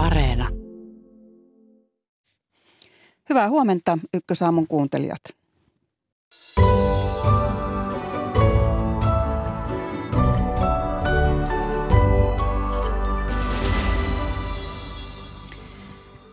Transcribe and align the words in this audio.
Areena. 0.00 0.48
Hyvää 3.28 3.48
huomenta 3.48 3.98
Ykkösaamun 4.14 4.66
kuuntelijat. 4.66 5.20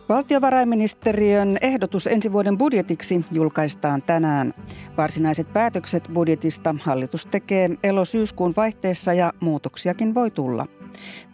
Valtiovarainministeriön 0.08 1.58
ehdotus 1.60 2.06
ensi 2.06 2.32
vuoden 2.32 2.58
budjetiksi 2.58 3.24
julkaistaan 3.32 4.02
tänään. 4.02 4.54
Varsinaiset 4.96 5.52
päätökset 5.52 6.08
budjetista 6.14 6.74
hallitus 6.82 7.26
tekee 7.26 7.68
elo-syyskuun 7.82 8.54
vaihteessa 8.56 9.12
ja 9.12 9.32
muutoksiakin 9.40 10.14
voi 10.14 10.30
tulla. 10.30 10.66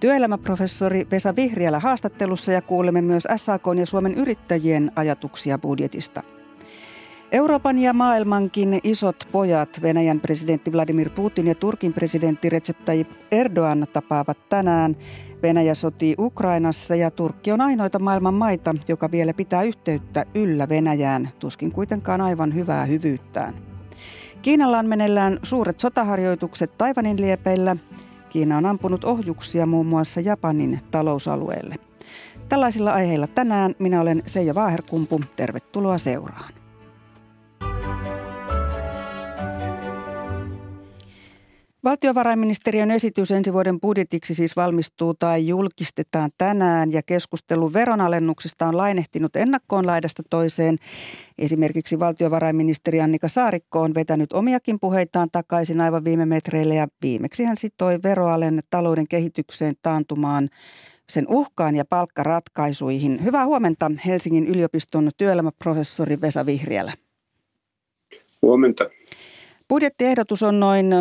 Työelämäprofessori 0.00 1.06
Vesa 1.10 1.36
Vihriälä 1.36 1.78
haastattelussa 1.78 2.52
ja 2.52 2.62
kuulemme 2.62 3.02
myös 3.02 3.28
SAK 3.36 3.62
ja 3.78 3.86
Suomen 3.86 4.14
yrittäjien 4.14 4.92
ajatuksia 4.96 5.58
budjetista. 5.58 6.22
Euroopan 7.32 7.78
ja 7.78 7.92
maailmankin 7.92 8.80
isot 8.82 9.28
pojat, 9.32 9.82
Venäjän 9.82 10.20
presidentti 10.20 10.72
Vladimir 10.72 11.10
Putin 11.10 11.46
ja 11.46 11.54
Turkin 11.54 11.92
presidentti 11.92 12.50
Recep 12.50 12.78
Tayyip 12.78 13.10
Erdogan 13.30 13.86
tapaavat 13.92 14.48
tänään. 14.48 14.96
Venäjä 15.44 15.74
sotii 15.74 16.14
Ukrainassa 16.18 16.94
ja 16.94 17.10
Turkki 17.10 17.52
on 17.52 17.60
ainoita 17.60 17.98
maailman 17.98 18.34
maita, 18.34 18.74
joka 18.88 19.10
vielä 19.10 19.34
pitää 19.34 19.62
yhteyttä 19.62 20.24
yllä 20.34 20.68
Venäjään, 20.68 21.28
tuskin 21.38 21.72
kuitenkaan 21.72 22.20
aivan 22.20 22.54
hyvää 22.54 22.84
hyvyyttään. 22.84 23.54
Kiinalla 24.42 24.78
on 24.78 24.86
meneillään 24.86 25.38
suuret 25.42 25.80
sotaharjoitukset 25.80 26.78
Taivanin 26.78 27.20
liepeillä. 27.20 27.76
Kiina 28.28 28.56
on 28.56 28.66
ampunut 28.66 29.04
ohjuksia 29.04 29.66
muun 29.66 29.86
muassa 29.86 30.20
Japanin 30.20 30.80
talousalueelle. 30.90 31.74
Tällaisilla 32.48 32.92
aiheilla 32.92 33.26
tänään 33.26 33.74
minä 33.78 34.00
olen 34.00 34.22
Seija 34.26 34.54
Vaaherkumpu. 34.54 35.20
Tervetuloa 35.36 35.98
seuraan. 35.98 36.63
Valtiovarainministeriön 41.84 42.90
esitys 42.90 43.30
ensi 43.30 43.52
vuoden 43.52 43.80
budjetiksi 43.80 44.34
siis 44.34 44.56
valmistuu 44.56 45.14
tai 45.14 45.46
julkistetaan 45.46 46.30
tänään 46.38 46.92
ja 46.92 47.02
keskustelu 47.02 47.72
veronalennuksista 47.72 48.66
on 48.66 48.76
lainehtinut 48.76 49.36
ennakkoon 49.36 49.86
laidasta 49.86 50.22
toiseen. 50.30 50.76
Esimerkiksi 51.38 51.98
valtiovarainministeri 51.98 53.00
Annika 53.00 53.28
Saarikko 53.28 53.80
on 53.80 53.94
vetänyt 53.94 54.32
omiakin 54.32 54.80
puheitaan 54.80 55.28
takaisin 55.32 55.80
aivan 55.80 56.04
viime 56.04 56.26
metreille 56.26 56.74
ja 56.74 56.88
viimeksi 57.02 57.44
hän 57.44 57.56
sitoi 57.56 57.98
veroalen 58.02 58.60
talouden 58.70 59.08
kehitykseen 59.08 59.74
taantumaan 59.82 60.48
sen 61.08 61.24
uhkaan 61.28 61.74
ja 61.74 61.84
palkkaratkaisuihin. 61.84 63.24
Hyvää 63.24 63.46
huomenta 63.46 63.90
Helsingin 64.06 64.46
yliopiston 64.46 65.10
työelämäprofessori 65.16 66.20
Vesa 66.20 66.46
Vihriälä. 66.46 66.92
Huomenta. 68.42 68.84
Budjettiehdotus 69.68 70.42
on 70.42 70.60
noin 70.60 70.92
79,5 70.92 70.96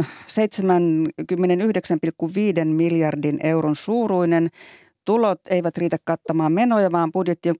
miljardin 2.66 3.46
euron 3.46 3.76
suuruinen. 3.76 4.50
Tulot 5.06 5.40
eivät 5.50 5.78
riitä 5.78 5.98
kattamaan 6.06 6.52
menoja, 6.52 6.92
vaan 6.92 7.12
budjetti 7.12 7.50
on 7.50 7.56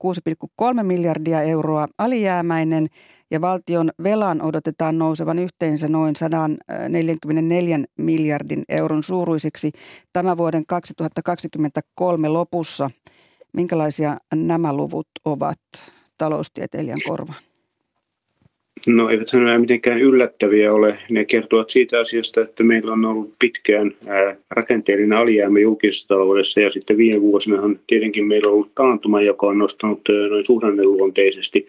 6,3 0.76 0.82
miljardia 0.82 1.42
euroa 1.42 1.88
alijäämäinen 1.98 2.86
ja 3.30 3.40
valtion 3.40 3.90
velan 4.02 4.42
odotetaan 4.42 4.98
nousevan 4.98 5.38
yhteensä 5.38 5.88
noin 5.88 6.16
144 6.16 7.78
miljardin 7.98 8.64
euron 8.68 9.02
suuruiseksi 9.02 9.72
tämän 10.12 10.36
vuoden 10.36 10.66
2023 10.66 12.28
lopussa. 12.28 12.90
Minkälaisia 13.52 14.16
nämä 14.34 14.72
luvut 14.72 15.08
ovat 15.24 15.60
taloustieteilijän 16.18 17.00
korvaan? 17.06 17.53
No 18.86 19.08
eivät 19.08 19.28
nämä 19.32 19.58
mitenkään 19.58 20.00
yllättäviä 20.00 20.72
ole. 20.72 20.98
Ne 21.10 21.24
kertovat 21.24 21.70
siitä 21.70 22.00
asiasta, 22.00 22.40
että 22.40 22.62
meillä 22.62 22.92
on 22.92 23.04
ollut 23.04 23.32
pitkään 23.38 23.94
rakenteellinen 24.50 25.18
alijäämä 25.18 25.58
julkisessa 25.58 26.08
taloudessa 26.08 26.60
ja 26.60 26.70
sitten 26.70 26.96
viime 26.96 27.20
vuosina 27.20 27.62
on 27.62 27.78
tietenkin 27.86 28.26
meillä 28.26 28.48
on 28.48 28.54
ollut 28.54 28.74
taantuma, 28.74 29.22
joka 29.22 29.46
on 29.46 29.58
nostanut 29.58 30.00
noin 30.30 30.44
suhdanneluonteisesti 30.44 31.66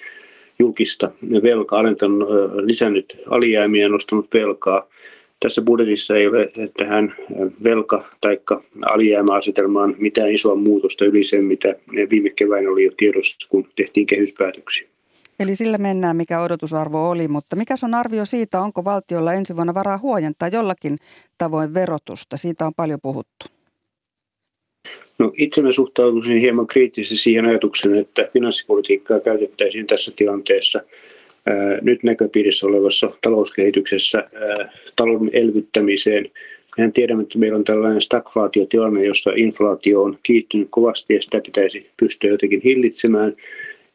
julkista 0.60 1.12
velkaa, 1.44 1.80
alentanut, 1.80 2.30
lisännyt 2.62 3.18
alijäämiä 3.30 3.84
ja 3.84 3.90
nostanut 3.90 4.28
velkaa. 4.34 4.88
Tässä 5.40 5.62
budjetissa 5.62 6.16
ei 6.16 6.28
ole 6.28 6.52
tähän 6.78 7.16
velka- 7.64 8.06
tai 8.22 8.40
alijäämäasetelmaan 8.82 9.96
mitään 9.98 10.32
isoa 10.32 10.56
muutosta 10.56 11.06
yli 11.06 11.24
sen, 11.24 11.44
mitä 11.44 11.76
viime 12.10 12.30
keväin 12.30 12.68
oli 12.68 12.84
jo 12.84 12.92
tiedossa, 12.98 13.48
kun 13.50 13.68
tehtiin 13.76 14.08
kehyspäätöksiä. 14.08 14.88
Eli 15.40 15.56
sillä 15.56 15.78
mennään, 15.78 16.16
mikä 16.16 16.42
odotusarvo 16.42 17.10
oli, 17.10 17.28
mutta 17.28 17.56
mikä 17.56 17.76
on 17.84 17.94
arvio 17.94 18.26
siitä, 18.26 18.62
onko 18.62 18.86
valtiolla 18.86 19.34
ensi 19.34 19.56
vuonna 19.56 19.74
varaa 19.74 19.98
huojentaa 19.98 20.48
jollakin 20.48 20.98
tavoin 21.38 21.74
verotusta? 21.74 22.38
Siitä 22.38 22.66
on 22.66 22.74
paljon 22.78 23.00
puhuttu. 23.02 23.46
No 25.20 25.32
itse 25.38 25.62
mä 25.62 25.72
suhtautuisin 25.72 26.38
hieman 26.38 26.68
kriittisesti 26.68 27.18
siihen 27.18 27.46
ajatukseen, 27.46 27.96
että 27.96 28.28
finanssipolitiikkaa 28.34 29.20
käytettäisiin 29.20 29.88
tässä 29.88 30.12
tilanteessa 30.16 30.82
ää, 31.46 31.56
nyt 31.82 32.04
näköpiirissä 32.04 32.68
olevassa 32.68 33.12
talouskehityksessä 33.22 34.18
ää, 34.18 34.72
talouden 34.96 35.30
elvyttämiseen. 35.34 36.32
Mehän 36.78 36.94
tiedämme, 36.94 37.24
että 37.24 37.40
meillä 37.40 37.58
on 37.58 37.64
tällainen 37.64 38.02
stagflaatiotilanne, 38.02 39.06
jossa 39.06 39.32
inflaatio 39.36 40.04
on 40.04 40.18
kiihtynyt 40.24 40.68
kovasti 40.72 41.14
ja 41.14 41.22
sitä 41.22 41.42
pitäisi 41.46 41.90
pystyä 41.98 42.30
jotenkin 42.30 42.62
hillitsemään– 42.64 43.36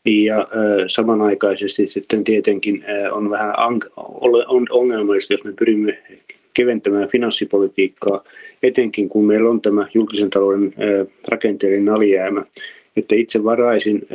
ja 0.05 0.47
samanaikaisesti 0.87 1.89
sitten 1.89 2.25
tietenkin 2.25 2.85
on 3.13 3.31
vähän 3.31 3.55
on 4.49 4.67
ongelmallista, 4.71 5.35
jos 5.35 5.45
me 5.45 5.53
pyrimme 5.53 5.99
keventämään 6.55 7.09
finanssipolitiikkaa, 7.09 8.25
etenkin 8.63 9.09
kun 9.09 9.25
meillä 9.25 9.51
on 9.51 9.61
tämä 9.61 9.89
julkisen 9.95 10.31
talouden 10.31 10.75
rakenteellinen 11.29 11.95
alijäämä, 11.95 12.45
että 12.97 13.15
itse 13.15 13.45
varaisin 13.45 14.07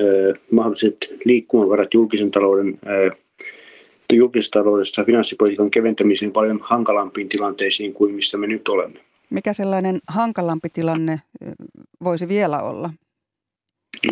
mahdolliset 0.52 1.14
liikkumavarat 1.26 1.94
julkisen 1.94 2.32
talouden 2.32 2.80
julkisessa 4.14 4.60
taloudessa 4.60 5.04
finanssipolitiikan 5.04 5.72
keventämiseen 5.72 6.32
paljon 6.32 6.60
hankalampiin 6.64 7.30
tilanteisiin 7.30 7.94
kuin 7.94 8.14
missä 8.14 8.38
me 8.38 8.48
nyt 8.48 8.68
olemme. 8.68 9.00
Mikä 9.32 9.54
sellainen 9.54 10.00
hankalampi 10.08 10.70
tilanne 10.70 11.20
voisi 12.04 12.28
vielä 12.28 12.62
olla? 12.62 12.90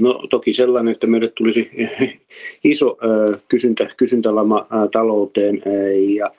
No 0.01 0.21
toki 0.29 0.53
sellainen, 0.53 0.91
että 0.91 1.07
meille 1.07 1.31
tulisi 1.35 1.69
iso 2.63 2.97
kysyntä, 3.47 3.89
kysyntälama 3.97 4.67
talouteen 4.91 5.63
ja 6.15 6.31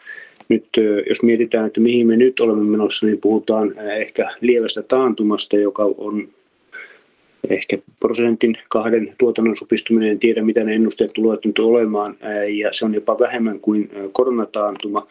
nyt 0.49 0.65
jos 1.09 1.23
mietitään, 1.23 1.67
että 1.67 1.81
mihin 1.81 2.07
me 2.07 2.17
nyt 2.17 2.41
olemme 2.41 2.65
menossa, 2.65 3.07
niin 3.07 3.21
puhutaan 3.21 3.79
ehkä 3.79 4.31
lievästä 4.41 4.83
taantumasta, 4.83 5.57
joka 5.57 5.85
on 5.99 6.29
ehkä 7.49 7.79
prosentin 8.01 8.59
kahden 8.69 9.15
tuotannon 9.19 9.57
supistuminen, 9.57 10.11
en 10.11 10.19
tiedä 10.19 10.43
mitä 10.43 10.65
ne 10.65 10.75
ennusteet 10.75 11.11
tulevat 11.15 11.45
nyt 11.45 11.59
olemaan, 11.59 12.17
ja 12.59 12.69
se 12.73 12.85
on 12.85 12.95
jopa 12.95 13.19
vähemmän 13.19 13.61
kuin 13.61 13.91
koronataantuma. 14.13 15.07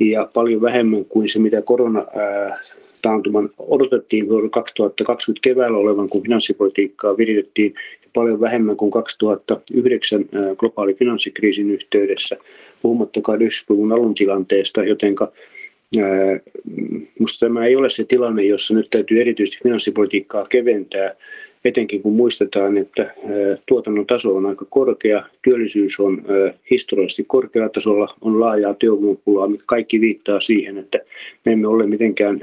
Ja 0.00 0.28
paljon 0.32 0.62
vähemmän 0.62 1.04
kuin 1.04 1.28
se, 1.28 1.38
mitä 1.38 1.62
korona 1.62 2.04
taantuman 3.02 3.50
odotettiin 3.58 4.28
vuonna 4.28 4.48
2020 4.48 5.48
keväällä 5.48 5.78
olevan, 5.78 6.08
kun 6.08 6.22
finanssipolitiikkaa 6.22 7.16
viritettiin 7.16 7.74
paljon 8.14 8.40
vähemmän 8.40 8.76
kuin 8.76 8.90
2009 8.90 10.24
globaali 10.56 10.94
finanssikriisin 10.94 11.70
yhteydessä, 11.70 12.36
puhumattakaan 12.82 13.40
90-luvun 13.40 13.92
alun 13.92 14.14
tilanteesta, 14.14 14.84
jotenka 14.84 15.32
Minusta 17.18 17.46
tämä 17.46 17.66
ei 17.66 17.76
ole 17.76 17.88
se 17.88 18.04
tilanne, 18.04 18.42
jossa 18.42 18.74
nyt 18.74 18.90
täytyy 18.90 19.20
erityisesti 19.20 19.62
finanssipolitiikkaa 19.62 20.46
keventää, 20.46 21.14
etenkin 21.64 22.02
kun 22.02 22.12
muistetaan, 22.12 22.78
että 22.78 23.14
tuotannon 23.66 24.06
taso 24.06 24.36
on 24.36 24.46
aika 24.46 24.66
korkea, 24.70 25.22
työllisyys 25.42 26.00
on 26.00 26.22
historiallisesti 26.70 27.24
korkealla 27.26 27.68
tasolla, 27.68 28.14
on 28.20 28.40
laajaa 28.40 28.74
työvoimapulaa, 28.74 29.48
mikä 29.48 29.64
kaikki 29.66 30.00
viittaa 30.00 30.40
siihen, 30.40 30.78
että 30.78 30.98
me 31.44 31.52
emme 31.52 31.68
ole 31.68 31.86
mitenkään 31.86 32.40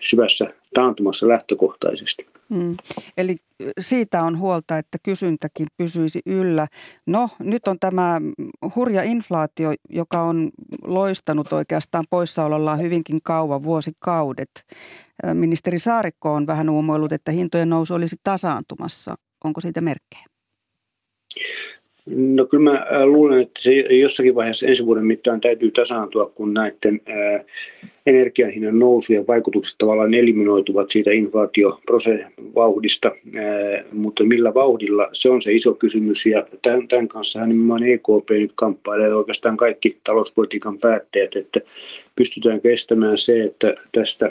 syvässä 0.00 0.54
taantumassa 0.74 1.28
lähtökohtaisesti. 1.28 2.26
Mm. 2.48 2.76
Eli 3.16 3.36
siitä 3.80 4.22
on 4.22 4.38
huolta, 4.38 4.78
että 4.78 4.98
kysyntäkin 5.02 5.66
pysyisi 5.76 6.20
yllä. 6.26 6.66
No 7.06 7.28
nyt 7.38 7.68
on 7.68 7.78
tämä 7.78 8.20
hurja 8.76 9.02
inflaatio, 9.02 9.70
joka 9.90 10.22
on 10.22 10.50
loistanut 10.84 11.52
oikeastaan 11.52 12.04
poissaolollaan 12.10 12.80
hyvinkin 12.80 13.18
kauan, 13.22 13.62
vuosikaudet. 13.62 14.50
Ministeri 15.34 15.78
Saarikko 15.78 16.32
on 16.32 16.46
vähän 16.46 16.70
uumoillut, 16.70 17.12
että 17.12 17.32
hintojen 17.32 17.68
nousu 17.68 17.94
olisi 17.94 18.16
tasaantumassa. 18.24 19.14
Onko 19.44 19.60
siitä 19.60 19.80
merkkejä? 19.80 20.24
No 22.10 22.46
kyllä 22.46 22.70
mä 22.70 22.86
luulen, 23.04 23.40
että 23.42 23.62
se 23.62 23.70
jossakin 23.74 24.34
vaiheessa 24.34 24.66
ensi 24.66 24.86
vuoden 24.86 25.06
mittaan 25.06 25.40
täytyy 25.40 25.70
tasaantua, 25.70 26.26
kun 26.26 26.54
näiden 26.54 27.00
energian 28.08 28.50
hinnan 28.50 28.74
ja 29.08 29.24
vaikutukset 29.28 29.78
tavallaan 29.78 30.14
eliminoituvat 30.14 30.90
siitä 30.90 31.10
inflaatiovauhdista, 31.10 33.12
mutta 33.92 34.24
millä 34.24 34.54
vauhdilla, 34.54 35.08
se 35.12 35.30
on 35.30 35.42
se 35.42 35.52
iso 35.52 35.74
kysymys. 35.74 36.26
Ja 36.26 36.46
tämän, 36.62 36.88
tämän 36.88 37.08
kanssa 37.08 37.46
nimenomaan 37.46 37.82
EKP 37.82 38.30
nyt 38.30 38.52
kamppailee 38.54 39.14
oikeastaan 39.14 39.56
kaikki 39.56 39.96
talouspolitiikan 40.04 40.78
päätteet, 40.78 41.36
että 41.36 41.60
pystytään 42.16 42.60
kestämään 42.60 43.18
se, 43.18 43.42
että 43.42 43.74
tästä 43.92 44.30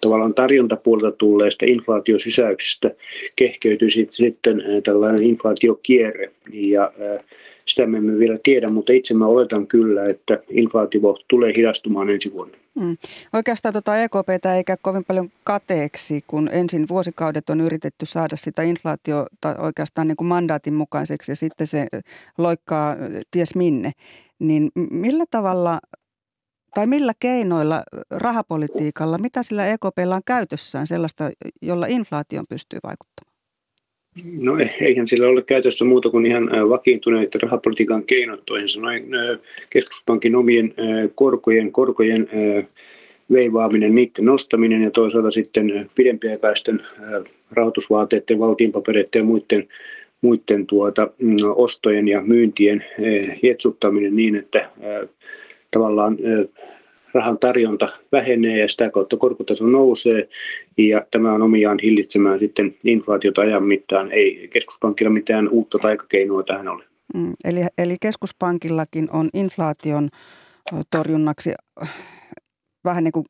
tavallaan 0.00 0.34
tarjontapuolelta 0.34 1.16
tulleista 1.16 1.66
inflaatiosysäyksistä 1.68 2.90
kehkeytyisi 3.36 4.08
sitten 4.10 4.62
tällainen 4.84 5.22
inflaatiokierre. 5.22 6.30
Ja 6.52 6.92
sitä 7.70 7.86
me 7.86 7.98
emme 7.98 8.18
vielä 8.18 8.38
tiedä, 8.42 8.70
mutta 8.70 8.92
itse 8.92 9.14
mä 9.14 9.26
oletan 9.26 9.66
kyllä, 9.66 10.06
että 10.06 10.38
inflaatio 10.48 11.00
tulee 11.28 11.52
hidastumaan 11.56 12.10
ensi 12.10 12.32
vuonna. 12.32 12.56
Mm. 12.74 12.96
Oikeastaan 13.32 13.72
tuota 13.72 13.98
EKPtä 14.02 14.56
ei 14.56 14.64
käy 14.64 14.76
kovin 14.82 15.04
paljon 15.04 15.28
kateeksi, 15.44 16.24
kun 16.26 16.48
ensin 16.52 16.88
vuosikaudet 16.88 17.50
on 17.50 17.60
yritetty 17.60 18.06
saada 18.06 18.36
sitä 18.36 18.62
inflaatiota 18.62 19.56
oikeastaan 19.58 20.08
niin 20.08 20.16
kuin 20.16 20.28
mandaatin 20.28 20.74
mukaiseksi 20.74 21.32
ja 21.32 21.36
sitten 21.36 21.66
se 21.66 21.86
loikkaa 22.38 22.96
ties 23.30 23.54
minne. 23.54 23.92
Niin 24.38 24.70
millä 24.90 25.24
tavalla 25.30 25.78
tai 26.74 26.86
millä 26.86 27.12
keinoilla 27.20 27.82
rahapolitiikalla, 28.10 29.18
mitä 29.18 29.42
sillä 29.42 29.66
EKPllä 29.66 30.14
on 30.14 30.22
käytössään 30.26 30.86
sellaista, 30.86 31.30
jolla 31.62 31.86
inflaation 31.86 32.44
pystyy 32.48 32.78
vaikuttamaan? 32.84 33.29
No 34.40 34.56
eihän 34.80 35.08
sillä 35.08 35.28
ole 35.28 35.42
käytössä 35.42 35.84
muuta 35.84 36.10
kuin 36.10 36.26
ihan 36.26 36.50
vakiintuneet 36.68 37.34
rahapolitiikan 37.34 38.04
keinot, 38.04 38.42
toisin 38.46 38.68
sanoen 38.68 39.04
keskuspankin 39.70 40.36
omien 40.36 40.74
korkojen, 41.14 41.72
korkojen 41.72 42.28
veivaaminen, 43.32 43.94
niiden 43.94 44.24
nostaminen 44.24 44.82
ja 44.82 44.90
toisaalta 44.90 45.30
sitten 45.30 45.90
pidempiaikaisten 45.94 46.80
rahoitusvaateiden, 47.50 48.38
valtiinpapereiden 48.38 49.20
ja 49.20 49.24
muiden, 49.24 49.68
muiden 50.20 50.66
tuota, 50.66 51.10
mm, 51.18 51.36
ostojen 51.54 52.08
ja 52.08 52.22
myyntien 52.22 52.84
jetsuttaminen 53.42 54.16
niin, 54.16 54.36
että 54.36 54.70
tavallaan 55.70 56.18
rahan 57.14 57.38
tarjonta 57.38 57.88
vähenee 58.12 58.58
ja 58.58 58.68
sitä 58.68 58.90
kautta 58.90 59.16
korkotaso 59.16 59.66
nousee 59.66 60.28
ja 60.78 61.06
tämä 61.10 61.32
on 61.32 61.42
omiaan 61.42 61.78
hillitsemään 61.82 62.38
sitten 62.38 62.74
inflaatiota 62.84 63.40
ajan 63.40 63.64
mittaan. 63.64 64.12
Ei 64.12 64.48
keskuspankilla 64.52 65.10
mitään 65.10 65.48
uutta 65.48 65.78
taikakeinoa 65.78 66.42
tähän 66.42 66.68
ole. 66.68 66.84
Mm, 67.14 67.32
eli, 67.44 67.60
eli 67.78 67.96
keskuspankillakin 68.00 69.08
on 69.12 69.28
inflaation 69.34 70.08
torjunnaksi 70.90 71.52
vähän 72.84 73.04
niin 73.04 73.12
kuin 73.12 73.24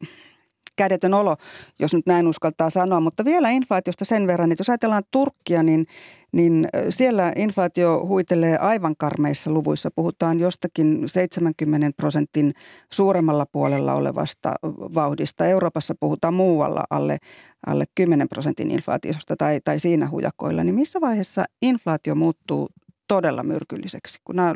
kädetön 0.81 1.15
olo, 1.15 1.37
jos 1.79 1.94
nyt 1.94 2.06
näin 2.06 2.27
uskaltaa 2.27 2.71
sanoa. 2.71 3.00
Mutta 3.00 3.25
vielä 3.25 3.50
inflaatiosta 3.50 4.05
sen 4.05 4.27
verran, 4.27 4.53
että 4.53 4.61
jos 4.61 4.69
ajatellaan 4.69 5.03
Turkkia, 5.11 5.62
niin, 5.62 5.87
niin 6.32 6.69
siellä 6.91 7.32
inflaatio 7.37 8.06
huitelee 8.06 8.59
aivan 8.59 8.94
karmeissa 8.99 9.50
luvuissa. 9.50 9.91
Puhutaan 9.94 10.41
jostakin 10.41 11.03
70 11.06 11.91
prosentin 11.97 12.53
suuremmalla 12.93 13.47
puolella 13.53 13.94
olevasta 13.94 14.55
vauhdista. 14.94 15.47
Euroopassa 15.47 15.94
puhutaan 16.00 16.35
muualla 16.35 16.85
alle, 16.91 17.19
alle 17.67 17.85
10 17.94 18.29
prosentin 18.29 18.71
inflaatiosta 18.71 19.37
tai, 19.37 19.61
tai 19.65 19.81
siinä 19.81 20.11
hujakoilla. 20.11 20.65
Niin 20.65 20.75
missä 20.75 21.00
vaiheessa 21.00 21.44
inflaatio 21.62 22.15
muuttuu 22.15 22.69
todella 23.09 23.43
myrkylliseksi, 23.43 24.19
kun 24.25 24.37
nämä, 24.37 24.55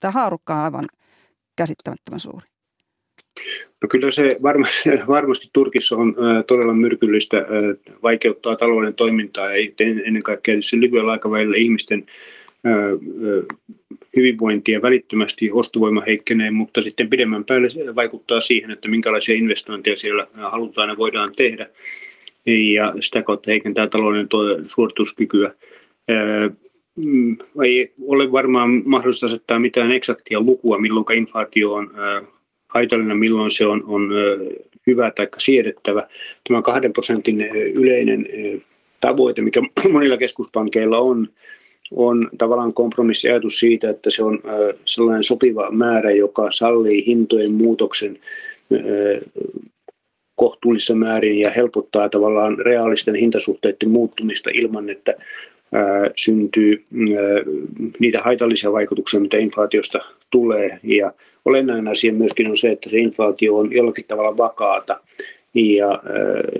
tämä 0.00 0.12
haarukka 0.12 0.54
on 0.54 0.60
aivan 0.60 0.84
käsittämättömän 1.56 2.20
suuri? 2.20 2.57
No 3.82 3.88
kyllä 3.88 4.10
se 4.10 4.36
varmasti, 4.42 4.90
varmasti 5.08 5.48
Turkissa 5.52 5.96
on 5.96 6.16
todella 6.46 6.74
myrkyllistä, 6.74 7.46
vaikeuttaa 8.02 8.56
talouden 8.56 8.94
toimintaa 8.94 9.52
ja 9.52 9.72
ennen 10.04 10.22
kaikkea 10.22 10.54
lyhyellä 10.72 11.12
aikavälillä 11.12 11.56
ihmisten 11.56 12.06
hyvinvointia 14.16 14.82
välittömästi 14.82 15.50
ostovoima 15.52 16.02
heikkenee, 16.06 16.50
mutta 16.50 16.82
sitten 16.82 17.10
pidemmän 17.10 17.44
päälle 17.44 17.94
vaikuttaa 17.94 18.40
siihen, 18.40 18.70
että 18.70 18.88
minkälaisia 18.88 19.34
investointeja 19.34 19.96
siellä 19.96 20.26
halutaan 20.34 20.88
ja 20.88 20.96
voidaan 20.96 21.32
tehdä 21.36 21.68
ja 22.46 22.94
sitä 23.00 23.22
kautta 23.22 23.50
heikentää 23.50 23.86
talouden 23.86 24.28
suorituskykyä. 24.66 25.54
Mm, 26.96 27.36
ei 27.64 27.92
ole 28.06 28.32
varmaan 28.32 28.82
mahdollista 28.84 29.26
asettaa 29.26 29.58
mitään 29.58 29.92
eksaktia 29.92 30.40
lukua, 30.40 30.78
milloin 30.78 31.18
inflaatio 31.18 31.72
on 31.72 31.90
haitallinen, 32.68 33.16
milloin 33.16 33.50
se 33.50 33.66
on, 33.66 33.84
on 33.86 34.10
hyvä 34.86 35.10
tai 35.10 35.28
siedettävä. 35.38 36.08
Tämä 36.48 36.62
kahden 36.62 36.92
prosentin 36.92 37.40
yleinen 37.50 38.26
tavoite, 39.00 39.42
mikä 39.42 39.62
monilla 39.92 40.16
keskuspankeilla 40.16 40.98
on, 40.98 41.28
on 41.90 42.30
tavallaan 42.38 42.74
kompromissiajatus 42.74 43.60
siitä, 43.60 43.90
että 43.90 44.10
se 44.10 44.24
on 44.24 44.40
sellainen 44.84 45.24
sopiva 45.24 45.70
määrä, 45.70 46.10
joka 46.10 46.50
sallii 46.50 47.06
hintojen 47.06 47.52
muutoksen 47.52 48.18
kohtuullisessa 50.36 50.94
määrin 50.94 51.38
ja 51.38 51.50
helpottaa 51.50 52.08
tavallaan 52.08 52.58
reaalisten 52.58 53.14
hintasuhteiden 53.14 53.90
muuttumista 53.90 54.50
ilman, 54.54 54.90
että 54.90 55.14
syntyy 56.16 56.84
niitä 57.98 58.22
haitallisia 58.22 58.72
vaikutuksia, 58.72 59.20
mitä 59.20 59.36
inflaatiosta 59.36 59.98
tulee. 60.30 60.80
Ja 60.82 61.12
olennainen 61.44 61.88
asia 61.88 62.12
myöskin 62.12 62.50
on 62.50 62.56
se, 62.56 62.70
että 62.70 62.90
se 62.90 62.98
inflaatio 62.98 63.56
on 63.56 63.72
jollakin 63.72 64.04
tavalla 64.08 64.36
vakaata. 64.36 65.00
Ja 65.54 66.02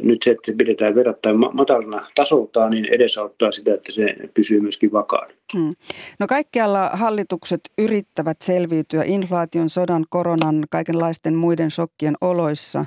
nyt 0.03 0.23
se, 0.23 0.31
että 0.31 0.53
pidetään 0.59 0.95
verrattain 0.95 1.37
matalana 1.53 2.07
tasoltaan, 2.15 2.71
niin 2.71 2.85
edesauttaa 2.85 3.53
sitä, 3.53 3.75
että 3.75 3.93
se 3.93 4.15
pysyy 4.35 4.61
myöskin 4.61 4.93
vakaana. 4.93 5.33
Hmm. 5.57 5.75
No 6.21 6.27
kaikkialla 6.27 6.91
hallitukset 6.93 7.61
yrittävät 7.79 8.37
selviytyä 8.43 9.03
inflaation, 9.07 9.69
sodan, 9.69 10.05
koronan, 10.11 10.65
kaikenlaisten 10.71 11.35
muiden 11.35 11.71
shokkien 11.71 12.15
oloissa. 12.21 12.85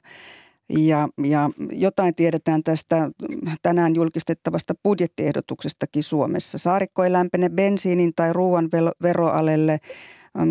Ja, 0.77 1.09
ja 1.23 1.50
jotain 1.71 2.15
tiedetään 2.15 2.63
tästä 2.63 3.12
tänään 3.62 3.95
julkistettavasta 3.95 4.73
budjettiehdotuksestakin 4.83 6.03
Suomessa. 6.03 6.57
Saarikko 6.57 7.03
ei 7.03 7.12
lämpene 7.12 7.50
bensiinin 7.50 8.12
tai 8.15 8.33
ruoan 8.33 8.69
veroalelle. 9.03 9.77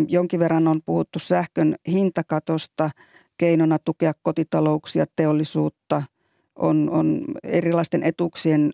Jonkin 0.09 0.39
verran 0.39 0.67
on 0.67 0.81
puhuttu 0.85 1.19
sähkön 1.19 1.75
hintakatosta 1.87 2.89
keinona 3.37 3.79
tukea 3.79 4.13
kotitalouksia, 4.23 5.05
teollisuutta. 5.15 6.03
On, 6.55 6.89
on 6.89 7.21
erilaisten 7.43 8.03
etuuksien 8.03 8.71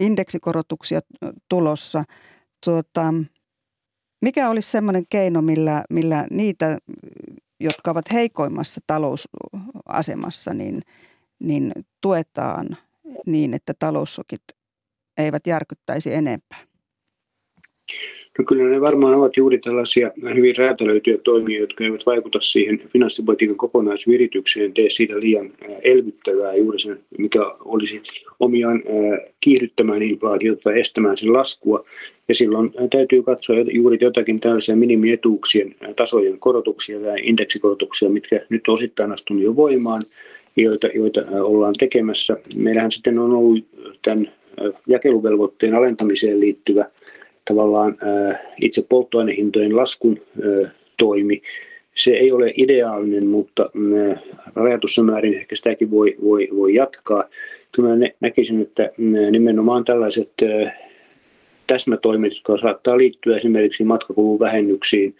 indeksikorotuksia 0.00 1.00
tulossa. 1.48 2.04
Tuota, 2.64 3.14
mikä 4.22 4.50
olisi 4.50 4.70
sellainen 4.70 5.04
keino, 5.10 5.42
millä, 5.42 5.84
millä 5.90 6.26
niitä, 6.30 6.78
jotka 7.64 7.90
ovat 7.90 8.12
heikoimmassa 8.12 8.80
talousasemassa, 8.86 10.54
niin, 10.54 10.82
niin 11.38 11.72
tuetaan 12.00 12.76
niin, 13.26 13.54
että 13.54 13.72
taloussokit 13.78 14.42
eivät 15.16 15.46
järkyttäisi 15.46 16.14
enempää? 16.14 16.58
No 18.38 18.44
kyllä 18.44 18.64
ne 18.64 18.80
varmaan 18.80 19.14
ovat 19.14 19.36
juuri 19.36 19.58
tällaisia 19.58 20.10
hyvin 20.34 20.56
räätälöityjä 20.56 21.18
toimia, 21.18 21.60
jotka 21.60 21.84
eivät 21.84 22.06
vaikuta 22.06 22.40
siihen 22.40 22.80
finanssipolitiikan 22.92 23.56
kokonaisviritykseen, 23.56 24.72
tee 24.72 24.90
siitä 24.90 25.20
liian 25.20 25.50
elvyttävää 25.82 26.54
juuri 26.54 26.78
sen, 26.78 27.00
mikä 27.18 27.40
olisi 27.64 28.02
omiaan 28.40 28.82
kiihdyttämään 29.40 30.02
inflaatiota 30.02 30.70
ja 30.70 30.76
estämään 30.76 31.16
sen 31.16 31.32
laskua. 31.32 31.84
Ja 32.28 32.34
silloin 32.34 32.72
täytyy 32.90 33.22
katsoa 33.22 33.56
juuri 33.72 33.98
jotakin 34.00 34.40
tällaisia 34.40 34.76
minimietuuksien 34.76 35.74
tasojen 35.96 36.38
korotuksia 36.38 37.00
tai 37.00 37.20
indeksikorotuksia, 37.22 38.10
mitkä 38.10 38.40
nyt 38.48 38.68
osittain 38.68 39.12
astunut 39.12 39.42
jo 39.42 39.56
voimaan, 39.56 40.02
joita, 40.56 40.86
joita 40.86 41.20
ollaan 41.42 41.74
tekemässä. 41.78 42.36
Meillähän 42.56 42.92
sitten 42.92 43.18
on 43.18 43.32
ollut 43.32 43.64
tämän 44.02 44.32
jakeluvelvoitteen 44.86 45.74
alentamiseen 45.74 46.40
liittyvä 46.40 46.84
tavallaan 47.44 47.96
itse 48.60 48.82
polttoainehintojen 48.88 49.76
laskun 49.76 50.20
toimi. 50.96 51.42
Se 51.94 52.10
ei 52.10 52.32
ole 52.32 52.52
ideaalinen, 52.56 53.26
mutta 53.26 53.70
rajatussa 54.54 55.02
määrin 55.02 55.34
ehkä 55.34 55.56
sitäkin 55.56 55.90
voi, 55.90 56.16
voi, 56.24 56.48
voi 56.56 56.74
jatkaa. 56.74 57.24
Kyllä 57.72 57.90
näkisin, 58.20 58.62
että 58.62 58.90
nimenomaan 59.30 59.84
tällaiset 59.84 60.30
täsmätoimet, 61.66 62.32
jotka 62.34 62.58
saattaa 62.58 62.98
liittyä 62.98 63.36
esimerkiksi 63.36 63.84
matkakulun 63.84 64.38
vähennyksiin 64.40 65.14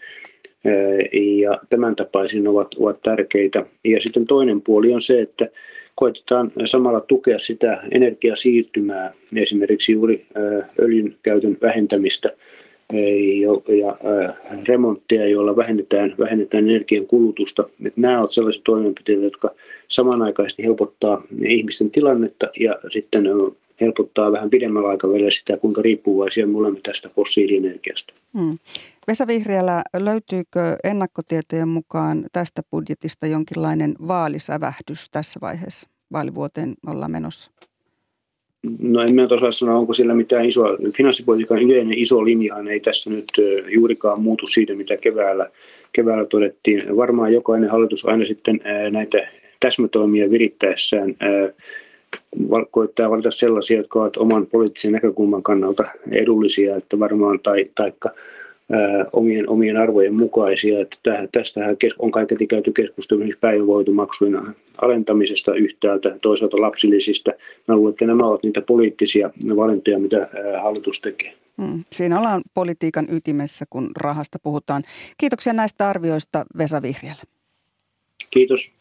ja 1.39 1.59
tämän 1.69 1.95
tapaisiin 1.95 2.47
ovat, 2.47 2.67
ovat 2.79 3.01
tärkeitä. 3.01 3.65
Ja 3.83 4.01
sitten 4.01 4.27
toinen 4.27 4.61
puoli 4.61 4.93
on 4.93 5.01
se, 5.01 5.21
että 5.21 5.49
koitetaan 5.95 6.51
samalla 6.65 7.01
tukea 7.01 7.39
sitä 7.39 7.83
energiasiirtymää, 7.91 9.13
esimerkiksi 9.35 9.91
juuri 9.91 10.25
öljyn 10.81 11.15
käytön 11.23 11.57
vähentämistä 11.61 12.29
ja 13.67 13.97
remontteja, 14.67 15.27
joilla 15.27 15.55
vähennetään, 15.55 16.15
vähennetään 16.19 16.69
energian 16.69 17.07
kulutusta. 17.07 17.69
Nämä 17.95 18.19
ovat 18.19 18.31
sellaisia 18.31 18.61
toimenpiteitä, 18.65 19.23
jotka 19.23 19.51
samanaikaisesti 19.87 20.63
helpottaa 20.63 21.23
ihmisten 21.47 21.91
tilannetta 21.91 22.47
ja 22.59 22.79
sitten 22.89 23.23
helpottaa 23.81 24.31
vähän 24.31 24.49
pidemmällä 24.49 24.89
aikavälillä 24.89 25.31
sitä, 25.31 25.57
kuinka 25.57 25.81
riippuvaisia 25.81 26.47
me 26.47 26.57
olemme 26.57 26.79
tästä 26.83 27.09
fossiilienergiasta. 27.15 28.13
Hmm. 28.37 28.57
Vesa 29.07 29.27
Vihriälä, 29.27 29.81
löytyykö 29.99 30.75
ennakkotietojen 30.83 31.67
mukaan 31.67 32.25
tästä 32.31 32.61
budjetista 32.71 33.27
jonkinlainen 33.27 33.95
vaalisävähdys 34.07 35.09
tässä 35.11 35.39
vaiheessa? 35.41 35.89
Vaalivuoteen 36.13 36.73
ollaan 36.87 37.11
menossa. 37.11 37.51
No 38.79 39.01
en 39.01 39.11
minä 39.11 39.27
osaa 39.31 39.51
sanoa, 39.51 39.77
onko 39.77 39.93
siellä 39.93 40.15
mitään 40.15 40.45
isoa. 40.45 40.77
Finanssipolitiikan 40.97 41.61
yleinen 41.61 41.97
iso 41.97 42.25
linjahan 42.25 42.67
ei 42.67 42.79
tässä 42.79 43.09
nyt 43.09 43.27
juurikaan 43.67 44.21
muutu 44.21 44.47
siitä, 44.47 44.75
mitä 44.75 44.97
keväällä, 44.97 45.49
keväällä 45.93 46.25
todettiin. 46.25 46.97
Varmaan 46.97 47.33
jokainen 47.33 47.69
hallitus 47.69 48.05
aina 48.05 48.25
sitten 48.25 48.59
näitä 48.91 49.27
täsmätoimia 49.59 50.29
virittäessään 50.29 51.15
koittaa 52.71 53.09
valita 53.09 53.31
sellaisia, 53.31 53.77
jotka 53.77 53.99
ovat 53.99 54.17
oman 54.17 54.47
poliittisen 54.47 54.91
näkökulman 54.91 55.43
kannalta 55.43 55.83
edullisia, 56.11 56.75
että 56.75 56.99
varmaan 56.99 57.39
tai 57.39 57.65
taikka 57.75 58.09
ää, 58.71 59.05
omien, 59.13 59.49
omien 59.49 59.77
arvojen 59.77 60.13
mukaisia. 60.13 60.79
Että 60.79 61.27
tästähän 61.31 61.77
on 61.99 62.11
kaiketi 62.11 62.47
käyty 62.47 62.71
keskustelu 62.71 63.21
päivävoitumaksujen 63.41 64.41
alentamisesta 64.81 65.55
yhtäältä, 65.55 66.17
toisaalta 66.21 66.61
lapsilisistä. 66.61 67.33
Mä 67.67 67.75
luulen, 67.75 67.91
että 67.91 68.05
nämä 68.05 68.27
ovat 68.27 68.43
niitä 68.43 68.61
poliittisia 68.61 69.29
valintoja, 69.55 69.99
mitä 69.99 70.17
ää, 70.17 70.61
hallitus 70.61 71.01
tekee. 71.01 71.33
Hmm. 71.61 71.83
Siinä 71.91 72.19
ollaan 72.19 72.41
politiikan 72.53 73.05
ytimessä, 73.11 73.65
kun 73.69 73.91
rahasta 74.01 74.37
puhutaan. 74.43 74.83
Kiitoksia 75.17 75.53
näistä 75.53 75.89
arvioista 75.89 76.45
Vesa 76.57 76.81
Vihriälä. 76.81 77.21
Kiitos. 78.31 78.71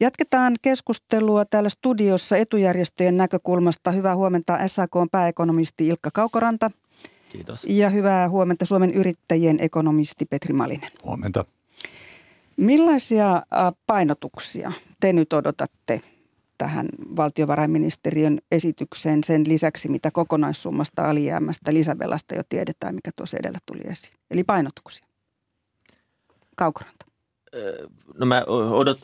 Jatketaan 0.00 0.56
keskustelua 0.62 1.44
täällä 1.44 1.68
studiossa 1.68 2.36
etujärjestöjen 2.36 3.16
näkökulmasta. 3.16 3.90
Hyvää 3.90 4.16
huomenta 4.16 4.68
SAK 4.68 4.92
pääekonomisti 5.10 5.88
Ilkka 5.88 6.10
Kaukoranta. 6.14 6.70
Kiitos. 7.32 7.64
Ja 7.68 7.90
hyvää 7.90 8.28
huomenta 8.28 8.64
Suomen 8.64 8.90
yrittäjien 8.94 9.56
ekonomisti 9.60 10.24
Petri 10.24 10.54
Malinen. 10.54 10.90
Huomenta. 11.04 11.44
Millaisia 12.56 13.42
painotuksia 13.86 14.72
te 15.00 15.12
nyt 15.12 15.32
odotatte 15.32 16.00
tähän 16.58 16.88
valtiovarainministeriön 17.16 18.38
esitykseen 18.52 19.24
sen 19.24 19.48
lisäksi, 19.48 19.88
mitä 19.88 20.10
kokonaissummasta 20.10 21.10
alijäämästä 21.10 21.74
lisävelasta 21.74 22.34
jo 22.34 22.42
tiedetään, 22.48 22.94
mikä 22.94 23.10
tuossa 23.16 23.36
edellä 23.36 23.58
tuli 23.66 23.82
esiin? 23.84 24.14
Eli 24.30 24.44
painotuksia. 24.44 25.06
Kaukoranta. 26.56 27.07
No 28.18 28.26
mä 28.26 28.44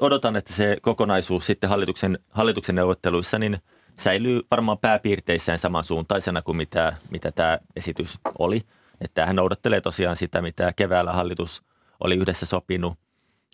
odotan, 0.01 0.37
että 0.37 0.53
se 0.53 0.77
kokonaisuus 0.83 1.47
sitten 1.47 1.71
hallituksen, 1.71 2.19
hallituksen 2.31 2.75
neuvotteluissa 2.75 3.39
niin 3.39 3.59
säilyy 3.99 4.43
varmaan 4.51 4.79
pääpiirteissään 4.79 5.59
samansuuntaisena 5.59 6.43
kuin 6.43 6.57
mitä, 6.57 6.97
mitä 7.11 7.33
tämä 7.33 7.59
esitys 7.77 8.19
oli. 8.39 8.57
Että 9.01 9.15
tämähän 9.15 9.37
noudattelee 9.37 9.81
tosiaan 9.81 10.17
sitä, 10.17 10.43
mitä 10.43 10.73
keväällä 10.77 11.13
hallitus 11.13 11.63
oli 12.01 12.15
yhdessä 12.15 12.47
sopinut. 12.47 12.99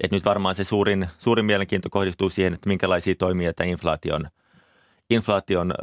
Että 0.02 0.16
nyt 0.16 0.24
varmaan 0.24 0.54
se 0.54 0.64
suurin, 0.64 1.08
suurin 1.18 1.44
mielenkiinto 1.44 1.90
kohdistuu 1.90 2.30
siihen, 2.30 2.54
että 2.54 2.68
minkälaisia 2.68 3.14
toimia 3.14 3.54
tämä 3.54 3.70
inflaation, 3.70 4.24
inflaation 5.10 5.74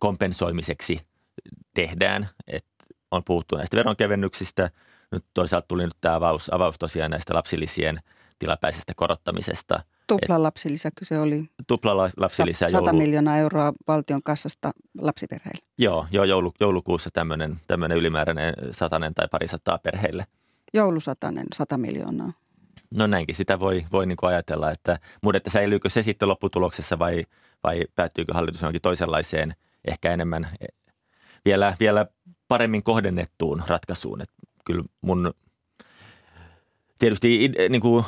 kompensoimiseksi 0.00 1.00
tehdään. 1.74 2.28
Että 2.46 2.84
on 3.10 3.24
puhuttu 3.24 3.56
näistä 3.56 3.76
veronkevennyksistä– 3.76 4.70
nyt 5.12 5.24
toisaalta 5.34 5.68
tuli 5.68 5.84
nyt 5.84 5.96
tämä 6.00 6.14
avaus, 6.14 6.54
avaus 6.54 6.78
tosiaan 6.78 7.10
näistä 7.10 7.34
lapsilisien 7.34 7.98
tilapäisestä 8.38 8.92
korottamisesta. 8.96 9.82
Tupla 10.06 10.42
lapsilisä 10.42 10.90
se 11.02 11.18
oli. 11.18 11.44
Tupla 11.66 11.96
lapsilisä. 12.16 12.70
100 12.70 12.84
joulu... 12.84 12.98
miljoonaa 12.98 13.38
euroa 13.38 13.72
valtion 13.88 14.22
kassasta 14.22 14.70
lapsiperheille. 15.00 15.64
Joo, 15.78 16.06
joo 16.10 16.24
joulu, 16.24 16.52
joulukuussa 16.60 17.10
tämmöinen, 17.12 17.60
tämmöinen 17.66 17.98
ylimääräinen 17.98 18.54
satanen 18.70 19.14
tai 19.14 19.28
parisataa 19.30 19.78
perheille. 19.78 20.26
Joulusatanen, 20.74 21.46
100 21.54 21.78
miljoonaa. 21.78 22.32
No 22.90 23.06
näinkin 23.06 23.34
sitä 23.34 23.60
voi, 23.60 23.86
voi 23.92 24.06
niin 24.06 24.16
kuin 24.16 24.30
ajatella, 24.30 24.70
että, 24.70 24.98
mutta 25.22 25.36
että 25.36 25.50
säilyykö 25.50 25.90
se 25.90 26.02
sitten 26.02 26.28
lopputuloksessa 26.28 26.98
vai, 26.98 27.24
vai 27.64 27.84
päättyykö 27.94 28.34
hallitus 28.34 28.60
johonkin 28.60 28.82
toisenlaiseen, 28.82 29.54
ehkä 29.84 30.12
enemmän 30.12 30.48
vielä, 31.44 31.76
vielä 31.80 32.06
paremmin 32.48 32.82
kohdennettuun 32.82 33.62
ratkaisuun. 33.66 34.20
Et 34.20 34.30
kyllä 34.68 34.84
mun 35.00 35.34
tietysti 36.98 37.52
niin 37.68 37.80
kuin, 37.80 38.04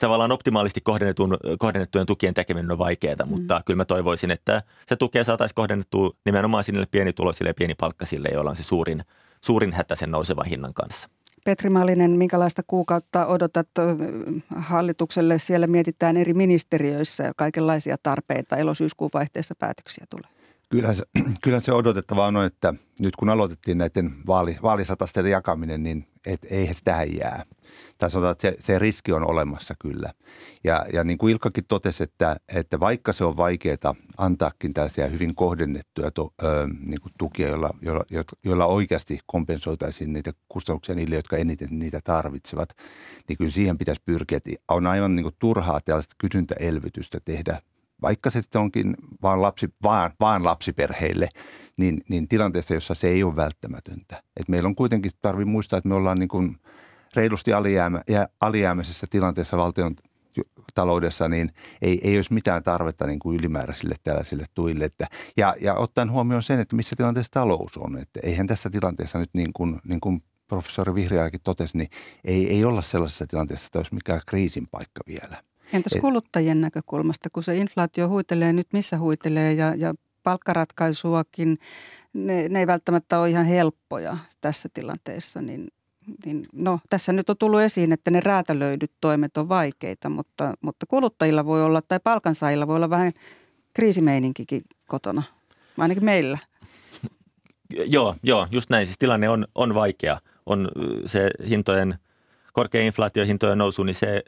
tavallaan 0.00 0.32
optimaalisesti 0.32 0.80
kohdennetun, 0.80 1.36
kohdennettujen 1.58 2.06
tukien 2.06 2.34
tekeminen 2.34 2.72
on 2.72 2.78
vaikeaa, 2.78 3.16
mm. 3.24 3.30
mutta 3.30 3.62
kyllä 3.66 3.76
mä 3.76 3.84
toivoisin, 3.84 4.30
että 4.30 4.62
se 4.88 4.96
tukea 4.96 5.24
saataisiin 5.24 5.54
kohdennettua 5.54 6.10
nimenomaan 6.24 6.64
sinne 6.64 6.86
pienituloisille 6.90 7.50
ja 7.50 7.54
pienipalkkaisille, 7.54 8.28
joilla 8.32 8.50
on 8.50 8.56
se 8.56 8.62
suurin, 8.62 9.04
suurin 9.40 9.72
hätä 9.72 9.96
sen 9.96 10.10
nousevan 10.10 10.46
hinnan 10.46 10.74
kanssa. 10.74 11.08
Petri 11.44 11.70
Malinen, 11.70 12.10
minkälaista 12.10 12.62
kuukautta 12.66 13.26
odotat 13.26 13.68
hallitukselle? 14.56 15.38
Siellä 15.38 15.66
mietitään 15.66 16.16
eri 16.16 16.34
ministeriöissä 16.34 17.24
ja 17.24 17.32
kaikenlaisia 17.36 17.96
tarpeita. 18.02 18.56
Elosyyskuun 18.56 19.10
vaihteessa 19.14 19.54
päätöksiä 19.58 20.06
tulee. 20.10 20.35
Kyllä 20.76 20.94
se, 20.94 21.04
kyllä 21.44 21.60
se 21.60 21.72
odotettava 21.72 22.26
on, 22.26 22.44
että 22.44 22.74
nyt 23.00 23.16
kun 23.16 23.28
aloitettiin 23.28 23.78
näiden 23.78 24.12
vaali, 24.26 24.56
vaalisatasten 24.62 25.26
jakaminen, 25.26 25.82
niin 25.82 26.06
et, 26.26 26.46
eihän 26.50 26.74
sitä 26.74 27.06
jää. 27.20 27.44
Tai 27.98 28.10
sanotaan, 28.10 28.32
että 28.32 28.42
se, 28.42 28.56
se 28.60 28.78
riski 28.78 29.12
on 29.12 29.30
olemassa 29.30 29.74
kyllä. 29.78 30.12
Ja, 30.64 30.86
ja 30.92 31.04
niin 31.04 31.18
kuin 31.18 31.32
Ilkkakin 31.32 31.64
totesi, 31.68 32.02
että, 32.02 32.36
että 32.48 32.80
vaikka 32.80 33.12
se 33.12 33.24
on 33.24 33.36
vaikeaa 33.36 33.94
antaakin 34.18 34.74
tällaisia 34.74 35.06
hyvin 35.06 35.34
kohdennettuja 35.34 36.10
to, 36.10 36.32
ö, 36.42 36.68
niin 36.86 37.00
kuin 37.00 37.12
tukia, 37.18 37.48
joilla, 37.48 37.70
joilla, 37.82 38.04
joilla 38.44 38.66
oikeasti 38.66 39.18
kompensoitaisiin 39.26 40.12
niitä 40.12 40.32
kustannuksia 40.48 40.94
niille, 40.94 41.16
jotka 41.16 41.36
eniten 41.36 41.68
niitä 41.70 42.00
tarvitsevat, 42.04 42.68
niin 43.28 43.36
kyllä 43.36 43.50
siihen 43.50 43.78
pitäisi 43.78 44.02
pyrkiä. 44.04 44.40
On 44.68 44.86
aivan 44.86 45.16
niin 45.16 45.24
kuin 45.24 45.36
turhaa 45.38 45.80
tällaista 45.84 46.14
kysyntäelvytystä 46.18 47.20
tehdä 47.24 47.60
vaikka 48.02 48.30
se 48.30 48.40
onkin 48.54 48.94
vaan, 49.22 49.42
lapsi, 49.42 49.68
vaan, 49.82 50.10
vaan 50.20 50.44
lapsiperheille, 50.44 51.28
niin, 51.76 52.00
niin 52.08 52.28
tilanteessa, 52.28 52.74
jossa 52.74 52.94
se 52.94 53.08
ei 53.08 53.22
ole 53.22 53.36
välttämätöntä. 53.36 54.22
Et 54.40 54.48
meillä 54.48 54.66
on 54.66 54.74
kuitenkin, 54.74 55.10
tarvii 55.22 55.44
muistaa, 55.44 55.76
että 55.76 55.88
me 55.88 55.94
ollaan 55.94 56.18
niin 56.18 56.28
kuin 56.28 56.56
reilusti 57.16 57.52
alijäämä, 57.52 58.00
ja 58.08 58.28
alijäämäisessä 58.40 59.06
tilanteessa 59.10 59.56
valtion 59.56 59.94
taloudessa, 60.74 61.28
niin 61.28 61.52
ei, 61.82 62.00
ei 62.08 62.16
olisi 62.16 62.34
mitään 62.34 62.62
tarvetta 62.62 63.06
niin 63.06 63.18
kuin 63.18 63.38
ylimääräisille 63.38 63.94
tällaisille 64.02 64.44
tuille. 64.54 64.84
Että, 64.84 65.06
ja, 65.36 65.54
ja 65.60 65.74
ottaen 65.74 66.10
huomioon 66.10 66.42
sen, 66.42 66.60
että 66.60 66.76
missä 66.76 66.96
tilanteessa 66.96 67.32
talous 67.32 67.76
on. 67.78 67.98
Että 67.98 68.20
eihän 68.22 68.46
tässä 68.46 68.70
tilanteessa 68.70 69.18
nyt 69.18 69.30
niin 69.34 69.52
kuin, 69.52 69.80
niin 69.84 70.00
kuin 70.00 70.22
professori 70.48 70.94
Vihriälläkin 70.94 71.40
totesi, 71.44 71.78
niin 71.78 71.88
ei, 72.24 72.52
ei 72.52 72.64
olla 72.64 72.82
sellaisessa 72.82 73.26
tilanteessa, 73.26 73.66
että 73.66 73.78
olisi 73.78 73.94
mikään 73.94 74.20
kriisin 74.26 74.66
paikka 74.70 75.00
vielä. 75.06 75.42
Entäs 75.72 76.00
kuluttajien 76.00 76.60
näkökulmasta, 76.60 77.30
kun 77.32 77.42
se 77.42 77.56
inflaatio 77.56 78.08
huitelee 78.08 78.52
nyt 78.52 78.66
missä 78.72 78.98
huitelee 78.98 79.52
ja, 79.52 79.74
ja 79.74 79.94
palkkaratkaisuakin, 80.22 81.58
ne, 82.12 82.48
ne 82.48 82.58
ei 82.58 82.66
välttämättä 82.66 83.18
ole 83.18 83.30
ihan 83.30 83.46
helppoja 83.46 84.18
tässä 84.40 84.68
tilanteessa, 84.74 85.42
niin, 85.42 85.68
niin 86.24 86.46
no, 86.52 86.80
tässä 86.90 87.12
nyt 87.12 87.30
on 87.30 87.36
tullut 87.38 87.60
esiin, 87.60 87.92
että 87.92 88.10
ne 88.10 88.20
räätälöidyt 88.20 88.92
toimet 89.00 89.36
on 89.36 89.48
vaikeita, 89.48 90.08
mutta, 90.08 90.54
mutta 90.60 90.86
kuluttajilla 90.86 91.44
voi 91.44 91.62
olla 91.62 91.82
tai 91.82 92.00
palkansaajilla 92.04 92.66
voi 92.66 92.76
olla 92.76 92.90
vähän 92.90 93.12
kriisimeininkikin 93.74 94.62
kotona, 94.88 95.22
ainakin 95.78 96.04
meillä. 96.04 96.38
Joo, 97.86 98.16
joo, 98.22 98.46
just 98.50 98.70
näin. 98.70 98.86
Siis 98.86 98.98
tilanne 98.98 99.28
on, 99.28 99.46
on 99.54 99.74
vaikea. 99.74 100.18
On 100.46 100.68
se 101.06 101.30
hintojen– 101.48 101.98
korkea 102.56 102.82
inflaatiohintojen 102.82 103.58
nousu, 103.58 103.82
niin 103.82 103.94
se, 103.94 104.22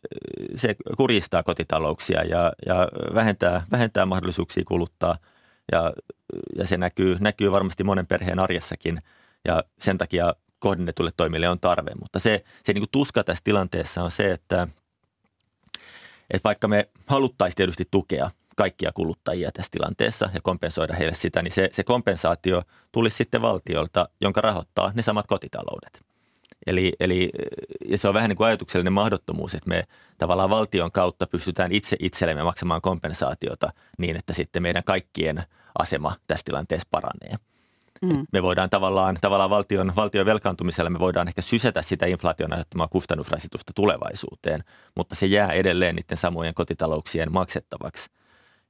se 0.56 0.76
kuristaa 0.96 1.42
kotitalouksia 1.42 2.24
ja, 2.24 2.52
ja 2.66 2.88
vähentää, 3.14 3.62
vähentää 3.70 4.06
mahdollisuuksia 4.06 4.62
kuluttaa. 4.66 5.18
Ja, 5.72 5.92
ja 6.58 6.66
se 6.66 6.76
näkyy, 6.76 7.16
näkyy 7.20 7.52
varmasti 7.52 7.84
monen 7.84 8.06
perheen 8.06 8.38
arjessakin 8.38 9.02
ja 9.44 9.64
sen 9.78 9.98
takia 9.98 10.34
kohdennetulle 10.58 11.10
toimille 11.16 11.48
on 11.48 11.60
tarve. 11.60 11.90
Mutta 12.00 12.18
se, 12.18 12.44
se 12.64 12.72
niin 12.72 12.80
kuin 12.80 12.90
tuska 12.92 13.24
tässä 13.24 13.44
tilanteessa 13.44 14.02
on 14.02 14.10
se, 14.10 14.32
että, 14.32 14.68
että 16.30 16.44
vaikka 16.44 16.68
me 16.68 16.88
haluttaisiin 17.06 17.56
tietysti 17.56 17.84
tukea 17.90 18.30
kaikkia 18.56 18.92
kuluttajia 18.94 19.52
tässä 19.52 19.70
tilanteessa 19.70 20.30
ja 20.34 20.40
kompensoida 20.40 20.94
heille 20.94 21.14
sitä, 21.14 21.42
niin 21.42 21.52
se, 21.52 21.68
se 21.72 21.84
kompensaatio 21.84 22.62
tulisi 22.92 23.16
sitten 23.16 23.42
valtiolta, 23.42 24.08
jonka 24.20 24.40
rahoittaa 24.40 24.92
ne 24.94 25.02
samat 25.02 25.26
kotitaloudet. 25.26 26.07
Eli, 26.68 26.92
eli 27.00 27.30
ja 27.88 27.98
se 27.98 28.08
on 28.08 28.14
vähän 28.14 28.28
niin 28.28 28.36
kuin 28.36 28.46
ajatuksellinen 28.46 28.92
mahdottomuus, 28.92 29.54
että 29.54 29.68
me 29.68 29.84
tavallaan 30.18 30.50
valtion 30.50 30.92
kautta 30.92 31.26
pystytään 31.26 31.72
itse 31.72 31.96
itsellemme 32.00 32.42
maksamaan 32.42 32.80
kompensaatiota 32.80 33.72
niin, 33.98 34.16
että 34.16 34.32
sitten 34.32 34.62
meidän 34.62 34.84
kaikkien 34.84 35.42
asema 35.78 36.16
tässä 36.26 36.44
tilanteessa 36.44 36.88
paranee. 36.90 37.34
Mm. 38.02 38.26
Me 38.32 38.42
voidaan 38.42 38.70
tavallaan, 38.70 39.16
tavallaan 39.20 39.50
valtion, 39.50 39.92
valtion 39.96 40.26
velkaantumisella 40.26 40.90
me 40.90 40.98
voidaan 40.98 41.28
ehkä 41.28 41.42
sysätä 41.42 41.82
sitä 41.82 42.06
inflaation 42.06 42.52
aiheuttamaa 42.52 42.88
kustannusrasitusta 42.88 43.72
tulevaisuuteen, 43.74 44.64
mutta 44.96 45.14
se 45.14 45.26
jää 45.26 45.52
edelleen 45.52 45.96
niiden 45.96 46.16
samojen 46.16 46.54
kotitalouksien 46.54 47.32
maksettavaksi. 47.32 48.10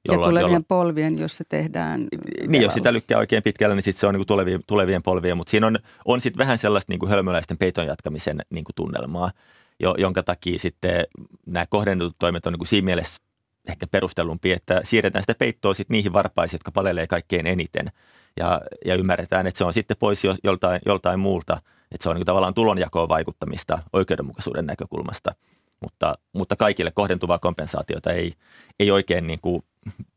Jolloin, 0.07 0.21
ja 0.21 0.29
tulevien 0.29 0.43
jolloin, 0.43 0.65
polvien, 0.67 1.17
jos 1.17 1.37
se 1.37 1.43
tehdään. 1.49 2.07
Niin, 2.47 2.63
jos 2.63 2.73
sitä 2.73 2.93
lykkää 2.93 3.17
oikein 3.17 3.43
pitkälle, 3.43 3.75
niin 3.75 3.83
sitten 3.83 3.99
se 3.99 4.07
on 4.07 4.13
niin 4.13 4.19
kuin 4.19 4.27
tulevien, 4.27 4.59
tulevien 4.67 5.03
polvien, 5.03 5.37
mutta 5.37 5.51
siinä 5.51 5.67
on, 5.67 5.75
on 6.05 6.21
sitten 6.21 6.37
vähän 6.37 6.57
sellaista 6.57 6.91
niin 6.91 6.99
kuin 6.99 7.09
hölmöläisten 7.09 7.57
peiton 7.57 7.87
jatkamisen 7.87 8.39
niin 8.49 8.63
kuin 8.63 8.75
tunnelmaa, 8.75 9.31
jo, 9.79 9.95
jonka 9.97 10.23
takia 10.23 10.59
sitten 10.59 11.05
nämä 11.45 11.65
kohdennetut 11.69 12.15
toimet 12.19 12.45
on 12.45 12.53
niin 12.53 12.59
kuin 12.59 12.67
siinä 12.67 12.85
mielessä 12.85 13.21
ehkä 13.67 13.87
perustellumpi, 13.87 14.51
että 14.51 14.81
siirretään 14.83 15.23
sitä 15.23 15.35
peittoa 15.35 15.73
sitten 15.73 15.95
niihin 15.95 16.13
varpaisiin, 16.13 16.57
jotka 16.57 16.71
palelee 16.71 17.07
kaikkein 17.07 17.47
eniten. 17.47 17.91
Ja, 18.37 18.61
ja 18.85 18.95
ymmärretään, 18.95 19.47
että 19.47 19.57
se 19.57 19.63
on 19.63 19.73
sitten 19.73 19.97
pois 19.97 20.23
jo, 20.23 20.35
joltain, 20.43 20.81
joltain 20.85 21.19
muulta, 21.19 21.61
että 21.91 22.03
se 22.03 22.09
on 22.09 22.15
niin 22.15 22.25
tavallaan 22.25 22.53
tulonjakoon 22.53 23.09
vaikuttamista 23.09 23.79
oikeudenmukaisuuden 23.93 24.65
näkökulmasta, 24.65 25.35
mutta, 25.81 26.15
mutta 26.33 26.55
kaikille 26.55 26.91
kohdentuvaa 26.91 27.39
kompensaatiota 27.39 28.13
ei, 28.13 28.33
ei 28.79 28.91
oikein 28.91 29.27
niin 29.27 29.39
kuin 29.41 29.63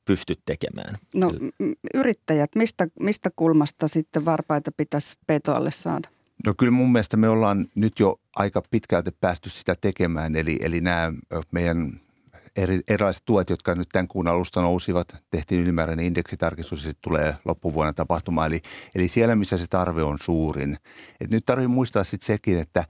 pysty 0.04 0.34
tekemään. 0.44 0.98
No 1.14 1.32
yrittäjät, 1.94 2.50
mistä, 2.56 2.88
mistä 3.00 3.30
kulmasta 3.36 3.88
sitten 3.88 4.24
varpaita 4.24 4.72
pitäisi 4.76 5.18
petoalle 5.26 5.70
saada? 5.70 6.08
No 6.46 6.54
kyllä 6.58 6.72
mun 6.72 6.92
mielestä 6.92 7.16
me 7.16 7.28
ollaan 7.28 7.66
nyt 7.74 8.00
jo 8.00 8.20
aika 8.36 8.62
pitkälti 8.70 9.10
päästy 9.20 9.50
sitä 9.50 9.74
tekemään, 9.80 10.36
eli, 10.36 10.58
eli 10.62 10.80
nämä 10.80 11.12
meidän 11.52 12.00
eri, 12.56 12.80
erilaiset 12.88 13.22
tuet, 13.24 13.50
jotka 13.50 13.74
nyt 13.74 13.88
tämän 13.92 14.08
kuun 14.08 14.28
alusta 14.28 14.62
nousivat, 14.62 15.16
tehtiin 15.30 15.60
ylimääräinen 15.60 16.06
indeksitarkistus 16.06 16.78
ja 16.78 16.90
sitten 16.90 17.02
tulee 17.02 17.36
loppuvuonna 17.44 17.92
tapahtumaan. 17.92 18.46
Eli, 18.46 18.60
eli 18.94 19.08
siellä, 19.08 19.36
missä 19.36 19.56
se 19.56 19.66
tarve 19.66 20.02
on 20.02 20.18
suurin. 20.22 20.76
Et 21.20 21.30
nyt 21.30 21.44
tarvitsee 21.44 21.74
muistaa 21.74 22.04
sitten 22.04 22.26
sekin, 22.26 22.58
että 22.58 22.84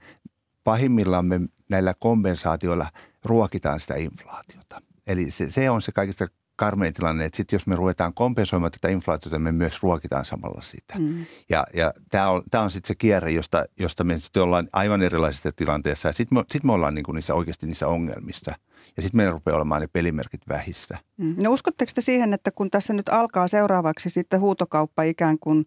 pahimmillaan 0.63 1.25
me 1.25 1.41
näillä 1.69 1.93
kompensaatioilla 1.99 2.89
ruokitaan 3.25 3.79
sitä 3.79 3.95
inflaatiota. 3.95 4.81
Eli 5.07 5.31
se, 5.31 5.51
se 5.51 5.69
on 5.69 5.81
se 5.81 5.91
kaikista 5.91 6.27
karmein 6.63 6.93
tilanne, 6.93 7.25
että 7.25 7.37
sitten 7.37 7.57
jos 7.57 7.67
me 7.67 7.75
ruvetaan 7.75 8.13
kompensoimaan 8.13 8.71
tätä 8.71 8.89
inflaatiota, 8.89 9.39
me 9.39 9.51
myös 9.51 9.83
ruokitaan 9.83 10.25
samalla 10.25 10.61
sitä. 10.61 10.99
Mm. 10.99 11.25
Ja, 11.49 11.65
ja 11.73 11.93
tämä 12.09 12.29
on, 12.29 12.43
tää 12.51 12.61
on 12.61 12.71
sitten 12.71 12.87
se 12.87 12.95
kierre, 12.95 13.31
josta, 13.31 13.65
josta 13.79 14.03
me 14.03 14.19
sitten 14.19 14.43
ollaan 14.43 14.67
aivan 14.73 15.01
erilaisissa 15.01 15.51
tilanteissa. 15.55 16.09
Ja 16.09 16.13
sitten 16.13 16.37
me, 16.37 16.43
sit 16.51 16.63
me 16.63 16.73
ollaan 16.73 16.95
niinku 16.95 17.11
niissä 17.11 17.33
oikeasti 17.33 17.65
niissä 17.67 17.87
ongelmissa– 17.87 18.55
ja 18.97 19.03
sitten 19.03 19.17
meidän 19.17 19.33
rupeaa 19.33 19.57
olemaan 19.57 19.81
ne 19.81 19.87
pelimerkit 19.87 20.41
vähissä. 20.49 20.97
Mm. 21.17 21.35
No 21.43 21.51
uskotteko 21.51 21.91
te 21.95 22.01
siihen, 22.01 22.33
että 22.33 22.51
kun 22.51 22.69
tässä 22.69 22.93
nyt 22.93 23.09
alkaa 23.09 23.47
seuraavaksi 23.47 24.09
sitten 24.09 24.39
huutokauppa 24.39 25.03
ikään 25.03 25.39
kuin 25.39 25.65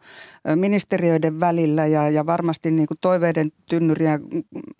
ministeriöiden 0.54 1.40
välillä 1.40 1.86
ja, 1.86 2.10
ja 2.10 2.26
varmasti 2.26 2.70
niin 2.70 2.86
kuin 2.86 2.98
toiveiden 3.00 3.50
tynnyriä 3.70 4.18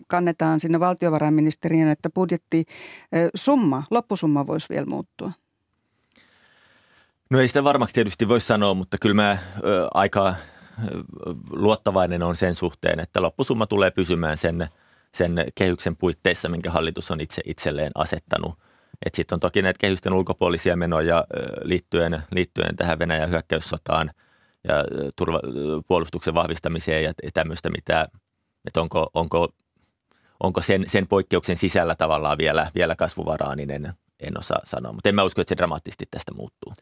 kannetaan 0.07 0.59
sinne 0.59 0.79
valtiovarainministeriön, 0.79 1.89
että 1.89 2.09
budjetti 2.09 2.65
summa, 3.35 3.83
loppusumma 3.91 4.47
voisi 4.47 4.69
vielä 4.69 4.85
muuttua? 4.85 5.31
No 7.29 7.39
ei 7.39 7.47
sitä 7.47 7.63
varmaksi 7.63 7.95
tietysti 7.95 8.27
voi 8.27 8.41
sanoa, 8.41 8.73
mutta 8.73 8.97
kyllä 9.01 9.15
mä 9.15 9.37
ö, 9.63 9.87
aika 9.93 10.35
luottavainen 11.51 12.23
on 12.23 12.35
sen 12.35 12.55
suhteen, 12.55 12.99
että 12.99 13.21
loppusumma 13.21 13.67
tulee 13.67 13.91
pysymään 13.91 14.37
sen– 14.37 14.67
sen 15.17 15.45
kehyksen 15.55 15.95
puitteissa, 15.95 16.49
minkä 16.49 16.71
hallitus 16.71 17.11
on 17.11 17.21
itse 17.21 17.41
itselleen 17.45 17.91
asettanut. 17.95 18.59
Sitten 19.13 19.35
on 19.35 19.39
toki 19.39 19.61
näitä 19.61 19.77
kehysten 19.79 20.13
ulkopuolisia 20.13 20.75
menoja 20.75 21.25
liittyen, 21.61 22.21
liittyen 22.31 22.75
tähän 22.75 22.99
Venäjän 22.99 23.29
hyökkäyssotaan 23.29 24.11
ja 24.67 24.83
turva, 25.15 25.39
puolustuksen 25.87 26.33
vahvistamiseen 26.33 27.03
ja 27.03 27.13
tämmöistä, 27.33 27.69
mitä, 27.69 28.07
että 28.65 28.81
onko, 28.81 29.09
onko, 29.13 29.47
onko 30.43 30.61
sen, 30.61 30.83
sen 30.87 31.07
poikkeuksen 31.07 31.57
sisällä 31.57 31.95
tavallaan 31.95 32.37
vielä, 32.37 32.71
vielä 32.75 32.95
kasvuvaraa, 32.95 33.55
niin 33.55 33.71
en, 33.71 33.93
en 34.19 34.39
osaa 34.39 34.59
sanoa. 34.63 34.93
Mutta 34.93 35.09
en 35.09 35.15
mä 35.15 35.23
usko, 35.23 35.41
että 35.41 35.49
se 35.49 35.57
dramaattisesti 35.57 36.05
tästä 36.11 36.33
muuttuu. 36.33 36.73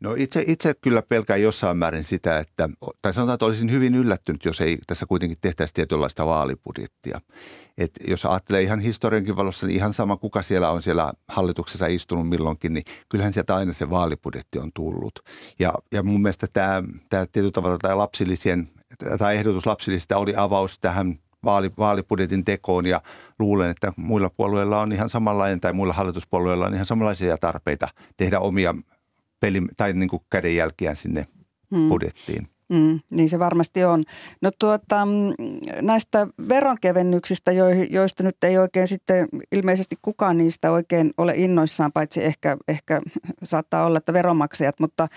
No 0.00 0.14
itse, 0.16 0.44
itse 0.46 0.74
kyllä 0.74 1.02
pelkään 1.02 1.42
jossain 1.42 1.76
määrin 1.76 2.04
sitä, 2.04 2.38
että, 2.38 2.68
tai 3.02 3.14
sanotaan, 3.14 3.34
että 3.34 3.46
olisin 3.46 3.70
hyvin 3.70 3.94
yllättynyt, 3.94 4.44
jos 4.44 4.60
ei 4.60 4.78
tässä 4.86 5.06
kuitenkin 5.06 5.38
tehtäisi 5.40 5.74
tietynlaista 5.74 6.26
vaalibudjettia. 6.26 7.20
Et 7.78 7.90
jos 8.08 8.26
ajattelee 8.26 8.62
ihan 8.62 8.80
historiankin 8.80 9.36
valossa, 9.36 9.66
niin 9.66 9.76
ihan 9.76 9.92
sama 9.92 10.16
kuka 10.16 10.42
siellä 10.42 10.70
on 10.70 10.82
siellä 10.82 11.12
hallituksessa 11.28 11.86
istunut 11.86 12.28
milloinkin, 12.28 12.72
niin 12.72 12.84
kyllähän 13.08 13.32
sieltä 13.32 13.56
aina 13.56 13.72
se 13.72 13.90
vaalibudjetti 13.90 14.58
on 14.58 14.70
tullut. 14.74 15.20
Ja, 15.58 15.74
ja 15.92 16.02
mun 16.02 16.22
mielestä 16.22 16.46
tämä, 16.52 16.82
tämä 17.08 17.26
tietyllä 17.26 17.52
tavalla 17.52 17.78
tämä 17.78 17.98
lapsilisien, 17.98 18.68
tämä 19.18 19.32
ehdotus 19.32 19.66
lapsilisistä 19.66 20.18
oli 20.18 20.34
avaus 20.36 20.78
tähän 20.78 21.18
vaali, 21.44 21.70
vaalibudjetin 21.78 22.44
tekoon 22.44 22.86
ja 22.86 23.02
luulen, 23.38 23.70
että 23.70 23.92
muilla 23.96 24.30
puolueilla 24.30 24.80
on 24.80 24.92
ihan 24.92 25.10
samanlainen 25.10 25.60
tai 25.60 25.72
muilla 25.72 25.94
hallituspuolueilla 25.94 26.66
on 26.66 26.74
ihan 26.74 26.86
samanlaisia 26.86 27.38
tarpeita 27.38 27.88
tehdä 28.16 28.40
omia 28.40 28.74
peli, 29.40 29.62
tai 29.76 29.92
niin 29.92 30.08
kuin 30.08 30.22
kädenjälkiä 30.30 30.94
sinne 30.94 31.26
hmm. 31.74 31.88
budjettiin. 31.88 32.48
Mm, 32.70 33.00
niin 33.10 33.28
se 33.28 33.38
varmasti 33.38 33.84
on. 33.84 34.02
No 34.42 34.50
tuota, 34.58 35.08
näistä 35.82 36.26
veronkevennyksistä, 36.48 37.52
joista 37.90 38.22
nyt 38.22 38.44
ei 38.44 38.58
oikein 38.58 38.88
sitten 38.88 39.28
ilmeisesti 39.52 39.96
kukaan 40.02 40.38
niistä 40.38 40.70
oikein 40.72 41.10
ole 41.18 41.32
innoissaan, 41.36 41.92
paitsi 41.92 42.24
ehkä, 42.24 42.56
ehkä 42.68 43.00
saattaa 43.42 43.86
olla, 43.86 43.98
että 43.98 44.12
veronmaksajat, 44.12 44.80
mutta, 44.80 45.08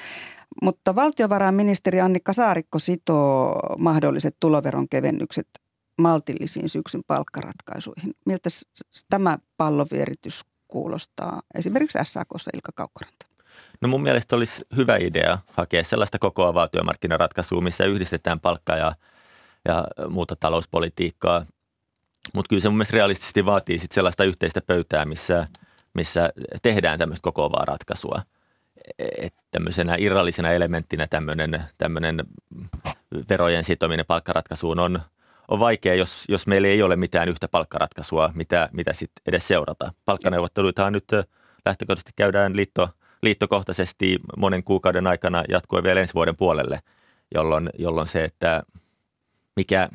mutta 0.62 0.95
valtiovarainministeri 0.95 2.01
Annikka 2.01 2.33
Saarikko 2.33 2.79
sitoo 2.79 3.59
mahdolliset 3.79 4.36
tuloveronkevennykset 4.39 5.47
maltillisiin 6.01 6.69
syksyn 6.69 7.01
palkkaratkaisuihin. 7.07 8.13
Miltä 8.25 8.49
tämä 9.09 9.38
pallonvieritys 9.57 10.41
kuulostaa 10.67 11.41
esimerkiksi 11.55 11.99
SAKssa 12.03 12.51
Ilka 12.53 12.71
Kaukkoranta? 12.75 13.33
No 13.84 13.89
mun 13.89 14.04
mielestä 14.04 14.36
olisi 14.36 14.62
hyvä 14.76 14.98
idea 14.98 15.38
hakea 15.54 15.84
sellaista 15.84 16.19
kokoavaa 16.19 16.67
työmarkkinaratkaisua, 16.67 17.62
missä 17.62 17.86
yhdistetään 17.86 18.39
palkkaa 18.39 18.78
ja, 18.78 18.96
ja 19.65 19.88
muuta 20.10 20.36
talouspolitiikkaa. 20.36 21.43
Mutta 22.34 22.50
kyllä 22.50 22.62
se 22.62 22.69
mun 22.69 22.78
mielestä 22.78 22.96
realistisesti 22.96 23.46
vaatii 23.46 23.80
sit 23.80 23.91
sellaista 23.91 24.24
yhteistä 24.24 24.62
pöytää, 24.62 25.06
missä, 25.06 25.48
missä 25.93 26.30
tehdään 26.62 27.00
tämmöistä 27.00 27.24
kokoavaa 27.24 27.65
ratkaisua. 27.65 28.22
Et 29.17 29.34
tämmöisenä 29.52 29.96
irrallisena 30.00 30.52
elementtinä 30.52 31.08
tämmöinen, 31.10 31.63
tämmöinen 31.78 32.24
verojen 33.30 33.63
sitominen 33.63 34.06
palkkaratkaisuun 34.06 34.80
on, 34.80 35.00
on 35.48 35.60
vaikea, 35.60 35.96
jos, 35.96 36.26
jos 36.30 36.48
meillä 36.48 36.67
ei 36.67 36.84
ole 36.84 36.96
mitään 36.96 37.30
yhtä 37.30 37.48
palkkaratkaisua, 37.48 38.32
mitä, 38.36 38.69
mitä 38.72 38.93
sitten 38.93 39.22
edes 39.26 39.48
seurata. 39.48 39.93
Palkkaneuvotteluitahan 40.06 40.93
nyt 40.93 41.08
lähtökohtaisesti 41.65 42.12
käydään 42.15 42.56
liitto– 42.56 42.89
liittokohtaisesti 43.23 44.19
monen 44.38 44.63
kuukauden 44.63 45.07
aikana 45.07 45.43
jatkui 45.49 45.83
vielä 45.83 45.99
ensi 45.99 46.13
vuoden 46.13 46.38
puolelle, 46.38 46.79
jolloin, 47.36 47.69
jolloin 47.79 48.07
se, 48.07 48.23
että 48.23 48.63
mikä 49.55 49.89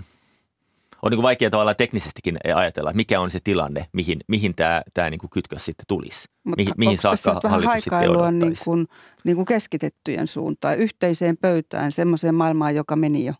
on 1.02 1.10
niin 1.10 1.22
vaikea 1.22 1.50
tavallaan 1.50 1.76
teknisestikin 1.76 2.38
ajatella, 2.54 2.92
mikä 2.92 3.20
on 3.20 3.30
se 3.30 3.38
tilanne, 3.44 3.86
mihin, 3.92 4.18
mihin 4.28 4.54
tämä, 4.54 4.82
tämä 4.94 5.10
niin 5.10 5.18
kuin 5.18 5.30
kytkös 5.30 5.64
sitten 5.64 5.84
tulisi. 5.88 6.28
Mutta 6.44 6.56
mihin, 6.56 6.74
mihin 6.76 6.98
saakka 6.98 7.48
hallitus 7.48 7.84
sitten 7.84 8.10
odottaisi. 8.10 8.38
Niin 8.38 8.56
kuin, 8.64 8.86
niin 9.24 9.36
kuin 9.36 9.46
keskitettyjen 9.46 10.26
suuntaan, 10.26 10.78
yhteiseen 10.78 11.36
pöytään, 11.36 11.92
semmoiseen 11.92 12.34
maailmaan, 12.34 12.74
joka 12.74 12.96
meni 12.96 13.26
jo? 13.26 13.32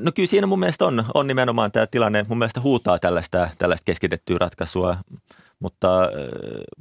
No 0.00 0.12
kyllä 0.12 0.26
siinä 0.26 0.46
mun 0.46 0.58
mielestä 0.58 0.86
on, 0.86 1.04
on 1.14 1.26
nimenomaan 1.26 1.72
tämä 1.72 1.86
tilanne, 1.86 2.22
mun 2.28 2.38
mielestä 2.38 2.60
huutaa 2.60 2.98
tällaista, 2.98 3.48
tällaista 3.58 3.84
keskitettyä 3.84 4.36
ratkaisua 4.40 4.96
mutta, 5.62 6.08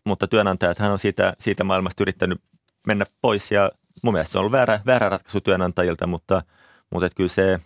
mutta 0.05 0.27
työnantajat 0.27 0.79
hän 0.79 0.91
on 0.91 0.99
siitä, 0.99 1.33
siitä 1.39 1.63
maailmasta 1.63 2.03
yrittänyt 2.03 2.41
mennä 2.87 3.05
pois 3.21 3.51
ja 3.51 3.71
mun 4.03 4.13
mielestä 4.13 4.31
se 4.31 4.37
on 4.37 4.39
ollut 4.39 4.51
väärä, 4.51 4.79
väärä 4.85 5.09
ratkaisu 5.09 5.41
työnantajilta, 5.41 6.07
mutta, 6.07 6.43
mutta 6.89 7.05
että 7.05 7.15
kyllä 7.15 7.29
se, 7.29 7.59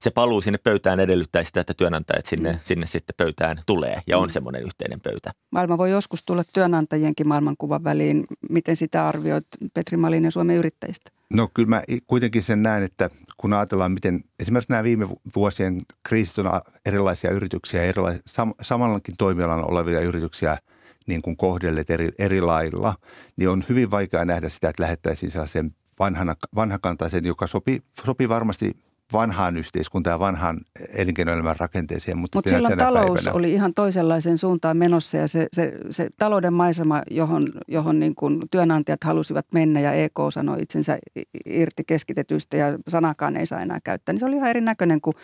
se 0.00 0.10
paluu 0.10 0.40
sinne 0.40 0.58
pöytään 0.58 1.00
edellyttää 1.00 1.42
sitä, 1.44 1.60
että 1.60 1.74
työnantajat 1.74 2.26
sinne, 2.26 2.52
mm. 2.52 2.58
sinne 2.64 2.86
sitten 2.86 3.14
pöytään 3.16 3.62
tulee 3.66 4.00
ja 4.06 4.18
on 4.18 4.28
mm. 4.28 4.32
semmoinen 4.32 4.62
yhteinen 4.62 5.00
pöytä. 5.00 5.32
Maailma 5.50 5.78
voi 5.78 5.90
joskus 5.90 6.22
tulla 6.22 6.42
työnantajienkin 6.52 7.28
maailmankuvan 7.28 7.84
väliin. 7.84 8.24
Miten 8.50 8.76
sitä 8.76 9.06
arvioit 9.06 9.46
Petri 9.74 9.96
Malin 9.96 10.24
ja 10.24 10.30
Suomen 10.30 10.56
yrittäjistä? 10.56 11.10
No 11.32 11.48
kyllä 11.54 11.68
mä 11.68 11.82
kuitenkin 12.06 12.42
sen 12.42 12.62
näen, 12.62 12.82
että 12.82 13.10
kun 13.36 13.52
ajatellaan, 13.52 13.92
miten 13.92 14.20
esimerkiksi 14.40 14.72
nämä 14.72 14.84
viime 14.84 15.08
vuosien 15.36 15.82
kriisit 16.02 16.38
on 16.38 16.60
erilaisia 16.86 17.30
yrityksiä, 17.30 17.82
erilaisia, 17.82 18.22
sam, 18.26 18.54
samanlakin 18.62 19.14
toimialan 19.18 19.70
olevia 19.70 20.00
yrityksiä 20.00 20.58
niin 21.06 21.22
kuin 21.22 21.36
kohdelleet 21.36 21.90
eri, 21.90 22.08
eri 22.18 22.40
lailla, 22.40 22.94
niin 23.36 23.48
on 23.48 23.64
hyvin 23.68 23.90
vaikea 23.90 24.24
nähdä 24.24 24.48
sitä, 24.48 24.68
että 24.68 24.82
lähettäisiin 24.82 25.30
sellaisen 25.30 25.74
vanhana, 25.98 26.34
vanhakantaisen, 26.54 27.24
joka 27.24 27.46
sopii, 27.46 27.82
sopii 28.04 28.28
varmasti 28.28 28.76
vanhaan 29.14 29.56
yhteiskuntaan 29.56 30.14
ja 30.14 30.18
vanhaan 30.18 30.60
elinkeinoelämän 30.88 31.56
rakenteeseen. 31.58 32.18
Mutta 32.18 32.38
Mut 32.38 32.48
silloin 32.48 32.78
talous 32.78 33.20
päivänä... 33.24 33.38
oli 33.38 33.52
ihan 33.52 33.74
toisenlaiseen 33.74 34.38
suuntaan 34.38 34.76
menossa 34.76 35.16
ja 35.16 35.28
se, 35.28 35.46
se, 35.52 35.72
se 35.90 36.08
talouden 36.18 36.52
maisema, 36.52 37.02
johon, 37.10 37.48
johon 37.68 38.00
niin 38.00 38.14
kuin 38.14 38.42
työnantajat 38.50 39.04
halusivat 39.04 39.46
mennä 39.52 39.80
ja 39.80 39.92
EK 39.92 40.18
sanoi 40.32 40.62
itsensä 40.62 40.98
irti 41.46 41.82
keskitetyistä 41.86 42.56
ja 42.56 42.78
sanakaan 42.88 43.36
ei 43.36 43.46
saa 43.46 43.60
enää 43.60 43.78
käyttää, 43.84 44.12
niin 44.12 44.20
se 44.20 44.26
oli 44.26 44.36
ihan 44.36 44.50
erinäköinen 44.50 45.00
kuin 45.00 45.16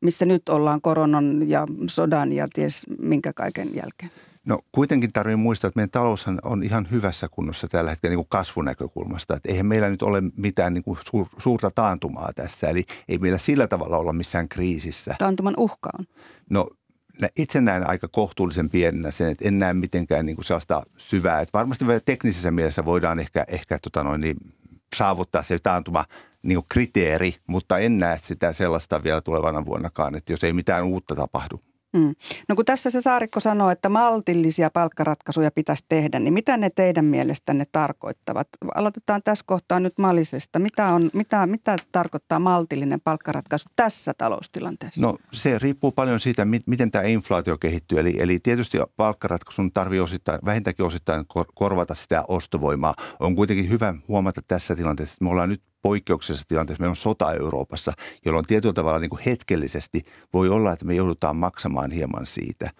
missä 0.00 0.26
nyt 0.26 0.48
ollaan 0.48 0.80
koronan 0.80 1.48
ja 1.48 1.66
sodan 1.86 2.32
ja 2.32 2.48
ties 2.54 2.86
minkä 2.98 3.32
kaiken 3.32 3.68
jälkeen. 3.74 4.10
No 4.46 4.58
kuitenkin 4.72 5.12
tarvitsee 5.12 5.36
muistaa, 5.36 5.68
että 5.68 5.78
meidän 5.78 5.90
taloushan 5.90 6.38
on 6.42 6.62
ihan 6.62 6.88
hyvässä 6.90 7.28
kunnossa 7.28 7.68
tällä 7.68 7.90
hetkellä 7.90 8.10
niin 8.10 8.18
kuin 8.18 8.28
kasvunäkökulmasta. 8.28 9.36
Että 9.36 9.48
eihän 9.48 9.66
meillä 9.66 9.88
nyt 9.88 10.02
ole 10.02 10.22
mitään 10.36 10.74
niin 10.74 10.84
kuin 10.84 10.98
suurta 11.38 11.70
taantumaa 11.74 12.30
tässä, 12.34 12.68
eli 12.68 12.84
ei 13.08 13.18
meillä 13.18 13.38
sillä 13.38 13.66
tavalla 13.66 13.96
olla 13.96 14.12
missään 14.12 14.48
kriisissä. 14.48 15.14
Taantuman 15.18 15.54
uhka 15.56 15.90
on? 15.98 16.04
No 16.50 16.68
itse 17.36 17.60
näen 17.60 17.88
aika 17.88 18.08
kohtuullisen 18.08 18.70
pienenä 18.70 19.10
sen, 19.10 19.28
että 19.28 19.48
en 19.48 19.58
näe 19.58 19.74
mitenkään 19.74 20.26
niin 20.26 20.36
kuin 20.36 20.44
sellaista 20.44 20.82
syvää. 20.96 21.40
Että 21.40 21.58
varmasti 21.58 21.86
vielä 21.86 22.00
teknisessä 22.00 22.50
mielessä 22.50 22.84
voidaan 22.84 23.18
ehkä, 23.18 23.44
ehkä 23.48 23.78
tota 23.82 24.04
noin, 24.04 24.20
niin 24.20 24.36
saavuttaa 24.96 25.42
se 25.42 25.58
taantuma 25.58 26.04
niin 26.42 26.56
kuin 26.56 26.66
kriteeri, 26.68 27.34
mutta 27.46 27.78
en 27.78 27.96
näe 27.96 28.18
sitä 28.22 28.52
sellaista 28.52 29.02
vielä 29.02 29.20
tulevana 29.20 29.64
vuonnakaan, 29.64 30.14
että 30.14 30.32
jos 30.32 30.44
ei 30.44 30.52
mitään 30.52 30.84
uutta 30.84 31.14
tapahdu. 31.14 31.60
Mm. 31.92 32.14
No 32.48 32.56
kun 32.56 32.64
tässä 32.64 32.90
se 32.90 33.00
Saarikko 33.00 33.40
sanoo, 33.40 33.70
että 33.70 33.88
maltillisia 33.88 34.70
palkkaratkaisuja 34.70 35.50
pitäisi 35.50 35.84
tehdä, 35.88 36.18
niin 36.18 36.34
mitä 36.34 36.56
ne 36.56 36.70
teidän 36.70 37.04
mielestänne 37.04 37.64
tarkoittavat? 37.72 38.48
Aloitetaan 38.74 39.20
tässä 39.24 39.44
kohtaa 39.46 39.80
nyt 39.80 39.98
Malisesta. 39.98 40.58
Mitä, 40.58 40.86
on, 40.86 41.10
mitä, 41.14 41.46
mitä 41.46 41.76
tarkoittaa 41.92 42.38
maltillinen 42.38 43.00
palkkaratkaisu 43.00 43.68
tässä 43.76 44.12
taloustilanteessa? 44.18 45.00
No 45.00 45.16
se 45.32 45.58
riippuu 45.58 45.92
paljon 45.92 46.20
siitä, 46.20 46.46
miten 46.66 46.90
tämä 46.90 47.04
inflaatio 47.04 47.58
kehittyy. 47.58 47.98
Eli, 47.98 48.16
eli 48.18 48.38
tietysti 48.38 48.78
palkkaratkaisun 48.96 49.72
tarvii 49.72 50.00
osittain, 50.00 50.40
vähintäänkin 50.44 50.86
osittain 50.86 51.24
korvata 51.54 51.94
sitä 51.94 52.24
ostovoimaa. 52.28 52.94
On 53.20 53.36
kuitenkin 53.36 53.70
hyvä 53.70 53.94
huomata 54.08 54.40
tässä 54.48 54.76
tilanteessa, 54.76 55.14
että 55.14 55.24
me 55.24 55.30
ollaan 55.30 55.48
nyt 55.48 55.62
poikkeuksellisessa 55.82 56.48
tilanteessa, 56.48 56.82
meillä 56.82 56.92
on 56.92 56.96
sota 56.96 57.32
Euroopassa, 57.32 57.92
jolloin 58.24 58.44
tietyllä 58.44 58.72
tavalla 58.72 58.98
niin 58.98 59.10
kuin 59.10 59.22
hetkellisesti 59.26 60.04
voi 60.32 60.48
olla, 60.48 60.72
että 60.72 60.84
me 60.84 60.94
joudutaan 60.94 61.36
maksamaan 61.36 61.90
hieman 61.90 62.26
siitä. 62.26 62.70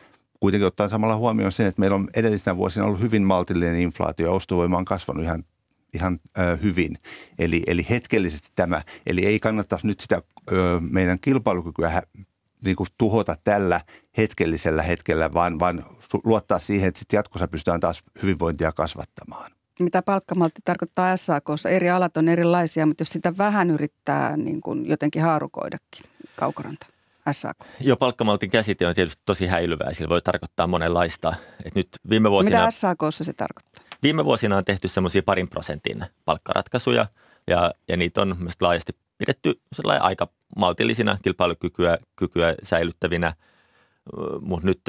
Kuitenkin 0.40 0.66
ottaa 0.66 0.88
samalla 0.88 1.16
huomioon 1.16 1.52
sen, 1.52 1.66
että 1.66 1.80
meillä 1.80 1.94
on 1.94 2.08
edellisenä 2.16 2.56
vuosina 2.56 2.86
ollut 2.86 3.00
hyvin 3.00 3.22
maltillinen 3.22 3.80
inflaatio 3.80 4.26
ja 4.26 4.32
ostovoima 4.32 4.78
on 4.78 4.84
kasvanut 4.84 5.24
ihan, 5.24 5.44
ihan 5.94 6.18
ö, 6.38 6.58
hyvin. 6.62 6.96
Eli, 7.38 7.62
eli 7.66 7.86
hetkellisesti 7.90 8.48
tämä, 8.54 8.82
eli 9.06 9.26
ei 9.26 9.40
kannattaisi 9.40 9.86
nyt 9.86 10.00
sitä 10.00 10.22
ö, 10.52 10.80
meidän 10.90 11.18
kilpailukykyä 11.20 12.02
niin 12.64 12.76
kuin 12.76 12.88
tuhota 12.98 13.36
tällä 13.44 13.80
hetkellisellä 14.16 14.82
hetkellä, 14.82 15.32
vaan, 15.32 15.58
vaan 15.58 15.84
luottaa 16.24 16.58
siihen, 16.58 16.88
että 16.88 16.98
sitten 16.98 17.18
jatkossa 17.18 17.48
pystytään 17.48 17.80
taas 17.80 18.02
hyvinvointia 18.22 18.72
kasvattamaan 18.72 19.50
mitä 19.80 20.02
palkkamaltti 20.02 20.60
tarkoittaa 20.64 21.16
SAKssa. 21.16 21.68
Eri 21.68 21.90
alat 21.90 22.16
on 22.16 22.28
erilaisia, 22.28 22.86
mutta 22.86 23.02
jos 23.02 23.08
sitä 23.08 23.32
vähän 23.38 23.70
yrittää 23.70 24.36
niin 24.36 24.60
kuin 24.60 24.88
jotenkin 24.88 25.22
haarukoidakin, 25.22 26.10
Kaukoranta. 26.36 26.86
SAK. 27.32 27.56
Joo, 27.80 27.96
palkkamaltin 27.96 28.50
käsite 28.50 28.86
on 28.86 28.94
tietysti 28.94 29.22
tosi 29.26 29.46
häilyvää. 29.46 29.92
Sillä 29.92 30.08
voi 30.08 30.22
tarkoittaa 30.22 30.66
monenlaista. 30.66 31.34
Et 31.64 31.74
nyt 31.74 31.88
viime 32.10 32.30
vuosina, 32.30 32.58
Mitä 32.58 32.70
SAKssa 32.70 33.24
se 33.24 33.32
tarkoittaa? 33.32 33.84
Viime 34.02 34.24
vuosina 34.24 34.56
on 34.56 34.64
tehty 34.64 34.88
semmoisia 34.88 35.22
parin 35.22 35.48
prosentin 35.48 36.04
palkkaratkaisuja 36.24 37.06
ja, 37.46 37.74
ja 37.88 37.96
niitä 37.96 38.22
on 38.22 38.36
laajasti 38.60 38.96
pidetty 39.18 39.60
aika 40.00 40.28
maltillisina 40.56 41.18
kilpailukykyä 41.22 41.98
kykyä 42.16 42.54
säilyttävinä– 42.62 43.32
mutta 44.40 44.66
nyt 44.66 44.80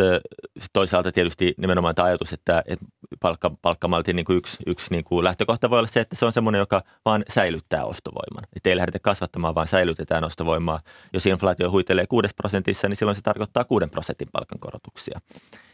toisaalta 0.74 1.12
tietysti 1.12 1.54
nimenomaan 1.58 1.96
tämä 1.96 2.06
ajatus, 2.06 2.34
että, 2.34 2.64
että 2.66 2.86
palkka, 3.20 3.52
palkkamaltin 3.62 4.16
niin 4.16 4.26
kuin 4.26 4.38
yksi, 4.38 4.58
yksi 4.68 4.88
niin 4.92 5.04
kuin 5.04 5.24
lähtökohta 5.24 5.70
voi 5.70 5.80
olla 5.80 5.88
se, 5.88 6.00
että 6.00 6.16
se 6.16 6.26
on 6.26 6.32
semmoinen, 6.32 6.60
joka 6.60 6.82
vaan 7.06 7.24
säilyttää 7.30 7.86
ostovoiman. 7.86 8.44
Että 8.56 8.70
ei 8.70 8.78
lähdetä 8.78 9.00
kasvattamaan, 9.00 9.56
vaan 9.56 9.68
säilytetään 9.68 10.24
ostovoimaa. 10.24 10.80
Jos 11.14 11.26
inflaatio 11.26 11.72
huitelee 11.72 12.08
6 12.08 12.28
prosentissa, 12.38 12.90
niin 12.90 12.98
silloin 12.98 13.16
se 13.16 13.22
tarkoittaa 13.22 13.64
6 13.64 13.88
prosentin 13.88 14.28
palkankorotuksia, 14.32 15.22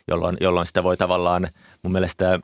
jolloin, 0.07 0.37
jolloin 0.41 0.67
sitä 0.67 0.83
voi 0.83 0.97
tavallaan 0.97 1.47
mun 1.83 1.91
mielestä 1.91 2.39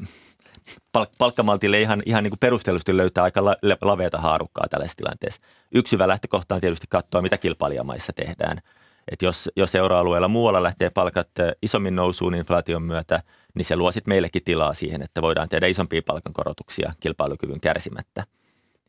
palk- 0.97 1.15
palkkamaltille 1.17 1.81
ihan, 1.81 2.03
ihan 2.05 2.23
niin 2.23 2.31
kuin 2.31 2.39
perustellusti 2.39 2.97
löytää 2.97 3.23
aika 3.23 3.45
la- 3.45 3.77
laveata 3.81 4.17
haarukkaa 4.17 4.67
tällaisessa 4.69 4.97
tilanteessa. 4.97 5.41
Yksi 5.75 5.91
hyvä 5.91 6.07
lähtökohta 6.07 6.55
on 6.55 6.61
tietysti 6.61 6.87
katsoa, 6.89 7.21
mitä 7.21 7.37
kilpailijamaissa 7.37 8.13
tehdään– 8.13 8.57
että 9.11 9.25
jos, 9.25 9.49
jos 9.55 9.75
euroalueella 9.75 10.27
muualla 10.27 10.63
lähtee 10.63 10.89
palkat 10.89 11.29
isommin 11.61 11.95
nousuun 11.95 12.35
inflaation 12.35 12.83
myötä, 12.83 13.23
niin 13.55 13.65
se 13.65 13.75
luo 13.75 13.91
sitten 13.91 14.11
meillekin 14.11 14.43
tilaa 14.43 14.73
siihen, 14.73 15.01
että 15.01 15.21
voidaan 15.21 15.49
tehdä 15.49 15.67
isompia 15.67 16.01
palkankorotuksia 16.05 16.93
kilpailukyvyn 16.99 17.61
kärsimättä. 17.61 18.23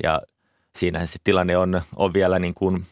Ja 0.03 0.22
siinähän 0.77 1.09
se 1.09 1.18
tilanne 1.24 1.57
on, 1.57 1.81
on 1.96 2.12
vielä 2.12 2.38
niin 2.38 2.55
kuin 2.55 2.87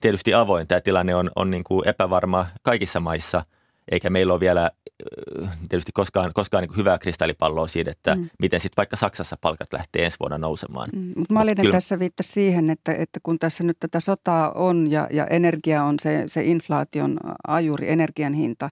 tietysti 0.00 0.34
avoin. 0.34 0.66
Tämä 0.66 0.80
tilanne 0.80 1.14
on, 1.14 1.30
on 1.36 1.50
niin 1.50 1.64
kuin 1.64 1.88
epävarma 1.88 2.46
kaikissa 2.62 3.00
maissa– 3.00 3.42
eikä 3.92 4.10
meillä 4.10 4.32
ole 4.32 4.40
vielä 4.40 4.70
tietysti 5.68 5.92
koskaan, 5.94 6.32
koskaan 6.34 6.64
niin 6.64 6.76
hyvää 6.76 6.98
kristallipalloa 6.98 7.66
siitä, 7.66 7.90
että 7.90 8.14
mm. 8.14 8.28
miten 8.38 8.60
sitten 8.60 8.76
vaikka 8.76 8.96
Saksassa 8.96 9.36
palkat 9.40 9.72
lähtee 9.72 10.04
ensi 10.04 10.16
vuonna 10.20 10.38
nousemaan. 10.38 10.88
Mm. 10.92 11.12
Mutta 11.16 11.34
Malinen 11.34 11.56
kyllä... 11.56 11.72
tässä 11.72 11.98
viittasi 11.98 12.32
siihen, 12.32 12.70
että, 12.70 12.92
että 12.92 13.20
kun 13.22 13.38
tässä 13.38 13.64
nyt 13.64 13.76
tätä 13.80 14.00
sotaa 14.00 14.52
on 14.52 14.90
ja, 14.90 15.08
ja 15.10 15.26
energia 15.26 15.84
on 15.84 15.94
se, 16.02 16.24
se 16.26 16.42
inflaation 16.42 17.18
ajuri, 17.48 17.90
energian 17.90 18.32
hinta, 18.32 18.68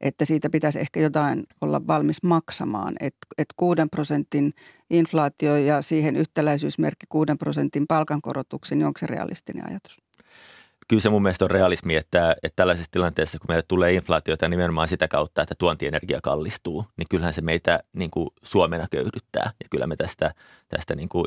että 0.00 0.24
siitä 0.24 0.50
pitäisi 0.50 0.80
ehkä 0.80 1.00
jotain 1.00 1.44
olla 1.60 1.86
valmis 1.86 2.22
maksamaan. 2.22 2.94
Että 3.00 3.26
et 3.38 3.48
6 3.56 3.82
prosentin 3.90 4.52
inflaatio 4.90 5.56
ja 5.56 5.82
siihen 5.82 6.16
yhtäläisyysmerkki 6.16 7.06
6 7.08 7.32
prosentin 7.38 7.86
palkankorotuksen, 7.86 8.78
niin 8.78 8.86
onko 8.86 8.98
se 8.98 9.06
realistinen 9.06 9.68
ajatus? 9.70 10.09
Kyllä 10.90 11.00
se 11.00 11.08
mun 11.08 11.22
mielestä 11.22 11.44
on 11.44 11.50
realismi, 11.50 11.96
että, 11.96 12.36
että 12.42 12.56
tällaisessa 12.56 12.90
tilanteessa, 12.90 13.38
kun 13.38 13.46
meille 13.48 13.64
tulee 13.68 13.92
inflaatiota 13.92 14.48
nimenomaan 14.48 14.88
sitä 14.88 15.08
kautta, 15.08 15.42
että 15.42 15.54
tuontienergia 15.58 16.20
kallistuu, 16.22 16.84
niin 16.96 17.06
kyllähän 17.10 17.34
se 17.34 17.40
meitä 17.40 17.80
niin 17.92 18.10
kuin 18.10 18.28
Suomena 18.42 18.86
köyhdyttää. 18.90 19.50
Ja 19.60 19.68
kyllä 19.70 19.86
me 19.86 19.96
tästä, 19.96 20.34
tästä 20.68 20.94
niin 20.94 21.08
kuin 21.08 21.24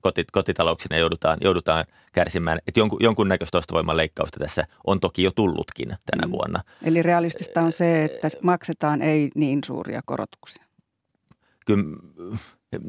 kotit, 0.00 0.30
kotitalouksina 0.30 0.96
joudutaan, 0.96 1.38
joudutaan 1.40 1.84
kärsimään. 2.12 2.58
Että 2.66 2.80
jonkun, 2.80 2.98
jonkunnäköistä 3.02 3.58
ostovoiman 3.58 3.96
leikkausta 3.96 4.40
tässä 4.40 4.64
on 4.86 5.00
toki 5.00 5.22
jo 5.22 5.30
tullutkin 5.30 5.88
tänä 5.88 6.26
mm. 6.26 6.30
vuonna. 6.30 6.62
Eli 6.82 7.02
realistista 7.02 7.60
on 7.60 7.72
se, 7.72 8.04
että 8.04 8.28
maksetaan 8.42 9.02
ei 9.02 9.30
niin 9.34 9.60
suuria 9.64 10.00
korotuksia. 10.06 10.64
Kyllä 11.66 11.84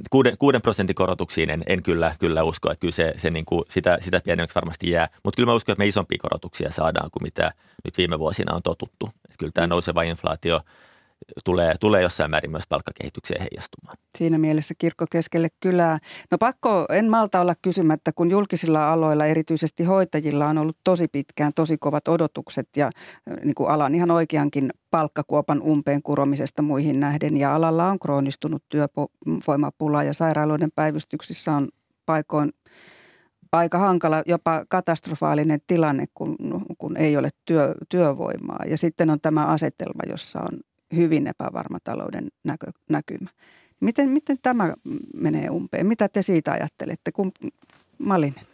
kuuden, 0.09 0.37
kuuden 0.37 0.61
prosentin 0.61 0.95
korotuksiin 0.95 1.49
en, 1.49 1.63
en 1.67 1.83
kyllä, 1.83 2.15
kyllä 2.19 2.43
usko, 2.43 2.71
että 2.71 2.81
kyllä 2.81 2.91
se, 2.91 3.13
se 3.17 3.31
niin 3.31 3.45
kuin 3.45 3.63
sitä, 3.69 3.97
sitä 4.01 4.19
pienemmäksi 4.19 4.55
varmasti 4.55 4.89
jää. 4.89 5.09
Mutta 5.23 5.35
kyllä 5.35 5.51
mä 5.51 5.55
uskon, 5.55 5.73
että 5.73 5.81
me 5.81 5.87
isompia 5.87 6.17
korotuksia 6.21 6.71
saadaan 6.71 7.11
kuin 7.11 7.23
mitä 7.23 7.51
nyt 7.83 7.97
viime 7.97 8.19
vuosina 8.19 8.55
on 8.55 8.63
totuttu. 8.63 9.05
Että 9.05 9.35
kyllä 9.39 9.51
tämä 9.51 9.67
nouseva 9.67 10.03
inflaatio 10.03 10.61
tulee, 11.45 11.75
tulee 11.79 12.01
jossain 12.01 12.31
määrin 12.31 12.51
myös 12.51 12.67
palkkakehitykseen 12.69 13.41
heijastumaan. 13.41 13.97
Siinä 14.17 14.37
mielessä 14.37 14.73
kirkko 14.77 15.05
keskelle 15.11 15.47
kylää. 15.59 15.97
No 16.31 16.37
pakko, 16.37 16.85
en 16.89 17.09
malta 17.09 17.41
olla 17.41 17.55
kysymättä, 17.61 18.11
kun 18.15 18.31
julkisilla 18.31 18.93
aloilla, 18.93 19.25
erityisesti 19.25 19.83
hoitajilla, 19.83 20.47
on 20.47 20.57
ollut 20.57 20.77
tosi 20.83 21.07
pitkään 21.07 21.51
tosi 21.55 21.77
kovat 21.77 22.07
odotukset 22.07 22.69
ja 22.77 22.89
niin 23.43 23.55
kuin 23.55 23.69
alan 23.69 23.95
ihan 23.95 24.11
oikeankin 24.11 24.69
palkkakuopan 24.91 25.61
umpeen 25.61 26.03
kuromisesta 26.03 26.61
muihin 26.61 26.99
nähden. 26.99 27.37
Ja 27.37 27.55
alalla 27.55 27.87
on 27.87 27.99
kroonistunut 27.99 28.63
työvoimapula 28.69 30.03
ja 30.03 30.13
sairaaloiden 30.13 30.69
päivystyksissä 30.75 31.51
on 31.51 31.69
paikoin 32.05 32.51
aika 33.51 33.77
hankala, 33.77 34.23
jopa 34.25 34.65
katastrofaalinen 34.69 35.59
tilanne, 35.67 36.05
kun, 36.13 36.35
kun 36.77 36.97
ei 36.97 37.17
ole 37.17 37.29
työ, 37.45 37.75
työvoimaa. 37.89 38.65
Ja 38.67 38.77
sitten 38.77 39.09
on 39.09 39.21
tämä 39.21 39.45
asetelma, 39.45 40.03
jossa 40.09 40.39
on 40.39 40.59
hyvin 40.95 41.27
epävarma 41.27 41.77
talouden 41.83 42.27
näkö, 42.43 42.67
näkymä. 42.89 43.29
Miten, 43.79 44.09
miten 44.09 44.37
tämä 44.41 44.73
menee 45.15 45.49
umpeen? 45.49 45.87
Mitä 45.87 46.09
te 46.09 46.21
siitä 46.21 46.51
ajattelette? 46.51 47.11
Kun, 47.11 47.31
Malinen. 47.99 48.45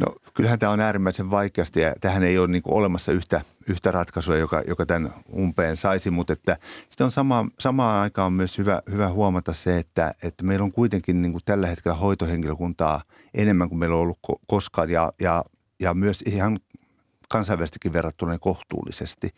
No 0.00 0.06
kyllähän 0.34 0.58
tämä 0.58 0.72
on 0.72 0.80
äärimmäisen 0.80 1.30
vaikeasti 1.30 1.80
ja 1.80 1.94
tähän 2.00 2.22
ei 2.22 2.38
ole 2.38 2.48
niin 2.48 2.62
olemassa 2.64 3.12
yhtä, 3.12 3.40
yhtä 3.68 3.90
ratkaisua, 3.90 4.36
joka, 4.36 4.62
joka 4.68 4.86
tämän 4.86 5.10
umpeen 5.36 5.76
saisi, 5.76 6.10
mutta 6.10 6.32
että 6.32 6.56
sitten 6.88 7.04
on 7.04 7.10
sama, 7.10 7.46
samaan 7.58 8.02
aikaan 8.02 8.32
myös 8.32 8.58
hyvä, 8.58 8.82
hyvä 8.90 9.08
huomata 9.08 9.52
se, 9.52 9.78
että, 9.78 10.14
että 10.22 10.44
meillä 10.44 10.64
on 10.64 10.72
kuitenkin 10.72 11.22
niin 11.22 11.32
kuin 11.32 11.42
tällä 11.44 11.66
hetkellä 11.66 11.96
hoitohenkilökuntaa 11.96 13.02
enemmän 13.34 13.68
kuin 13.68 13.78
meillä 13.78 13.96
on 13.96 14.02
ollut 14.02 14.18
koskaan 14.46 14.90
ja, 14.90 15.12
ja, 15.20 15.44
ja 15.80 15.94
myös 15.94 16.22
ihan 16.22 16.60
kansainvälisestikin 17.28 17.92
verrattuna 17.92 18.38
kohtuullisesti. 18.38 19.30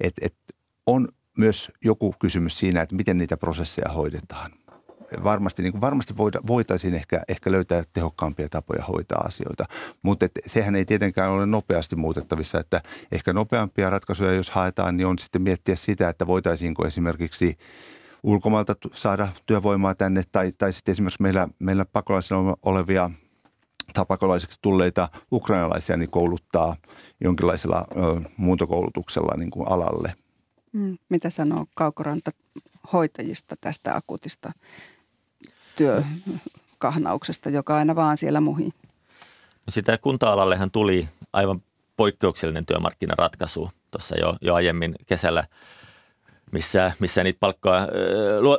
Et, 0.00 0.14
et 0.20 0.34
on 0.86 1.08
myös 1.38 1.70
joku 1.84 2.14
kysymys 2.18 2.58
siinä, 2.58 2.82
että 2.82 2.94
miten 2.94 3.18
niitä 3.18 3.36
prosesseja 3.36 3.88
hoidetaan. 3.92 4.50
varmasti, 5.24 5.62
niin 5.62 5.72
kuin 5.72 5.80
varmasti 5.80 6.16
voida, 6.16 6.40
voitaisiin 6.46 6.94
ehkä, 6.94 7.22
ehkä 7.28 7.52
löytää 7.52 7.82
tehokkaampia 7.92 8.48
tapoja 8.48 8.84
hoitaa 8.84 9.20
asioita, 9.20 9.64
mutta 10.02 10.26
et, 10.26 10.32
sehän 10.46 10.76
ei 10.76 10.84
tietenkään 10.84 11.30
ole 11.30 11.46
nopeasti 11.46 11.96
muutettavissa, 11.96 12.60
että 12.60 12.80
ehkä 13.12 13.32
nopeampia 13.32 13.90
ratkaisuja, 13.90 14.32
jos 14.32 14.50
haetaan, 14.50 14.96
niin 14.96 15.06
on 15.06 15.18
sitten 15.18 15.42
miettiä 15.42 15.76
sitä, 15.76 16.08
että 16.08 16.26
voitaisiinko 16.26 16.86
esimerkiksi 16.86 17.58
ulkomailta 18.22 18.74
saada 18.94 19.28
työvoimaa 19.46 19.94
tänne 19.94 20.22
tai, 20.32 20.52
tai 20.58 20.72
sitten 20.72 20.92
esimerkiksi 20.92 21.22
meillä, 21.22 21.48
meillä 21.58 21.84
pakolaisilla 21.84 22.56
olevia 22.62 23.10
tapakolaiseksi 23.92 24.58
tulleita 24.62 25.08
ukrainalaisia 25.32 25.96
niin 25.96 26.10
kouluttaa 26.10 26.76
jonkinlaisella 27.20 27.84
ö, 27.96 28.20
muuntokoulutuksella 28.36 29.36
niin 29.36 29.50
kuin 29.50 29.68
alalle. 29.68 30.14
Mm, 30.72 30.98
mitä 31.08 31.30
sanoo 31.30 31.66
Kaukoranta 31.74 32.30
hoitajista 32.92 33.56
tästä 33.60 33.96
akutista 33.96 34.52
työkahnauksesta, 35.76 37.50
joka 37.50 37.76
aina 37.76 37.96
vaan 37.96 38.18
siellä 38.18 38.40
muhi? 38.40 38.64
No 39.66 39.70
sitä 39.70 39.98
kunta-alallehan 39.98 40.70
tuli 40.70 41.08
aivan 41.32 41.62
poikkeuksellinen 41.96 42.66
työmarkkinaratkaisu 42.66 43.70
tuossa 43.90 44.16
jo, 44.16 44.36
jo 44.40 44.54
aiemmin 44.54 44.94
kesällä– 45.06 45.44
missä, 46.52 46.92
missä 46.98 47.24
niitä 47.24 47.40
palkkaa, 47.40 47.88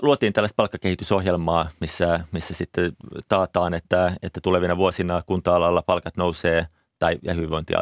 luotiin 0.02 0.34
tällaista 0.34 0.56
palkkakehitysohjelmaa, 0.56 1.70
missä, 1.80 2.20
missä 2.32 2.54
sitten 2.54 2.92
taataan, 3.28 3.74
että, 3.74 4.14
että 4.24 4.42
tulevina 4.42 4.78
vuosina 4.78 5.22
kunta-alalla 5.26 5.82
palkat 5.82 6.18
nousee 6.18 6.68
tai 7.04 7.20
ja 7.22 7.34
hyvinvointi- 7.34 7.74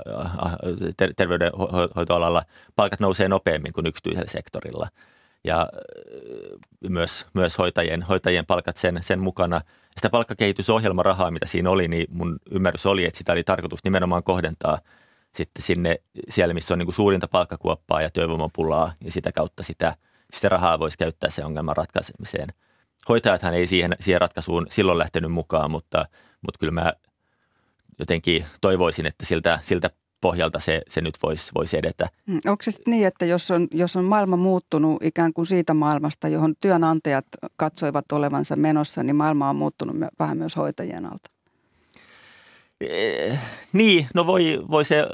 ter- 0.97 1.13
terveydenhoitoalalla 1.17 2.43
palkat 2.75 2.99
nousee 2.99 3.27
nopeammin 3.27 3.73
kuin 3.73 3.87
yksityisellä 3.87 4.27
sektorilla. 4.27 4.87
Ja 5.43 5.69
myös, 6.89 7.27
myös 7.33 7.57
hoitajien, 7.57 8.01
hoitajien 8.01 8.45
palkat 8.45 8.77
sen, 8.77 8.99
sen 9.01 9.19
mukana. 9.19 9.61
Sitä 9.95 10.09
palkkakehitysohjelmarahaa, 10.09 11.31
mitä 11.31 11.45
siinä 11.45 11.69
oli, 11.69 11.87
niin 11.87 12.07
mun 12.09 12.39
ymmärrys 12.51 12.85
oli, 12.85 13.05
että 13.05 13.17
sitä 13.17 13.31
oli 13.31 13.43
tarkoitus 13.43 13.83
nimenomaan 13.83 14.23
kohdentaa– 14.23 14.77
sitten 15.35 15.63
sinne 15.63 15.95
siellä, 16.29 16.53
missä 16.53 16.73
on 16.73 16.77
niin 16.77 16.85
kuin 16.85 16.95
suurinta 16.95 17.27
palkkakuoppaa 17.27 18.01
ja 18.01 18.09
työvoimapulaa 18.09 18.93
ja 19.03 19.11
sitä 19.11 19.31
kautta 19.31 19.63
sitä, 19.63 19.95
sitä 20.33 20.49
rahaa 20.49 20.79
voisi 20.79 20.97
käyttää 20.97 21.29
sen 21.29 21.45
ongelman 21.45 21.77
ratkaisemiseen. 21.77 22.49
Hoitajathan 23.09 23.53
ei 23.53 23.67
siihen, 23.67 23.95
siihen 23.99 24.21
ratkaisuun 24.21 24.67
silloin 24.69 24.97
lähtenyt 24.97 25.31
mukaan, 25.31 25.71
mutta, 25.71 26.05
mutta 26.41 26.59
kyllä 26.59 26.71
mä 26.71 26.93
jotenkin 28.01 28.45
toivoisin, 28.61 29.05
että 29.05 29.25
siltä, 29.25 29.59
siltä 29.61 29.89
pohjalta 30.21 30.59
se, 30.59 30.81
se 30.89 31.01
nyt 31.01 31.17
voisi, 31.23 31.51
voisi 31.55 31.77
edetä. 31.77 32.09
Mm, 32.27 32.39
onko 32.45 32.63
se 32.63 32.71
niin, 32.87 33.07
että 33.07 33.25
jos 33.25 33.51
on, 33.51 33.67
jos 33.71 33.95
on 33.95 34.05
maailma 34.05 34.35
muuttunut 34.35 35.03
ikään 35.03 35.33
kuin 35.33 35.45
siitä 35.45 35.73
maailmasta, 35.73 36.27
johon 36.27 36.53
työnantajat 36.61 37.25
katsoivat 37.55 38.11
olevansa 38.11 38.55
menossa, 38.55 39.03
niin 39.03 39.15
maailma 39.15 39.49
on 39.49 39.55
muuttunut 39.55 39.95
vähän 40.19 40.37
myös 40.37 40.55
hoitajien 40.55 41.05
alta? 41.05 41.31
Eh, 42.81 43.39
niin, 43.73 44.07
no 44.13 44.27
voi, 44.27 44.61
voi 44.71 44.85
se 44.85 45.05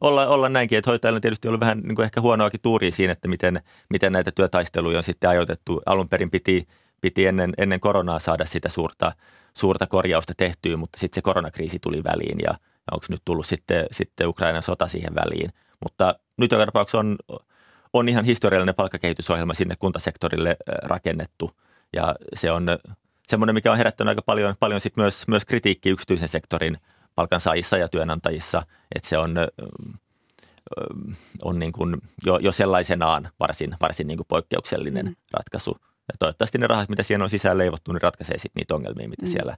olla, 0.00 0.26
olla 0.28 0.48
näinkin, 0.48 0.78
että 0.78 0.90
hoitajalla 0.90 1.16
on 1.16 1.20
tietysti 1.20 1.48
ollut 1.48 1.60
vähän 1.60 1.80
niin 1.80 1.96
kuin 1.96 2.04
ehkä 2.04 2.20
huonoakin 2.20 2.60
tuuria 2.60 2.92
siinä, 2.92 3.12
että 3.12 3.28
miten, 3.28 3.62
miten 3.90 4.12
näitä 4.12 4.30
työtaisteluja 4.30 4.98
on 4.98 5.02
sitten 5.02 5.30
ajoitettu. 5.30 5.80
Alun 5.86 6.08
perin 6.08 6.30
piti, 6.30 6.68
piti 7.00 7.26
ennen, 7.26 7.52
ennen 7.58 7.80
koronaa 7.80 8.18
saada 8.18 8.44
sitä 8.44 8.68
suurta, 8.68 9.12
suurta 9.54 9.86
korjausta 9.86 10.34
tehtyä, 10.36 10.76
mutta 10.76 10.98
sitten 10.98 11.14
se 11.14 11.22
koronakriisi 11.22 11.78
tuli 11.78 12.04
väliin 12.04 12.38
ja, 12.38 12.50
ja 12.50 12.92
onko 12.92 13.06
nyt 13.08 13.22
tullut 13.24 13.46
sitten, 13.46 13.86
sitten 13.90 14.28
Ukrainan 14.28 14.62
sota 14.62 14.88
siihen 14.88 15.14
väliin. 15.14 15.52
Mutta 15.82 16.14
nyt 16.36 16.52
joka 16.52 16.66
tapauksessa 16.66 16.98
on, 16.98 17.16
on 17.92 18.08
ihan 18.08 18.24
historiallinen 18.24 18.74
palkkakehitysohjelma 18.74 19.54
sinne 19.54 19.74
kuntasektorille 19.78 20.56
rakennettu 20.82 21.50
ja 21.92 22.14
se 22.34 22.50
on 22.52 22.66
semmoinen, 23.28 23.54
mikä 23.54 23.72
on 23.72 23.78
herättänyt 23.78 24.08
aika 24.08 24.22
paljon, 24.22 24.54
paljon 24.60 24.80
sit 24.80 24.96
myös, 24.96 25.28
myös 25.28 25.44
kritiikki 25.44 25.90
yksityisen 25.90 26.28
sektorin 26.28 26.78
palkansaajissa 27.14 27.76
ja 27.76 27.88
työnantajissa, 27.88 28.62
että 28.94 29.08
se 29.08 29.18
on, 29.18 29.34
on 31.42 31.58
niin 31.58 31.72
kuin 31.72 31.96
jo, 32.26 32.38
jo 32.38 32.52
sellaisenaan 32.52 33.30
varsin, 33.40 33.76
varsin 33.80 34.06
niin 34.06 34.16
kuin 34.16 34.26
poikkeuksellinen 34.26 35.06
mm. 35.06 35.14
ratkaisu. 35.32 35.76
Ja 36.12 36.16
toivottavasti 36.18 36.58
ne 36.58 36.66
rahat, 36.66 36.88
mitä 36.88 37.02
siihen 37.02 37.22
on 37.22 37.30
sisään 37.30 37.58
leivottu, 37.58 37.92
niin 37.92 38.02
ratkaisee 38.02 38.38
sitten 38.38 38.60
niitä 38.60 38.74
ongelmia, 38.74 39.08
mitä 39.08 39.26
mm. 39.26 39.32
siellä, 39.32 39.56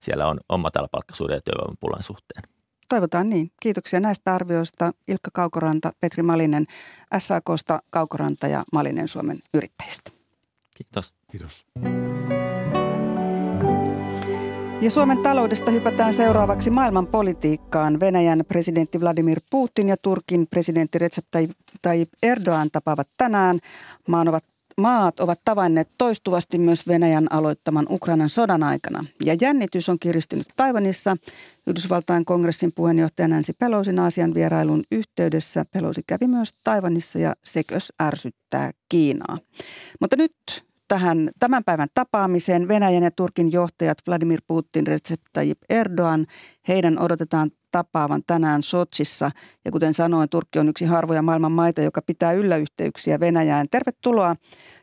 siellä 0.00 0.26
on, 0.26 0.40
on 0.48 0.60
matalapalkkaisuuden 0.60 1.34
ja 1.34 1.40
työvoimapulan 1.40 2.02
suhteen. 2.02 2.42
Toivotaan 2.88 3.30
niin. 3.30 3.50
Kiitoksia 3.60 4.00
näistä 4.00 4.34
arvioista 4.34 4.92
Ilkka 5.08 5.30
Kaukoranta, 5.32 5.92
Petri 6.00 6.22
Malinen 6.22 6.66
SAKsta, 7.18 7.82
Kaukoranta 7.90 8.46
ja 8.46 8.62
Malinen 8.72 9.08
Suomen 9.08 9.38
yrittäjistä. 9.54 10.10
Kiitos. 10.76 11.14
Kiitos. 11.30 11.66
Ja 14.80 14.90
Suomen 14.90 15.18
taloudesta 15.18 15.70
hypätään 15.70 16.14
seuraavaksi 16.14 16.70
maailman 16.70 17.06
politiikkaan. 17.06 18.00
Venäjän 18.00 18.44
presidentti 18.48 19.00
Vladimir 19.00 19.40
Putin 19.50 19.88
ja 19.88 19.96
Turkin 19.96 20.46
presidentti 20.50 20.98
Recep 20.98 21.26
Tayyip 21.82 22.08
Erdogan 22.22 22.70
tapaavat 22.70 23.08
tänään. 23.16 23.58
Maan 24.08 24.28
ovat, 24.28 24.44
maat 24.80 25.20
ovat 25.20 25.40
tavanneet 25.44 25.88
toistuvasti 25.98 26.58
myös 26.58 26.88
Venäjän 26.88 27.32
aloittaman 27.32 27.86
Ukrainan 27.90 28.28
sodan 28.28 28.62
aikana. 28.62 29.04
Ja 29.24 29.36
jännitys 29.40 29.88
on 29.88 29.98
kiristynyt 29.98 30.46
Taivanissa. 30.56 31.16
Yhdysvaltain 31.66 32.24
kongressin 32.24 32.72
puheenjohtaja 32.72 33.28
Nancy 33.28 33.52
Pelosin 33.58 33.98
Aasian 33.98 34.34
vierailun 34.34 34.82
yhteydessä 34.92 35.64
Pelosi 35.72 36.02
kävi 36.06 36.26
myös 36.26 36.50
Taivanissa 36.64 37.18
ja 37.18 37.34
sekös 37.44 37.92
ärsyttää 38.02 38.70
Kiinaa. 38.88 39.38
Mutta 40.00 40.16
nyt 40.16 40.32
tähän 40.88 41.30
tämän 41.38 41.64
päivän 41.64 41.88
tapaamiseen 41.94 42.68
Venäjän 42.68 43.02
ja 43.02 43.10
Turkin 43.10 43.52
johtajat 43.52 43.98
Vladimir 44.08 44.40
Putin, 44.46 44.86
Recep 44.86 45.20
Tayyip 45.32 45.58
Erdogan. 45.68 46.26
Heidän 46.68 46.98
odotetaan 46.98 47.50
tapaavan 47.76 48.22
tänään 48.26 48.62
Sotsissa. 48.62 49.30
Ja 49.64 49.70
kuten 49.70 49.94
sanoin, 49.94 50.28
Turkki 50.28 50.58
on 50.58 50.68
yksi 50.68 50.84
harvoja 50.84 51.22
maailman 51.22 51.52
maita, 51.52 51.82
joka 51.82 52.02
pitää 52.02 52.32
yllä 52.32 52.56
yhteyksiä 52.56 53.20
Venäjään. 53.20 53.66
Tervetuloa 53.70 54.34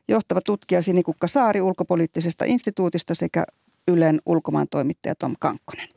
johtava 0.07 0.41
tutkija 0.45 0.81
Sinikukka 0.81 1.27
Saari 1.27 1.61
ulkopoliittisesta 1.61 2.45
instituutista 2.45 3.15
sekä 3.15 3.45
Ylen 3.87 4.21
ulkomaan 4.25 4.67
toimittaja 4.71 5.15
Tom 5.15 5.35
Kankkonen. 5.39 5.89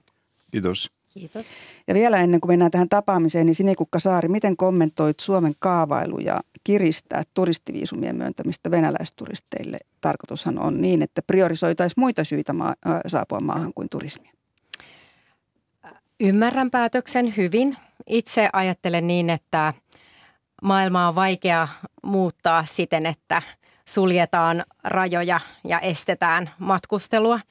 Kiitos. 0.51 0.91
Kiitos. 1.15 1.47
Ja 1.89 1.95
vielä 1.95 2.17
ennen 2.17 2.41
kuin 2.41 2.51
mennään 2.53 2.71
tähän 2.71 2.89
tapaamiseen, 2.89 3.47
niin 3.47 3.55
Sinikukka 3.55 3.99
Saari, 3.99 4.29
miten 4.29 4.57
kommentoit 4.57 5.21
Suomen 5.21 5.55
kaavailuja 5.59 6.41
kiristää 6.65 7.23
turistiviisumien 7.35 8.17
myöntämistä 8.17 8.71
venäläisturisteille? 8.71 9.79
Tarkoitushan 10.01 10.59
on 10.59 10.83
niin, 10.83 11.03
että 11.03 11.23
priorisoitaisiin 11.23 12.01
muita 12.01 12.25
syitä 12.25 12.53
maa, 12.53 12.75
äh, 12.87 13.01
saapua 13.07 13.41
maahan 13.41 13.73
kuin 13.75 13.89
turismia. 13.89 14.36
Ymmärrän 16.21 16.71
päätöksen 16.71 17.37
hyvin. 17.37 17.77
Itse 18.07 18.49
ajattelen 18.53 19.07
niin, 19.07 19.31
että 19.31 19.75
maailmaa 20.63 21.09
on 21.09 21.15
vaikea 21.15 21.69
muuttaa 22.03 22.65
siten, 22.65 23.07
että 23.07 23.43
suljetaan 23.85 24.65
rajoja 24.85 25.41
ja 25.65 25.81
estetään 25.81 26.51
matkustelua– 26.59 27.41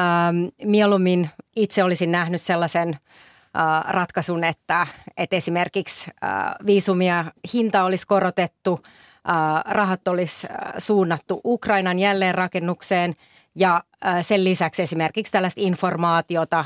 Ähm, 0.00 0.70
mieluummin 0.70 1.30
itse 1.56 1.84
olisin 1.84 2.12
nähnyt 2.12 2.42
sellaisen 2.42 2.88
äh, 2.88 3.84
ratkaisun, 3.88 4.44
että, 4.44 4.86
että 5.16 5.36
esimerkiksi 5.36 6.10
äh, 6.24 6.30
viisumia 6.66 7.24
hinta 7.54 7.84
olisi 7.84 8.06
korotettu, 8.06 8.78
äh, 8.84 9.72
rahat 9.74 10.08
olisi 10.08 10.46
äh, 10.50 10.74
suunnattu 10.78 11.40
Ukrainan 11.44 11.98
jälleenrakennukseen 11.98 13.14
ja 13.56 13.82
sen 14.22 14.44
lisäksi 14.44 14.82
esimerkiksi 14.82 15.32
tällaista 15.32 15.60
informaatiota 15.60 16.64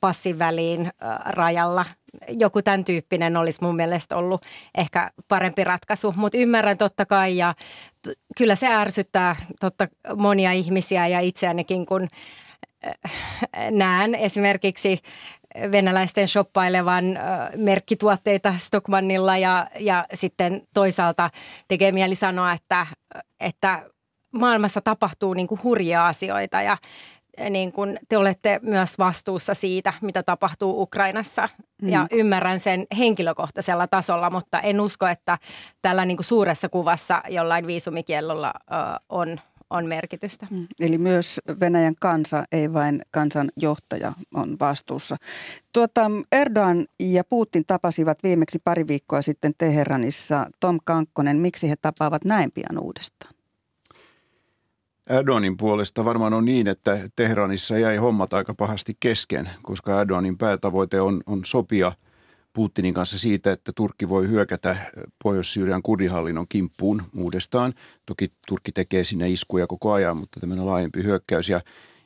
passin 0.00 0.38
väliin 0.38 0.90
rajalla– 1.26 1.84
joku 2.28 2.62
tämän 2.62 2.84
tyyppinen 2.84 3.36
olisi 3.36 3.62
mun 3.62 3.76
mielestä 3.76 4.16
ollut 4.16 4.42
ehkä 4.74 5.10
parempi 5.28 5.64
ratkaisu, 5.64 6.14
mutta 6.16 6.38
ymmärrän 6.38 6.78
totta 6.78 7.06
kai 7.06 7.36
ja 7.36 7.54
kyllä 8.36 8.54
se 8.54 8.66
ärsyttää 8.66 9.36
totta 9.60 9.88
monia 10.16 10.52
ihmisiä 10.52 11.06
ja 11.06 11.20
itseänikin, 11.20 11.86
kun 11.86 12.08
näen 13.70 14.14
esimerkiksi 14.14 14.98
venäläisten 15.72 16.28
shoppailevan 16.28 17.04
merkkituotteita 17.56 18.54
Stockmannilla 18.58 19.38
ja, 19.38 19.66
ja 19.80 20.04
sitten 20.14 20.62
toisaalta 20.74 21.30
tekee 21.68 21.92
mieli 21.92 22.14
sanoa, 22.14 22.52
että, 22.52 22.86
että 23.40 23.82
maailmassa 24.32 24.80
tapahtuu 24.80 25.34
niin 25.34 25.46
kuin 25.46 25.62
hurjia 25.62 26.06
asioita 26.06 26.62
ja 26.62 26.76
niin 27.50 27.72
kuin 27.72 27.98
te 28.08 28.16
olette 28.16 28.60
myös 28.62 28.98
vastuussa 28.98 29.54
siitä, 29.54 29.92
mitä 30.00 30.22
tapahtuu 30.22 30.82
Ukrainassa. 30.82 31.48
Mm. 31.82 31.88
Ja 31.88 32.06
ymmärrän 32.12 32.60
sen 32.60 32.86
henkilökohtaisella 32.98 33.86
tasolla, 33.86 34.30
mutta 34.30 34.60
en 34.60 34.80
usko, 34.80 35.06
että 35.06 35.38
tällä 35.82 36.04
niin 36.04 36.16
kuin 36.16 36.24
suuressa 36.24 36.68
kuvassa 36.68 37.22
jollain 37.28 37.66
viisumikiellolla 37.66 38.52
ö, 38.56 38.74
on, 39.08 39.40
on 39.70 39.86
merkitystä. 39.86 40.46
Mm. 40.50 40.66
Eli 40.80 40.98
myös 40.98 41.40
Venäjän 41.60 41.94
kansa, 42.00 42.44
ei 42.52 42.72
vain 42.72 43.02
kansan 43.10 43.50
johtaja, 43.56 44.12
on 44.34 44.56
vastuussa. 44.60 45.16
Tuota, 45.72 46.10
Erdogan 46.32 46.84
ja 47.00 47.24
Putin 47.24 47.64
tapasivat 47.66 48.18
viimeksi 48.22 48.58
pari 48.64 48.86
viikkoa 48.86 49.22
sitten 49.22 49.52
Teheranissa. 49.58 50.46
Tom 50.60 50.78
Kankkonen, 50.84 51.36
miksi 51.36 51.70
he 51.70 51.74
tapaavat 51.82 52.24
näin 52.24 52.50
pian 52.52 52.78
uudestaan? 52.78 53.39
Erdoganin 55.10 55.56
puolesta 55.56 56.04
varmaan 56.04 56.34
on 56.34 56.44
niin, 56.44 56.68
että 56.68 56.98
Tehranissa 57.16 57.78
jäi 57.78 57.96
hommat 57.96 58.34
aika 58.34 58.54
pahasti 58.54 58.96
kesken, 59.00 59.50
koska 59.62 60.00
Erdoganin 60.00 60.38
päätavoite 60.38 61.00
on, 61.00 61.22
on 61.26 61.44
sopia 61.44 61.92
Putinin 62.52 62.94
kanssa 62.94 63.18
siitä, 63.18 63.52
että 63.52 63.72
Turkki 63.76 64.08
voi 64.08 64.28
hyökätä 64.28 64.76
Pohjois-Syyrian 65.22 65.82
kurdihallinnon 65.82 66.46
kimppuun 66.48 67.02
uudestaan. 67.16 67.72
Toki 68.06 68.32
Turkki 68.48 68.72
tekee 68.72 69.04
sinne 69.04 69.30
iskuja 69.30 69.66
koko 69.66 69.92
ajan, 69.92 70.16
mutta 70.16 70.40
tämmöinen 70.40 70.66
laajempi 70.66 71.02
hyökkäys. 71.02 71.48
Ja 71.48 71.60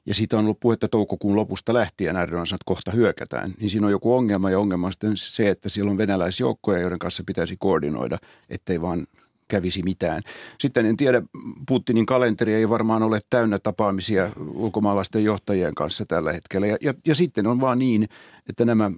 ja 0.06 0.14
siitä 0.14 0.38
on 0.38 0.44
ollut 0.44 0.60
puhetta 0.60 0.88
toukokuun 0.88 1.36
lopusta 1.36 1.74
lähtien, 1.74 2.16
Erdogan 2.16 2.46
sanoo, 2.46 2.56
että 2.56 2.64
kohta 2.64 2.90
hyökätään. 2.90 3.54
Niin 3.60 3.70
siinä 3.70 3.86
on 3.86 3.90
joku 3.90 4.14
ongelma 4.14 4.50
ja 4.50 4.58
ongelma 4.58 4.86
on 4.86 4.92
sitten 4.92 5.16
se, 5.16 5.48
että 5.48 5.68
siellä 5.68 5.90
on 5.90 5.98
venäläisjoukkoja, 5.98 6.80
joiden 6.80 6.98
kanssa 6.98 7.22
pitäisi 7.26 7.56
koordinoida, 7.58 8.18
ettei 8.50 8.80
vaan 8.80 9.06
kävisi 9.48 9.82
mitään. 9.82 10.22
Sitten 10.58 10.86
en 10.86 10.96
tiedä, 10.96 11.22
Putinin 11.68 12.06
kalenteri 12.06 12.54
ei 12.54 12.68
varmaan 12.68 13.02
ole 13.02 13.20
täynnä 13.30 13.58
tapaamisia 13.58 14.30
ulkomaalaisten 14.54 15.24
johtajien 15.24 15.74
kanssa 15.74 16.04
tällä 16.06 16.32
hetkellä. 16.32 16.66
Ja, 16.66 16.76
ja, 16.80 16.94
ja 17.06 17.14
sitten 17.14 17.46
on 17.46 17.60
vaan 17.60 17.78
niin, 17.78 18.08
että 18.48 18.64
nämä 18.64 18.90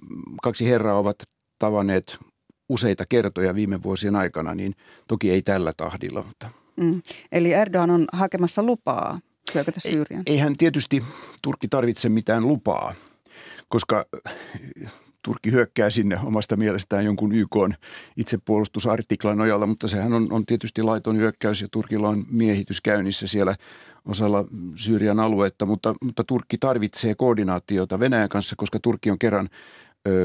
kaksi 0.43 0.65
herraa 0.65 0.99
ovat 0.99 1.15
tavanneet 1.59 2.17
useita 2.69 3.05
kertoja 3.09 3.55
viime 3.55 3.83
vuosien 3.83 4.15
aikana, 4.15 4.55
niin 4.55 4.73
toki 5.07 5.31
ei 5.31 5.41
tällä 5.41 5.73
tahdilla. 5.77 6.23
Mutta. 6.27 6.49
Mm. 6.75 7.01
Eli 7.31 7.53
Erdogan 7.53 7.89
on 7.89 8.05
hakemassa 8.13 8.63
lupaa 8.63 9.19
hyökätä 9.55 9.79
Syyriaan? 9.79 10.23
Eihän 10.25 10.57
tietysti 10.57 11.03
Turkki 11.41 11.67
tarvitse 11.67 12.09
mitään 12.09 12.47
lupaa, 12.47 12.93
koska 13.69 14.05
Turkki 15.23 15.51
hyökkää 15.51 15.89
sinne 15.89 16.19
omasta 16.23 16.55
mielestään 16.55 17.05
jonkun 17.05 17.31
YK 17.31 17.55
itsepuolustusartiklan 18.17 19.37
nojalla, 19.37 19.65
mutta 19.65 19.87
sehän 19.87 20.13
on, 20.13 20.27
on 20.29 20.45
tietysti 20.45 20.83
laiton 20.83 21.17
hyökkäys 21.17 21.61
ja 21.61 21.67
Turkilla 21.71 22.09
on 22.09 22.25
miehitys 22.31 22.81
käynnissä 22.81 23.27
siellä 23.27 23.55
osalla 24.05 24.45
Syyrian 24.75 25.19
aluetta, 25.19 25.65
mutta, 25.65 25.95
mutta 26.01 26.23
Turkki 26.23 26.57
tarvitsee 26.57 27.15
koordinaatiota 27.15 27.99
Venäjän 27.99 28.29
kanssa, 28.29 28.55
koska 28.57 28.79
Turkki 28.79 29.11
on 29.11 29.19
kerran 29.19 29.49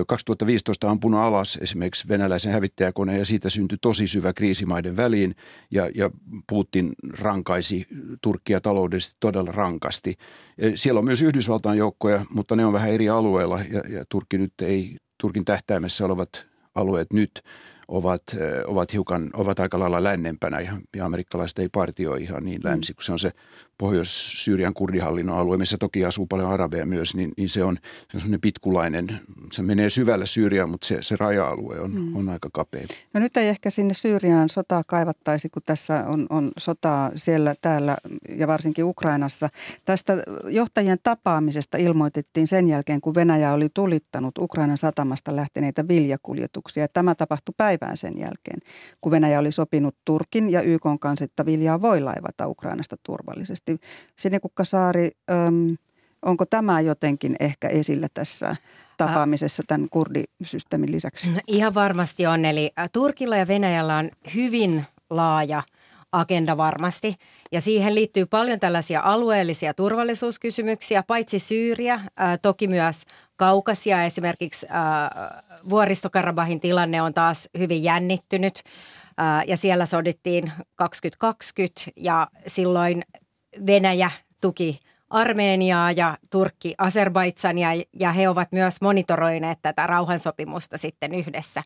2015 0.06 0.90
ampunut 0.90 1.20
alas 1.20 1.58
esimerkiksi 1.60 2.08
venäläisen 2.08 2.52
hävittäjäkoneen 2.52 3.18
ja 3.18 3.24
siitä 3.24 3.50
syntyi 3.50 3.78
tosi 3.80 4.06
syvä 4.06 4.32
kriisimaiden 4.32 4.96
väliin 4.96 5.34
ja, 5.70 5.90
ja 5.94 6.10
Putin 6.48 6.92
rankaisi 7.18 7.86
Turkkia 8.22 8.60
taloudellisesti 8.60 9.16
todella 9.20 9.52
rankasti. 9.52 10.14
Siellä 10.74 10.98
on 10.98 11.04
myös 11.04 11.22
Yhdysvaltain 11.22 11.78
joukkoja, 11.78 12.24
mutta 12.30 12.56
ne 12.56 12.66
on 12.66 12.72
vähän 12.72 12.90
eri 12.90 13.08
alueilla 13.08 13.60
ja, 13.60 13.82
ja 13.88 14.04
Turkki 14.08 14.38
nyt 14.38 14.52
ei, 14.62 14.96
Turkin 15.20 15.44
tähtäimessä 15.44 16.04
olevat 16.04 16.46
alueet 16.74 17.12
nyt– 17.12 17.30
ovat, 17.92 18.22
ovat, 18.66 18.92
hiukan, 18.92 19.30
ovat 19.34 19.60
aika 19.60 19.78
lailla 19.78 20.02
lännempänä 20.02 20.60
ja, 20.60 20.72
ja 20.96 21.06
amerikkalaiset 21.06 21.58
ei 21.58 21.68
partioi 21.68 22.22
ihan 22.22 22.44
niin 22.44 22.60
länsi, 22.64 22.94
kun 22.94 23.04
se 23.04 23.12
on 23.12 23.18
se 23.18 23.32
Pohjois-Syyrian 23.82 24.74
kurdihallinnon 24.74 25.38
alue, 25.38 25.56
missä 25.56 25.78
toki 25.78 26.04
asuu 26.04 26.26
paljon 26.26 26.50
arabeja 26.50 26.86
myös, 26.86 27.14
niin, 27.14 27.32
niin 27.36 27.48
se 27.48 27.64
on, 27.64 27.78
se 27.82 28.16
on 28.16 28.20
sellainen 28.20 28.40
pitkulainen, 28.40 29.20
se 29.52 29.62
menee 29.62 29.90
syvällä 29.90 30.26
Syyriaan, 30.26 30.70
mutta 30.70 30.86
se, 30.86 30.98
se 31.00 31.16
raja-alue 31.16 31.80
on, 31.80 31.94
mm. 31.94 32.16
on 32.16 32.28
aika 32.28 32.48
kapea. 32.52 32.86
No 33.14 33.20
nyt 33.20 33.36
ei 33.36 33.48
ehkä 33.48 33.70
sinne 33.70 33.94
Syyriaan 33.94 34.48
sotaa 34.48 34.82
kaivattaisi, 34.86 35.48
kun 35.48 35.62
tässä 35.66 36.04
on, 36.06 36.26
on 36.30 36.50
sotaa 36.58 37.10
siellä, 37.14 37.54
täällä 37.60 37.96
ja 38.36 38.46
varsinkin 38.46 38.84
Ukrainassa. 38.84 39.48
Tästä 39.84 40.16
johtajien 40.46 40.98
tapaamisesta 41.02 41.78
ilmoitettiin 41.78 42.46
sen 42.46 42.66
jälkeen, 42.66 43.00
kun 43.00 43.14
Venäjä 43.14 43.52
oli 43.52 43.68
tulittanut 43.74 44.38
Ukrainan 44.38 44.78
satamasta 44.78 45.36
lähteneitä 45.36 45.88
viljakuljetuksia. 45.88 46.88
Tämä 46.88 47.14
tapahtui 47.14 47.54
päivään 47.56 47.96
sen 47.96 48.18
jälkeen, 48.18 48.58
kun 49.00 49.12
Venäjä 49.12 49.38
oli 49.38 49.52
sopinut 49.52 49.96
Turkin 50.04 50.50
ja 50.50 50.62
YK 50.62 50.84
kanssa, 51.00 51.24
että 51.24 51.46
viljaa 51.46 51.80
voi 51.80 52.00
laivata 52.00 52.48
Ukrainasta 52.48 52.96
turvallisesti 53.02 53.71
kovasti. 53.78 54.12
Sinikukka-Saari, 54.16 55.10
äm, 55.30 55.76
onko 56.22 56.46
tämä 56.46 56.80
jotenkin 56.80 57.36
ehkä 57.40 57.68
esillä 57.68 58.08
tässä 58.14 58.56
tapaamisessa 58.96 59.62
tämän 59.66 59.88
kurdisysteemin 59.90 60.92
lisäksi? 60.92 61.30
No, 61.30 61.40
ihan 61.46 61.74
varmasti 61.74 62.26
on. 62.26 62.44
Eli 62.44 62.72
Turkilla 62.92 63.36
ja 63.36 63.48
Venäjällä 63.48 63.96
on 63.96 64.10
hyvin 64.34 64.84
laaja 65.10 65.62
agenda 66.12 66.56
varmasti. 66.56 67.16
Ja 67.52 67.60
siihen 67.60 67.94
liittyy 67.94 68.26
paljon 68.26 68.60
tällaisia 68.60 69.00
alueellisia 69.04 69.74
turvallisuuskysymyksiä, 69.74 71.02
paitsi 71.02 71.38
Syyriä, 71.38 72.00
ää, 72.16 72.38
toki 72.38 72.68
myös 72.68 73.04
Kaukasia. 73.36 74.04
Esimerkiksi 74.04 74.66
ää, 74.70 75.42
Vuoristokarabahin 75.68 76.60
tilanne 76.60 77.02
on 77.02 77.14
taas 77.14 77.48
hyvin 77.58 77.82
jännittynyt 77.82 78.62
ää, 79.16 79.42
ja 79.44 79.56
siellä 79.56 79.86
sodittiin 79.86 80.52
2020 80.76 81.80
ja 81.96 82.28
silloin 82.46 83.02
Venäjä 83.66 84.10
tuki 84.40 84.80
Armeniaa 85.12 85.92
ja 85.92 86.18
Turkki 86.30 86.74
Azerbaidsania 86.78 87.68
ja 88.00 88.12
he 88.12 88.28
ovat 88.28 88.52
myös 88.52 88.80
monitoroineet 88.80 89.58
tätä 89.62 89.86
rauhansopimusta 89.86 90.78
sitten 90.78 91.14
yhdessä. 91.14 91.62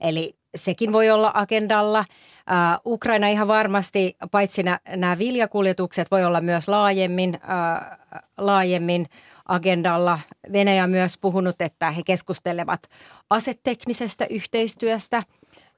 Eli 0.00 0.36
sekin 0.54 0.92
voi 0.92 1.10
olla 1.10 1.30
agendalla. 1.34 2.00
Uh, 2.00 2.92
Ukraina 2.92 3.28
ihan 3.28 3.48
varmasti, 3.48 4.16
paitsi 4.30 4.62
nämä 4.96 5.18
viljakuljetukset, 5.18 6.10
voi 6.10 6.24
olla 6.24 6.40
myös 6.40 6.68
laajemmin, 6.68 7.34
uh, 7.34 8.20
laajemmin 8.38 9.06
agendalla. 9.48 10.18
Venäjä 10.52 10.84
on 10.84 10.90
myös 10.90 11.18
puhunut, 11.20 11.56
että 11.60 11.90
he 11.90 12.02
keskustelevat 12.06 12.82
aseteknisestä 13.30 14.26
yhteistyöstä, 14.30 15.22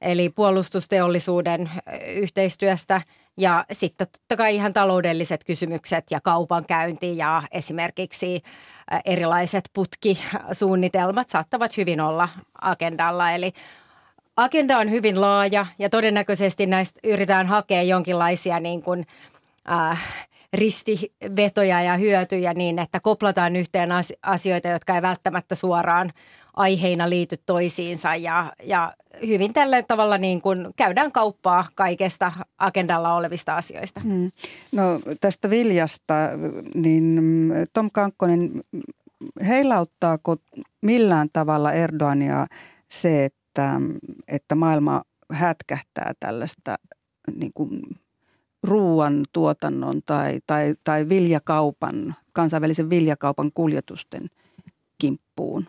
eli 0.01 0.29
puolustusteollisuuden 0.29 1.71
yhteistyöstä– 2.15 3.01
ja 3.37 3.65
sitten 3.71 4.07
totta 4.07 4.35
kai 4.35 4.55
ihan 4.55 4.73
taloudelliset 4.73 5.43
kysymykset 5.43 6.03
ja 6.11 6.21
kaupankäynti 6.21 7.17
ja 7.17 7.43
esimerkiksi 7.51 8.41
erilaiset 9.05 9.69
putkisuunnitelmat 9.73 11.29
saattavat 11.29 11.77
hyvin 11.77 12.01
olla 12.01 12.29
agendalla. 12.61 13.31
Eli 13.31 13.53
agenda 14.37 14.77
on 14.77 14.91
hyvin 14.91 15.21
laaja 15.21 15.65
ja 15.79 15.89
todennäköisesti 15.89 16.65
näistä 16.65 16.99
yritetään 17.03 17.47
hakea 17.47 17.83
jonkinlaisia 17.83 18.59
niin 18.59 18.81
kuin, 18.81 19.07
äh, 19.71 20.03
ristivetoja 20.53 21.81
ja 21.81 21.97
hyötyjä 21.97 22.53
niin, 22.53 22.79
että 22.79 22.99
koplataan 22.99 23.55
yhteen 23.55 23.89
asioita, 24.21 24.67
jotka 24.67 24.95
ei 24.95 25.01
välttämättä 25.01 25.55
suoraan 25.55 26.11
aiheina 26.53 27.09
liity 27.09 27.37
toisiinsa 27.45 28.15
ja, 28.15 28.53
ja 28.63 28.93
hyvin 29.27 29.53
tällä 29.53 29.83
tavalla 29.83 30.17
niin 30.17 30.41
kuin 30.41 30.67
käydään 30.75 31.11
kauppaa 31.11 31.65
kaikesta 31.75 32.31
agendalla 32.57 33.15
olevista 33.15 33.55
asioista. 33.55 33.99
Hmm. 33.99 34.31
No 34.71 34.99
tästä 35.21 35.49
viljasta, 35.49 36.13
niin 36.75 37.21
Tom 37.73 37.89
Kankkonen, 37.93 38.51
heilauttaako 39.47 40.35
millään 40.81 41.29
tavalla 41.33 41.71
Erdogania 41.71 42.45
se, 42.91 43.25
että, 43.25 43.81
että 44.27 44.55
maailma 44.55 45.01
hätkähtää 45.31 46.13
tällaista 46.19 46.75
niin 47.35 47.51
kuin 47.53 47.81
ruoan 48.63 49.25
tuotannon 49.33 50.01
tai, 50.05 50.39
tai, 50.47 50.75
tai 50.83 51.09
viljakaupan, 51.09 52.15
kansainvälisen 52.33 52.89
viljakaupan 52.89 53.51
kuljetusten 53.53 54.29
kimppuun? 54.97 55.67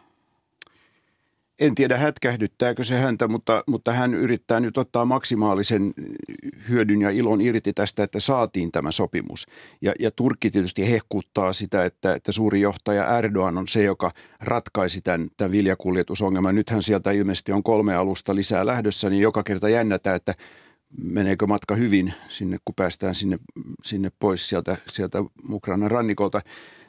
En 1.58 1.74
tiedä 1.74 1.98
hätkähdyttääkö 1.98 2.84
se 2.84 2.98
häntä, 2.98 3.28
mutta, 3.28 3.64
mutta 3.66 3.92
hän 3.92 4.14
yrittää 4.14 4.60
nyt 4.60 4.78
ottaa 4.78 5.04
maksimaalisen 5.04 5.94
hyödyn 6.68 7.00
ja 7.00 7.10
ilon 7.10 7.40
irti 7.40 7.72
tästä, 7.72 8.02
että 8.04 8.20
saatiin 8.20 8.72
tämä 8.72 8.90
sopimus. 8.90 9.46
Ja, 9.80 9.92
ja 10.00 10.10
Turkki 10.10 10.50
tietysti 10.50 10.90
hehkuttaa 10.90 11.52
sitä, 11.52 11.84
että, 11.84 12.14
että 12.14 12.32
suuri 12.32 12.60
johtaja 12.60 13.18
Erdogan 13.18 13.58
on 13.58 13.68
se, 13.68 13.82
joka 13.82 14.12
ratkaisi 14.40 15.00
tämän, 15.00 15.28
tämän 15.36 15.52
viljakuljetusongelman. 15.52 16.54
Nythän 16.54 16.82
sieltä 16.82 17.10
ilmeisesti 17.10 17.52
on 17.52 17.62
kolme 17.62 17.94
alusta 17.94 18.34
lisää 18.34 18.66
lähdössä, 18.66 19.10
niin 19.10 19.22
joka 19.22 19.42
kerta 19.42 19.68
jännätä, 19.68 20.14
että 20.14 20.34
meneekö 21.02 21.46
matka 21.46 21.74
hyvin 21.74 22.12
sinne, 22.28 22.58
kun 22.64 22.74
päästään 22.74 23.14
sinne, 23.14 23.38
sinne 23.82 24.10
pois 24.18 24.48
sieltä, 24.48 24.76
sieltä 24.88 25.18
Ukrainan 25.50 25.90
rannikolta. 25.90 26.40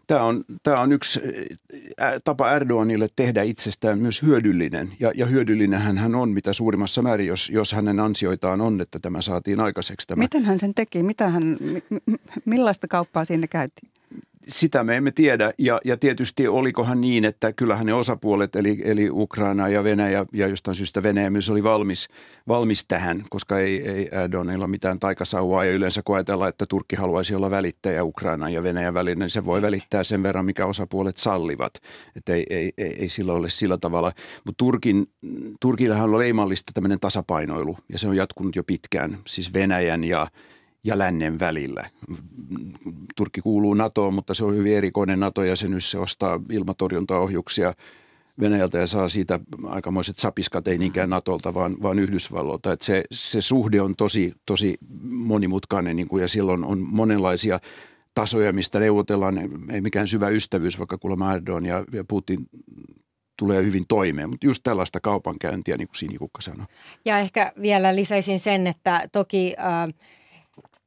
Tämä 0.07 0.23
on, 0.23 0.43
tämä 0.63 0.81
on 0.81 0.91
yksi 0.91 1.19
tapa 2.23 2.51
Erdoganille 2.51 3.07
tehdä 3.15 3.43
itsestään 3.43 3.99
myös 3.99 4.21
hyödyllinen. 4.21 4.93
Ja, 4.99 5.11
ja 5.15 5.25
hyödyllinen 5.25 5.81
hän 5.81 6.15
on 6.15 6.29
mitä 6.29 6.53
suurimmassa 6.53 7.01
määrin, 7.01 7.27
jos, 7.27 7.49
jos 7.49 7.73
hänen 7.73 7.99
ansioitaan 7.99 8.61
on, 8.61 8.81
että 8.81 8.99
tämä 9.01 9.21
saatiin 9.21 9.59
aikaiseksi. 9.59 10.07
Tämä. 10.07 10.23
Miten 10.23 10.45
hän 10.45 10.59
sen 10.59 10.73
teki? 10.73 11.03
Mitä 11.03 11.29
hän, 11.29 11.57
millaista 12.45 12.87
kauppaa 12.87 13.25
sinne 13.25 13.47
käytiin? 13.47 13.89
Sitä 14.47 14.83
me 14.83 14.97
emme 14.97 15.11
tiedä. 15.11 15.53
Ja, 15.57 15.79
ja 15.85 15.97
tietysti 15.97 16.47
olikohan 16.47 17.01
niin, 17.01 17.25
että 17.25 17.53
kyllähän 17.53 17.85
ne 17.85 17.93
osapuolet, 17.93 18.55
eli, 18.55 18.81
eli 18.83 19.09
Ukraina 19.09 19.69
ja 19.69 19.83
Venäjä 19.83 20.25
ja 20.33 20.47
jostain 20.47 20.75
syystä 20.75 21.03
Venäjä 21.03 21.29
myös 21.29 21.49
oli 21.49 21.63
valmis, 21.63 22.07
valmis 22.47 22.87
tähän, 22.87 23.23
koska 23.29 23.59
ei, 23.59 23.89
ei 23.89 24.09
Erdoganilla 24.11 24.67
mitään 24.67 24.99
taikasauvaa. 24.99 25.65
Ja 25.65 25.71
yleensä 25.71 26.01
kun 26.05 26.15
ajatellaan, 26.15 26.49
että 26.49 26.65
Turkki 26.65 26.95
haluaisi 26.95 27.35
olla 27.35 27.51
välittäjä 27.51 28.03
Ukraina 28.03 28.49
ja 28.49 28.63
Venäjän 28.63 28.93
välinen, 28.93 29.19
niin 29.19 29.29
se 29.29 29.45
voi 29.45 29.61
välittää 29.61 30.03
sen 30.03 30.23
verran, 30.23 30.45
mikä 30.45 30.65
osapuolet 30.65 31.17
sallivat. 31.17 31.73
Että 32.15 32.33
ei, 32.33 32.45
ei, 32.49 32.73
ei, 32.77 32.95
ei 32.99 33.09
sillä 33.09 33.33
ole 33.33 33.49
sillä 33.49 33.77
tavalla. 33.77 34.11
Mutta 34.45 34.57
Turkin, 34.57 35.07
Turkillahan 35.61 36.09
on 36.09 36.19
leimallista 36.19 36.71
tämmöinen 36.73 36.99
tasapainoilu 36.99 37.77
ja 37.89 37.99
se 37.99 38.07
on 38.07 38.15
jatkunut 38.15 38.55
jo 38.55 38.63
pitkään. 38.63 39.17
Siis 39.27 39.53
Venäjän 39.53 40.03
ja 40.03 40.27
ja 40.85 40.97
lännen 40.97 41.39
välillä. 41.39 41.89
Turkki 43.15 43.41
kuuluu 43.41 43.73
NATOon, 43.73 44.13
mutta 44.13 44.33
se 44.33 44.45
on 44.45 44.55
hyvin 44.55 44.77
erikoinen 44.77 45.19
NATO-jäsenyys. 45.19 45.91
Se 45.91 45.97
ostaa 45.97 46.39
ilmatorjuntaohjuksia 46.49 47.73
Venäjältä 48.39 48.77
ja 48.77 48.87
saa 48.87 49.09
siitä 49.09 49.39
aikamoiset 49.65 50.17
sapiskat, 50.17 50.67
ei 50.67 50.77
niinkään 50.77 51.09
Natolta, 51.09 51.53
vaan, 51.53 51.75
vaan 51.81 51.99
Yhdysvalloilta. 51.99 52.73
Et 52.73 52.81
se, 52.81 53.03
se 53.11 53.41
suhde 53.41 53.81
on 53.81 53.95
tosi, 53.95 54.33
tosi 54.45 54.77
monimutkainen 55.03 55.95
niin 55.95 56.07
kuin, 56.07 56.21
ja 56.21 56.27
silloin 56.27 56.63
on 56.63 56.79
monenlaisia 56.89 57.59
tasoja, 58.15 58.53
mistä 58.53 58.79
neuvotellaan. 58.79 59.37
Ei 59.71 59.81
mikään 59.81 60.07
syvä 60.07 60.29
ystävyys, 60.29 60.79
vaikka 60.79 60.97
kuulemma 60.97 61.33
Erdogan 61.33 61.65
ja, 61.65 61.85
ja 61.91 62.03
Putin 62.03 62.45
tulee 63.37 63.63
hyvin 63.63 63.83
toimeen, 63.87 64.29
mutta 64.29 64.47
just 64.47 64.63
tällaista 64.63 64.99
kaupankäyntiä, 64.99 65.77
niin 65.77 65.87
kuin 65.87 65.97
Sinikukka 65.97 66.41
sanoi. 66.41 66.65
Ja 67.05 67.19
ehkä 67.19 67.51
vielä 67.61 67.95
lisäisin 67.95 68.39
sen, 68.39 68.67
että 68.67 69.09
toki 69.11 69.55
äh, 69.59 69.93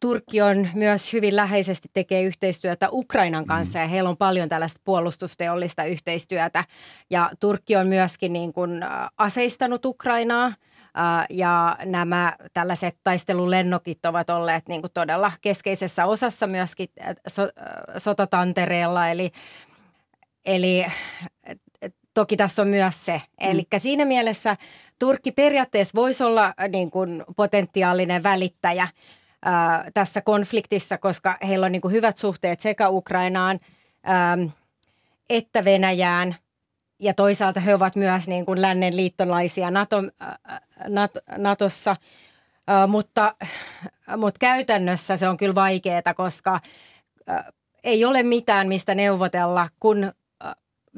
Turkki 0.00 0.42
on 0.42 0.68
myös 0.74 1.12
hyvin 1.12 1.36
läheisesti 1.36 1.88
tekee 1.92 2.22
yhteistyötä 2.22 2.88
Ukrainan 2.92 3.46
kanssa 3.46 3.78
mm. 3.78 3.82
ja 3.82 3.88
heillä 3.88 4.10
on 4.10 4.16
paljon 4.16 4.48
tällaista 4.48 4.80
puolustusteollista 4.84 5.84
yhteistyötä. 5.84 6.64
Ja 7.10 7.30
Turkki 7.40 7.76
on 7.76 7.86
myöskin 7.86 8.32
niin 8.32 8.52
kuin 8.52 8.80
aseistanut 9.18 9.84
Ukrainaa 9.84 10.52
ja 11.30 11.76
nämä 11.84 12.36
tällaiset 12.54 12.96
taistelulennokit 13.04 14.06
ovat 14.06 14.30
olleet 14.30 14.68
niin 14.68 14.80
kuin 14.80 14.92
todella 14.94 15.32
keskeisessä 15.40 16.06
osassa 16.06 16.46
myöskin 16.46 16.88
so, 17.28 17.42
sotatantereella. 17.96 19.08
Eli, 19.08 19.32
eli 20.46 20.86
toki 22.14 22.36
tässä 22.36 22.62
on 22.62 22.68
myös 22.68 23.04
se. 23.04 23.12
Mm. 23.12 23.50
Eli 23.50 23.66
siinä 23.78 24.04
mielessä 24.04 24.56
Turkki 24.98 25.32
periaatteessa 25.32 25.96
voisi 25.96 26.24
olla 26.24 26.54
niin 26.68 26.90
kuin 26.90 27.24
potentiaalinen 27.36 28.22
välittäjä– 28.22 28.88
tässä 29.94 30.20
konfliktissa, 30.20 30.98
koska 30.98 31.36
heillä 31.48 31.66
on 31.66 31.72
niin 31.72 31.82
kuin 31.82 31.92
hyvät 31.94 32.18
suhteet 32.18 32.60
sekä 32.60 32.88
Ukrainaan 32.88 33.60
ää, 34.02 34.38
että 35.30 35.64
Venäjään. 35.64 36.36
Ja 37.00 37.14
toisaalta 37.14 37.60
he 37.60 37.74
ovat 37.74 37.96
myös 37.96 38.28
niin 38.28 38.46
kuin 38.46 38.62
lännen 38.62 38.96
liittolaisia 38.96 39.70
NATO, 39.70 39.96
NATO, 40.88 41.20
Natossa. 41.36 41.96
Ää, 42.66 42.86
mutta, 42.86 43.34
mutta 44.16 44.38
käytännössä 44.38 45.16
se 45.16 45.28
on 45.28 45.36
kyllä 45.36 45.54
vaikeaa, 45.54 46.14
koska 46.16 46.60
ää, 47.26 47.52
ei 47.84 48.04
ole 48.04 48.22
mitään, 48.22 48.68
mistä 48.68 48.94
neuvotella, 48.94 49.68
kun 49.80 50.12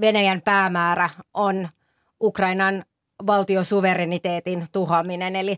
Venäjän 0.01 0.43
päämäärä 0.43 1.11
on 1.35 1.69
Ukrainan 2.23 2.85
valtiosuvereniteetin 3.27 4.67
tuhoaminen. 4.73 5.37
Eli 5.37 5.57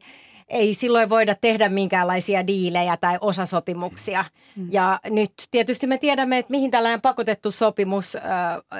ei 0.53 0.75
silloin 0.75 1.09
voida 1.09 1.35
tehdä 1.41 1.69
minkäänlaisia 1.69 2.47
diilejä 2.47 2.97
tai 2.97 3.19
osasopimuksia. 3.21 4.25
Mm. 4.57 4.67
Ja 4.71 5.01
nyt 5.11 5.33
tietysti 5.51 5.87
me 5.87 5.99
tiedämme, 5.99 6.39
että 6.39 6.51
mihin 6.51 6.71
tällainen 6.71 7.01
pakotettu 7.01 7.51
sopimus 7.51 8.17
äh, 8.17 8.23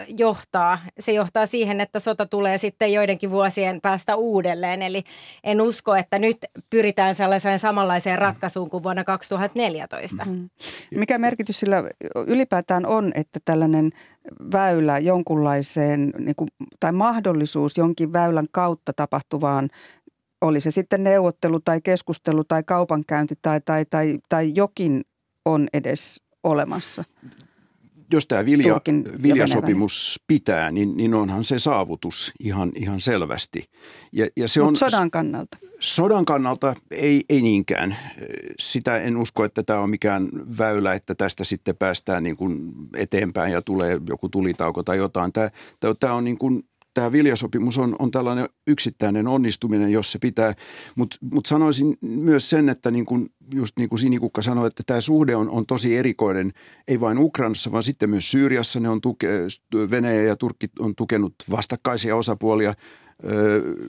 johtaa. 0.09 0.79
Se 1.01 1.13
johtaa 1.13 1.47
siihen, 1.47 1.81
että 1.81 2.01
sota 2.01 2.27
tulee 2.27 2.59
sitten 2.59 2.93
joidenkin 2.93 3.31
vuosien 3.31 3.81
päästä 3.81 4.17
uudelleen. 4.17 4.83
Eli 4.83 5.05
en 5.45 5.61
usko, 5.61 5.97
että 5.97 6.19
nyt 6.19 6.39
pyritään 6.71 7.15
sellaiseen 7.15 7.59
samanlaiseen 7.59 8.19
ratkaisuun 8.19 8.71
kuin 8.71 8.83
vuonna 8.83 9.05
2014. 9.05 10.25
Mm. 10.25 10.51
Mikä 10.95 11.19
merkitys 11.19 11.61
sillä 11.61 11.85
ylipäätään 12.27 12.87
on, 12.87 13.13
että 13.15 13.41
tällainen 13.45 13.91
väylä 14.53 14.99
jonkunlaiseen 14.99 16.13
niin 16.19 16.37
kuin, 16.37 16.49
tai 16.81 16.93
mahdollisuus 16.93 17.77
jonkin 17.77 18.13
väylän 18.13 18.47
kautta 18.51 18.93
tapahtuvaan 18.93 19.69
oli 20.43 20.61
se 20.61 20.71
sitten 20.71 21.05
neuvottelu 21.05 21.61
tai 21.61 21.81
keskustelu 21.81 22.45
tai 22.45 22.63
kaupankäynti 22.63 23.35
tai, 23.43 23.61
tai, 23.61 23.85
tai, 23.85 24.19
tai 24.29 24.53
jokin 24.55 25.03
on 25.45 25.69
edes 25.73 26.21
olemassa. 26.45 27.05
Jos 28.13 28.27
tämä 28.27 28.45
vilja, 28.45 28.81
viljasopimus 29.23 30.21
pitää, 30.27 30.71
niin, 30.71 30.97
niin 30.97 31.15
onhan 31.15 31.45
se 31.45 31.59
saavutus 31.59 32.33
ihan, 32.41 32.73
ihan 32.75 33.01
selvästi. 33.01 33.65
Ja, 34.13 34.27
ja 34.37 34.49
se 34.49 34.63
on, 34.63 34.77
sodan 34.77 35.11
kannalta? 35.11 35.59
Sodan 35.81 36.25
kannalta 36.25 36.75
ei, 36.91 37.25
ei 37.29 37.43
niinkään. 37.43 37.97
Sitä 38.59 38.99
en 38.99 39.17
usko, 39.17 39.45
että 39.45 39.63
tämä 39.63 39.81
on 39.81 39.91
mikään 39.91 40.29
väylä, 40.59 40.95
että 40.95 41.15
tästä 41.15 41.45
sitten 41.45 41.77
päästään 41.77 42.23
niin 42.23 42.37
kuin 42.37 42.73
eteenpäin 42.97 43.53
ja 43.53 43.63
tulee 43.63 44.01
joku 44.09 44.29
tulitauko 44.29 44.83
tai 44.83 44.97
jotain. 44.97 45.33
Tämä, 45.33 45.51
tämä 46.01 46.15
on 46.15 46.25
niin 46.25 46.39
kuin 46.39 46.63
tämä 46.95 47.13
viljasopimus 47.13 47.79
on, 47.79 47.97
on 47.99 48.11
tällainen 48.11 48.49
yksittäinen 48.67 49.29
onnistuminen, 49.29 49.93
jos 49.93 50.13
se 50.13 50.19
pitää. 50.19 50.55
Mutta 50.97 51.17
mut 51.33 51.47
sanoisin 51.47 51.97
myös 52.01 52.51
sen, 52.51 52.69
että 52.69 52.91
niin 52.91 53.07
kun, 53.07 53.29
just 53.55 53.79
niin 53.79 53.89
kuin 53.89 53.99
Sinikukka 53.99 54.43
sanoi, 54.43 54.67
että 54.67 54.83
tämä 54.87 55.01
suhde 55.01 55.37
on, 55.37 55.51
on 55.51 55.67
tosi 55.67 55.97
erikoinen, 55.97 56.53
ei 56.89 57.01
vain 57.01 57.19
Ukrainassa, 57.19 57.73
vaan 57.73 57.83
sitten 57.83 58.11
myös 58.11 58.31
Syyriassa 58.31 58.81
ne 58.81 58.89
on 58.89 59.01
tuke, 59.01 59.29
Venäjä 59.91 60.23
ja 60.23 60.37
Turkki 60.37 60.69
on 60.79 60.95
tukenut 60.95 61.35
vastakkaisia 61.51 62.17
osapuolia– 62.17 62.75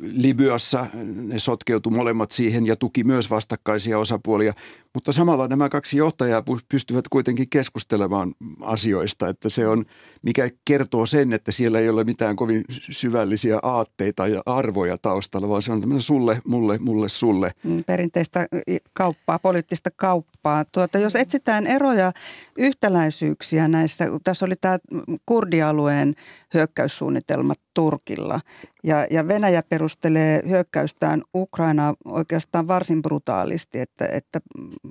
Libyassa 0.02 0.88
ne 1.16 1.40
sotkeutu 1.40 1.90
molemmat 1.90 2.32
siihen 2.32 2.66
ja 2.66 2.76
tuki 2.76 3.04
myös 3.04 3.30
vastakkaisia 3.30 4.00
osapuolia, 4.00 4.54
mutta 4.94 5.12
samalla 5.12 5.48
nämä 5.48 5.70
kaksi 5.70 5.98
johtajaa 5.98 6.44
pystyvät 6.70 7.08
kuitenkin 7.08 7.50
keskustelemaan 7.50 8.34
asioista, 8.62 9.30
että 9.30 9.50
se 9.50 9.68
on, 9.68 9.86
mikä 10.22 10.50
kertoo 10.66 11.06
sen, 11.06 11.34
että 11.34 11.52
siellä 11.52 11.80
ei 11.80 11.90
ole 11.90 12.04
mitään 12.04 12.36
kovin 12.36 12.66
syvällisiä 12.70 13.60
aatteita 13.64 14.28
ja 14.28 14.42
arvoja 14.46 14.98
taustalla, 14.98 15.50
vaan 15.50 15.62
se 15.62 15.72
on 15.72 15.82
tämmöinen 15.82 16.02
sulle, 16.02 16.42
mulle, 16.48 16.78
mulle, 16.78 17.10
sulle. 17.10 17.52
Mm, 17.64 17.84
perinteistä 17.84 18.48
kauppaa, 18.94 19.40
poliittista 19.40 19.90
kauppaa. 19.96 20.66
Tuota, 20.66 21.00
jos 21.00 21.16
etsitään 21.16 21.68
eroja, 21.68 22.12
yhtäläisyyksiä 22.58 23.68
näissä, 23.68 24.06
tässä 24.24 24.46
oli 24.46 24.56
tämä 24.62 24.80
kurdialueen 25.26 26.16
hyökkäyssuunnitelma 26.54 27.54
Turkilla. 27.74 28.40
Ja, 28.84 29.08
ja 29.12 29.28
Venäjä 29.28 29.64
perustelee 29.70 30.42
hyökkäystään 30.50 31.22
Ukrainaa 31.36 31.94
oikeastaan 32.06 32.68
varsin 32.68 33.02
brutaalisti, 33.02 33.80
että, 33.80 34.06
että 34.06 34.40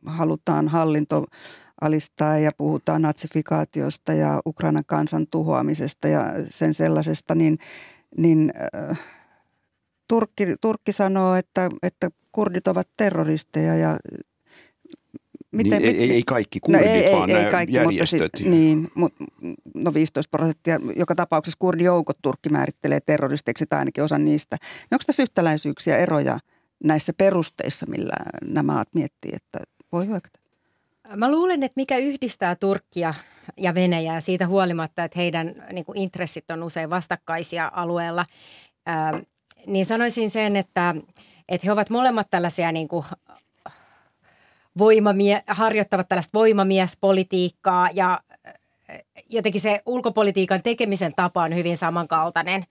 halutaan 0.06 0.68
hallinto 0.68 1.26
alistaa 1.80 2.38
ja 2.38 2.50
puhutaan 2.58 3.02
natsifikaatiosta 3.02 4.12
ja 4.12 4.40
Ukrainan 4.46 4.84
kansan 4.86 5.26
tuhoamisesta 5.30 6.08
ja 6.08 6.24
sen 6.48 6.74
sellaisesta, 6.74 7.34
niin, 7.34 7.58
niin 8.18 8.52
äh, 8.90 9.00
Turkki, 10.08 10.46
Turkki 10.60 10.92
sanoo, 10.92 11.34
että, 11.34 11.68
että 11.82 12.10
kurdit 12.32 12.68
ovat 12.68 12.88
terroristeja 12.96 13.74
ja 13.74 13.98
Miten, 15.52 15.82
niin, 15.82 15.92
mit, 15.92 16.02
ei, 16.02 16.12
ei 16.12 16.22
kaikki 16.22 16.60
kurdit, 16.60 16.86
no 16.86 16.92
ei, 16.92 17.12
vaan 17.12 17.30
ei, 17.30 17.36
ei 17.36 17.50
kaikki, 17.50 17.74
järjestöt. 17.74 18.20
Mutta 18.20 18.38
siis, 18.38 18.50
niin, 18.50 18.90
mutta, 18.94 19.24
no 19.74 19.94
15 19.94 20.30
prosenttia. 20.30 20.78
Joka 20.96 21.14
tapauksessa 21.14 21.56
kurdijoukot 21.58 22.18
Turkki 22.22 22.48
määrittelee 22.48 23.00
terroristeiksi 23.00 23.66
tai 23.66 23.78
ainakin 23.78 24.04
osa 24.04 24.18
niistä. 24.18 24.56
No 24.60 24.94
onko 24.94 25.02
tässä 25.06 25.22
yhtäläisyyksiä, 25.22 25.96
eroja 25.96 26.38
näissä 26.84 27.12
perusteissa, 27.18 27.86
millä 27.86 28.14
nämä 28.44 28.72
maat 28.72 28.88
miettii, 28.94 29.32
että 29.34 29.58
voi 29.92 30.06
hyökätä? 30.06 30.38
Mä 31.16 31.30
luulen, 31.30 31.62
että 31.62 31.76
mikä 31.76 31.96
yhdistää 31.96 32.54
Turkkia 32.54 33.14
ja 33.56 33.74
Venäjää 33.74 34.20
siitä 34.20 34.46
huolimatta, 34.46 35.04
että 35.04 35.18
heidän 35.18 35.54
niin 35.72 35.84
kuin, 35.84 35.98
intressit 35.98 36.50
on 36.50 36.62
usein 36.62 36.90
vastakkaisia 36.90 37.70
alueella, 37.74 38.26
ää, 38.86 39.20
niin 39.66 39.86
sanoisin 39.86 40.30
sen, 40.30 40.56
että, 40.56 40.94
että 41.48 41.66
he 41.66 41.72
ovat 41.72 41.90
molemmat 41.90 42.26
tällaisia 42.30 42.72
niin 42.72 42.88
kuin, 42.88 43.04
voimamie- 44.78 45.42
harjoittavat 45.46 46.08
tällaista 46.08 46.38
voimamiespolitiikkaa 46.38 47.88
ja 47.94 48.20
äh, 48.48 48.54
jotenkin 49.28 49.60
se 49.60 49.82
ulkopolitiikan 49.86 50.62
tekemisen 50.62 51.12
tapa 51.16 51.42
on 51.42 51.54
hyvin 51.54 51.76
samankaltainen. 51.76 52.64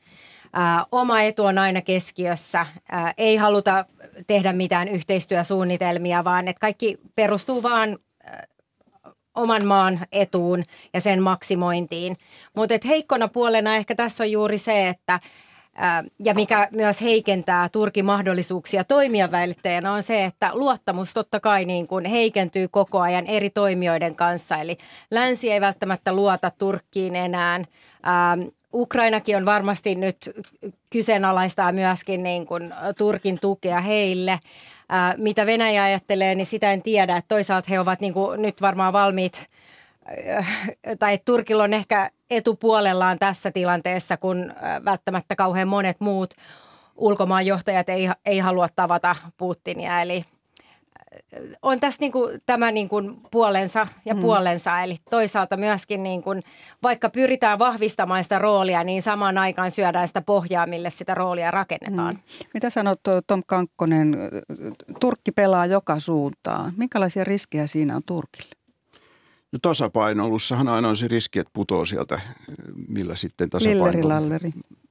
Ää, 0.54 0.86
oma 0.91 1.22
etu 1.22 1.45
on 1.45 1.58
aina 1.58 1.82
keskiössä. 1.82 2.66
Ää, 2.91 3.14
ei 3.18 3.36
haluta 3.36 3.86
tehdä 4.28 4.54
mitään 4.54 4.88
yhteistyösuunnitelmia, 4.88 6.24
vaan 6.24 6.47
että 6.47 6.60
kaikki 6.60 6.97
perustuu 7.16 7.64
vaan 7.64 7.97
oman 9.36 9.66
maan 9.66 9.99
etuun 10.12 10.64
ja 10.93 11.02
sen 11.02 11.22
maksimointiin. 11.22 12.18
Mutta 12.56 12.76
heikkona 12.88 13.28
puolena 13.28 13.76
ehkä 13.76 13.95
tässä 13.95 14.24
on 14.24 14.32
juuri 14.32 14.58
se, 14.58 14.88
että 14.88 15.20
ja 16.24 16.34
mikä 16.34 16.68
myös 16.72 17.02
heikentää 17.02 17.70
Turkin 17.70 18.06
mahdollisuuksia 18.06 18.84
toimia 18.84 19.32
välittäjänä 19.32 19.93
on 19.93 20.04
se, 20.04 20.26
että 20.26 20.52
luottamus 20.54 21.14
totta 21.14 21.39
kai 21.39 21.66
niin 21.66 21.88
kuin 21.88 22.06
heikentyy 22.06 22.68
koko 22.68 22.99
ajan 22.99 23.28
eri 23.28 23.49
toimijoiden 23.49 24.16
kanssa. 24.16 24.58
Eli 24.58 24.78
länsi 25.12 25.52
ei 25.52 25.62
välttämättä 25.62 26.14
luota 26.14 26.52
Turkkiin 26.58 27.16
enää. 27.16 27.60
Ukrainakin 28.74 29.38
on 29.38 29.45
varmasti 29.45 29.95
nyt 29.95 30.17
kyseenalaistaa 30.89 31.72
myöskin 31.72 32.24
niin 32.24 32.45
kuin 32.45 32.74
Turkin 32.97 33.39
tukea 33.41 33.82
heille. 33.82 34.39
mitä 35.17 35.45
Venäjä 35.45 35.84
ajattelee, 35.84 36.36
niin 36.36 36.45
sitä 36.45 36.72
en 36.72 36.82
tiedä. 36.82 37.22
Toisaalta 37.28 37.67
he 37.69 37.80
ovat 37.80 37.99
niin 37.99 38.13
kuin 38.13 38.41
nyt 38.41 38.61
varmaan 38.61 38.93
valmiit 38.93 39.49
tai 40.99 41.19
Turkilla 41.26 41.63
on 41.63 41.74
ehkä 41.74 42.11
etupuolellaan 42.30 43.19
tässä 43.19 43.51
tilanteessa, 43.51 44.17
kun 44.17 44.53
välttämättä 44.86 45.36
kauhean 45.36 45.67
monet 45.67 45.99
muut 45.99 46.34
ulkomaanjohtajat 46.95 47.89
ei, 47.89 48.09
ei 48.26 48.39
halua 48.39 48.67
tavata 48.76 49.15
Putinia. 49.38 50.01
Eli 50.01 50.26
on 51.62 51.80
tässä 51.80 52.01
niin 52.01 52.12
kuin, 52.12 52.41
tämä 52.45 52.72
niin 52.72 52.89
kuin 52.89 53.18
puolensa 53.32 53.88
ja 54.05 54.14
mm. 54.14 54.22
puolensa. 54.22 54.82
Eli 54.82 54.97
toisaalta 55.09 55.57
myöskin 55.57 56.03
niin 56.03 56.22
kuin, 56.22 56.43
vaikka 56.84 57.09
pyritään 57.09 57.59
vahvistamaan 57.59 58.24
sitä 58.24 58.39
roolia, 58.39 58.84
niin 58.84 59.01
samaan 59.01 59.38
aikaan 59.38 59.72
syödään 59.72 60.07
sitä 60.07 60.22
pohjaa, 60.22 60.66
mille 60.68 60.89
sitä 60.89 61.14
roolia 61.14 61.51
rakennetaan. 61.51 62.16
Mm. 62.16 62.22
Mitä 62.53 62.70
sanot 62.70 62.99
Tom 63.28 63.43
Kankkonen? 63.45 64.18
Turkki 64.99 65.32
pelaa 65.32 65.66
joka 65.66 65.99
suuntaan. 65.99 66.74
Minkälaisia 66.78 67.24
riskejä 67.24 67.68
siinä 67.68 67.95
on 67.95 68.01
Turkille? 68.05 68.55
No 69.51 69.59
tasapainoilussahan 69.62 70.68
aina 70.68 70.89
on 70.89 70.97
se 70.97 71.07
riski, 71.07 71.39
että 71.39 71.51
putoo 71.53 71.86
sieltä, 71.86 72.22
millä 72.88 73.16
sitten 73.16 73.49
tasapaino... 73.49 73.82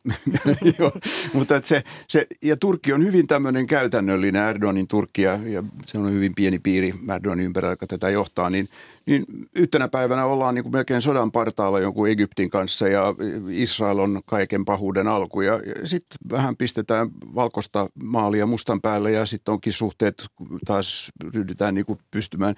Joo, 0.78 0.92
mutta 1.32 1.60
se, 1.64 1.82
se, 2.08 2.26
ja 2.42 2.56
Turkki 2.56 2.92
on 2.92 3.04
hyvin 3.04 3.26
tämmöinen 3.26 3.66
käytännöllinen, 3.66 4.48
Erdoganin 4.48 4.88
Turkki 4.88 5.22
ja, 5.22 5.38
ja 5.44 5.62
se 5.86 5.98
on 5.98 6.12
hyvin 6.12 6.34
pieni 6.34 6.58
piiri 6.58 6.94
Erdoganin 7.14 7.46
ympärillä, 7.46 7.72
joka 7.72 7.86
tätä 7.86 8.10
johtaa, 8.10 8.50
niin, 8.50 8.68
niin 9.06 9.24
yhtenä 9.56 9.88
päivänä 9.88 10.24
ollaan 10.24 10.54
niin 10.54 10.62
kuin 10.62 10.72
melkein 10.72 11.02
sodan 11.02 11.32
partaalla 11.32 11.80
jonkun 11.80 12.08
Egyptin 12.08 12.50
kanssa 12.50 12.88
ja 12.88 13.14
Israel 13.50 13.98
on 13.98 14.20
kaiken 14.26 14.64
pahuuden 14.64 15.08
alku 15.08 15.40
ja, 15.40 15.54
ja 15.54 15.88
sitten 15.88 16.18
vähän 16.30 16.56
pistetään 16.56 17.10
valkoista 17.34 17.88
maalia 18.02 18.46
mustan 18.46 18.80
päälle 18.80 19.10
ja 19.10 19.26
sitten 19.26 19.52
onkin 19.52 19.72
suhteet 19.72 20.24
taas 20.64 21.12
ryhdytään 21.34 21.74
niin 21.74 21.86
kuin 21.86 21.98
pystymään 22.10 22.54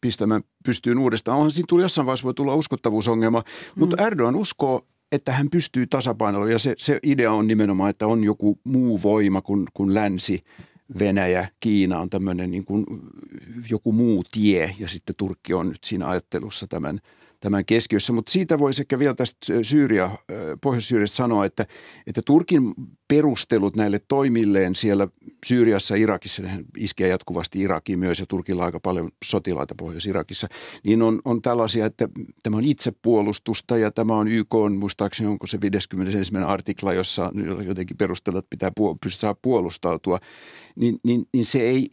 pistämään 0.00 0.42
pystyyn 0.64 0.98
uudestaan. 0.98 1.36
Onhan 1.36 1.50
siinä 1.50 1.66
tuli 1.68 1.82
jossain 1.82 2.06
vaiheessa 2.06 2.24
voi 2.24 2.34
tulla 2.34 2.54
uskottavuusongelma, 2.54 3.40
mm. 3.40 3.80
mutta 3.80 4.06
Erdogan 4.06 4.36
uskoo 4.36 4.82
että 5.14 5.32
hän 5.32 5.50
pystyy 5.50 5.86
tasapainoilemaan 5.86 6.52
ja 6.52 6.58
se, 6.58 6.74
se 6.78 6.98
idea 7.02 7.32
on 7.32 7.46
nimenomaan, 7.46 7.90
että 7.90 8.06
on 8.06 8.24
joku 8.24 8.58
muu 8.64 9.02
voima 9.02 9.42
kuin, 9.42 9.66
kuin 9.74 9.94
länsi, 9.94 10.44
Venäjä, 10.98 11.48
Kiina 11.60 12.00
on 12.00 12.10
tämmöinen 12.10 12.50
niin 12.50 12.64
kuin 12.64 12.84
joku 13.70 13.92
muu 13.92 14.24
tie 14.32 14.74
ja 14.78 14.88
sitten 14.88 15.14
Turkki 15.18 15.54
on 15.54 15.68
nyt 15.68 15.84
siinä 15.84 16.08
ajattelussa 16.08 16.66
tämän– 16.66 17.00
tämän 17.44 17.64
keskiössä. 17.64 18.12
Mutta 18.12 18.32
siitä 18.32 18.58
voisi 18.58 18.82
ehkä 18.82 18.98
vielä 18.98 19.14
tästä 19.14 19.62
Syyria, 19.62 20.10
Pohjois-Syyriasta 20.60 21.16
sanoa, 21.16 21.44
että, 21.44 21.66
että 22.06 22.22
Turkin 22.26 22.74
perustelut 23.14 23.76
näille 23.76 24.00
toimilleen 24.08 24.74
siellä 24.74 25.08
Syyriassa, 25.46 25.94
Irakissa, 25.94 26.42
iskee 26.76 27.08
jatkuvasti 27.08 27.60
Irakiin 27.60 27.98
myös 27.98 28.20
ja 28.20 28.26
Turkilla 28.26 28.64
aika 28.64 28.80
paljon 28.80 29.10
sotilaita 29.24 29.74
Pohjois-Irakissa, 29.78 30.48
niin 30.84 31.02
on, 31.02 31.20
on 31.24 31.42
tällaisia, 31.42 31.86
että 31.86 32.08
tämä 32.42 32.56
on 32.56 32.64
itsepuolustusta 32.64 33.78
ja 33.78 33.90
tämä 33.90 34.16
on 34.16 34.28
YK, 34.28 34.54
on, 34.54 34.76
muistaakseni 34.76 35.30
onko 35.30 35.46
se 35.46 35.60
51. 35.60 36.36
artikla, 36.46 36.92
jossa 36.92 37.32
jotenkin 37.66 37.96
perustellaan, 37.96 38.38
että 38.38 38.50
pitää 38.50 38.70
pystyä 39.02 39.34
puolustautua 39.42 40.20
niin, 40.76 40.98
niin, 41.04 41.26
niin 41.32 41.44
se 41.44 41.60
ei, 41.60 41.86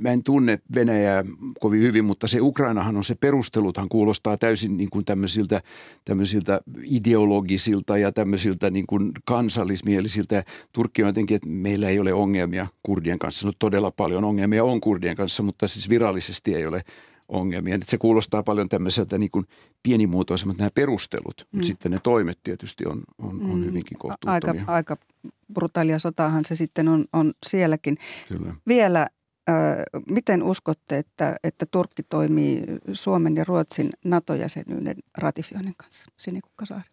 mä 0.00 0.10
en 0.10 0.22
tunne 0.22 0.58
Venäjää 0.74 1.24
kovin 1.60 1.80
hyvin, 1.80 2.04
mutta 2.04 2.26
se 2.26 2.40
Ukrainahan 2.40 2.96
on 2.96 3.04
se 3.04 3.14
perusteluthan 3.14 3.88
kuulostaa 3.88 4.36
täysin 4.36 4.76
niin 4.76 4.90
kuin 4.90 5.04
tämmöisiltä, 5.04 5.62
tämmöisiltä 6.04 6.60
ideologisilta 6.82 7.98
ja 7.98 8.12
tämmöisiltä 8.12 8.70
niin 8.70 8.86
kuin 8.86 9.12
kansallismielisiltä. 9.24 10.31
Turkki 10.72 11.02
on 11.02 11.08
jotenkin, 11.08 11.34
että 11.34 11.48
meillä 11.48 11.88
ei 11.88 11.98
ole 11.98 12.12
ongelmia 12.12 12.66
kurdien 12.82 13.18
kanssa. 13.18 13.46
No 13.46 13.52
todella 13.58 13.90
paljon 13.90 14.24
ongelmia 14.24 14.64
on 14.64 14.80
kurdien 14.80 15.16
kanssa, 15.16 15.42
mutta 15.42 15.68
siis 15.68 15.88
virallisesti 15.88 16.54
ei 16.54 16.66
ole 16.66 16.82
ongelmia. 17.28 17.74
Että 17.74 17.90
se 17.90 17.98
kuulostaa 17.98 18.42
paljon 18.42 18.68
tämmöiseltä 18.68 19.18
niin 19.18 19.30
kuin 19.30 19.46
pienimuotoisemmat 19.82 20.58
nämä 20.58 20.70
perustelut, 20.74 21.34
mm. 21.38 21.56
mutta 21.56 21.66
sitten 21.66 21.92
ne 21.92 21.98
toimet 22.02 22.38
tietysti 22.42 22.86
on, 22.86 23.02
on, 23.18 23.28
on 23.28 23.58
mm. 23.58 23.64
hyvinkin 23.64 23.98
kohtuuttomia. 23.98 24.60
Aika, 24.60 24.72
aika 24.72 24.96
brutaalia 25.54 25.98
sotaahan 25.98 26.44
se 26.44 26.56
sitten 26.56 26.88
on, 26.88 27.04
on 27.12 27.32
sielläkin. 27.46 27.96
Kyllä. 28.28 28.54
Vielä, 28.68 29.06
äh, 29.48 29.56
miten 30.08 30.42
uskotte, 30.42 30.98
että, 30.98 31.36
että 31.44 31.66
Turkki 31.70 32.02
toimii 32.02 32.62
Suomen 32.92 33.36
ja 33.36 33.44
Ruotsin 33.44 33.90
NATO-jäsenyyden 34.04 34.96
ratifioinnin 35.18 35.74
kanssa? 35.76 36.10
Sinikukkasaari. 36.16 36.91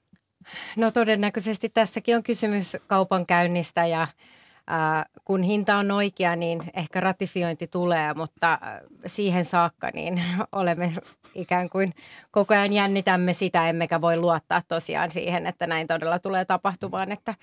No 0.75 0.91
todennäköisesti 0.91 1.69
tässäkin 1.69 2.15
on 2.15 2.23
kysymys 2.23 2.77
kaupankäynnistä 2.87 3.85
ja 3.85 4.01
äh, 4.01 5.05
kun 5.25 5.43
hinta 5.43 5.75
on 5.75 5.91
oikea, 5.91 6.35
niin 6.35 6.61
ehkä 6.73 6.99
ratifiointi 6.99 7.67
tulee, 7.67 8.13
mutta 8.13 8.59
siihen 9.05 9.45
saakka 9.45 9.89
niin 9.93 10.23
olemme 10.55 10.93
ikään 11.35 11.69
kuin 11.69 11.93
koko 12.31 12.53
ajan 12.53 12.73
jännitämme 12.73 13.33
sitä, 13.33 13.69
emmekä 13.69 14.01
voi 14.01 14.17
luottaa 14.17 14.61
tosiaan 14.67 15.11
siihen, 15.11 15.47
että 15.47 15.67
näin 15.67 15.87
todella 15.87 16.19
tulee 16.19 16.45
tapahtumaan, 16.45 17.11
että 17.11 17.35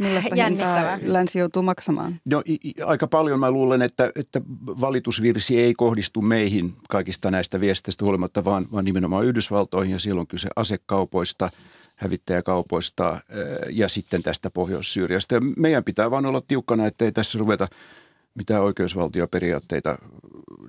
Millaista 0.00 0.34
hintaa 0.44 0.98
länsi 1.02 1.38
joutuu 1.38 1.62
maksamaan? 1.62 2.14
No 2.24 2.42
aika 2.86 3.06
paljon 3.06 3.40
mä 3.40 3.50
luulen, 3.50 3.82
että, 3.82 4.12
että 4.14 4.40
valitusvirsi 4.66 5.60
ei 5.60 5.74
kohdistu 5.74 6.22
meihin 6.22 6.74
kaikista 6.90 7.30
näistä 7.30 7.60
viesteistä 7.60 8.04
huolimatta, 8.04 8.44
vaan, 8.44 8.66
vaan 8.72 8.84
nimenomaan 8.84 9.24
Yhdysvaltoihin 9.24 9.92
ja 9.92 9.98
siellä 9.98 10.20
on 10.20 10.26
kyse 10.26 10.48
asekaupoista, 10.56 11.50
hävittäjäkaupoista 12.00 13.20
ja 13.70 13.88
sitten 13.88 14.22
tästä 14.22 14.50
Pohjois-Syyriasta. 14.50 15.34
Ja 15.34 15.40
meidän 15.56 15.84
pitää 15.84 16.10
vaan 16.10 16.26
olla 16.26 16.42
tiukkana, 16.48 16.86
että 16.86 17.04
ei 17.04 17.12
tässä 17.12 17.38
ruveta 17.38 17.68
mitään 18.34 18.62
oikeusvaltioperiaatteita 18.62 19.98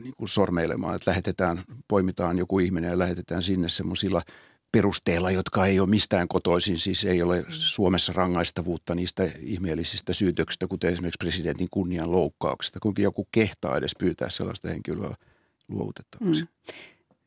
niin 0.04 0.14
kuin 0.18 0.30
sormeilemaan, 0.30 0.96
että 0.96 1.12
lähetetään, 1.12 1.62
poimitaan 1.88 2.38
joku 2.38 2.60
ihminen 2.60 2.90
ja 2.90 2.98
lähetetään 2.98 3.44
sinne 3.44 3.70
semmoisilla– 3.70 4.22
perusteella, 4.72 5.32
jotka 5.32 5.66
ei 5.66 5.80
ole 5.80 5.90
mistään 5.90 6.28
kotoisin, 6.28 6.80
siis 6.80 7.06
ei 7.06 7.22
ole 7.22 7.46
Suomessa 7.50 8.14
rangaistavuutta 8.14 8.96
niistä 8.96 9.30
ihmeellisistä 9.40 10.14
syytöksistä, 10.14 10.68
kuten 10.68 10.94
esimerkiksi 10.94 11.18
presidentin 11.20 11.68
kunnian 11.72 12.12
loukkauksesta, 12.12 12.80
kuinka 12.80 13.02
joku 13.02 13.28
kehtaa 13.32 13.78
edes 13.78 13.96
pyytää 14.00 14.30
sellaista 14.30 14.70
henkilöä 14.70 15.16
luovutettavaksi. 15.70 16.44
Mm. 16.44 16.48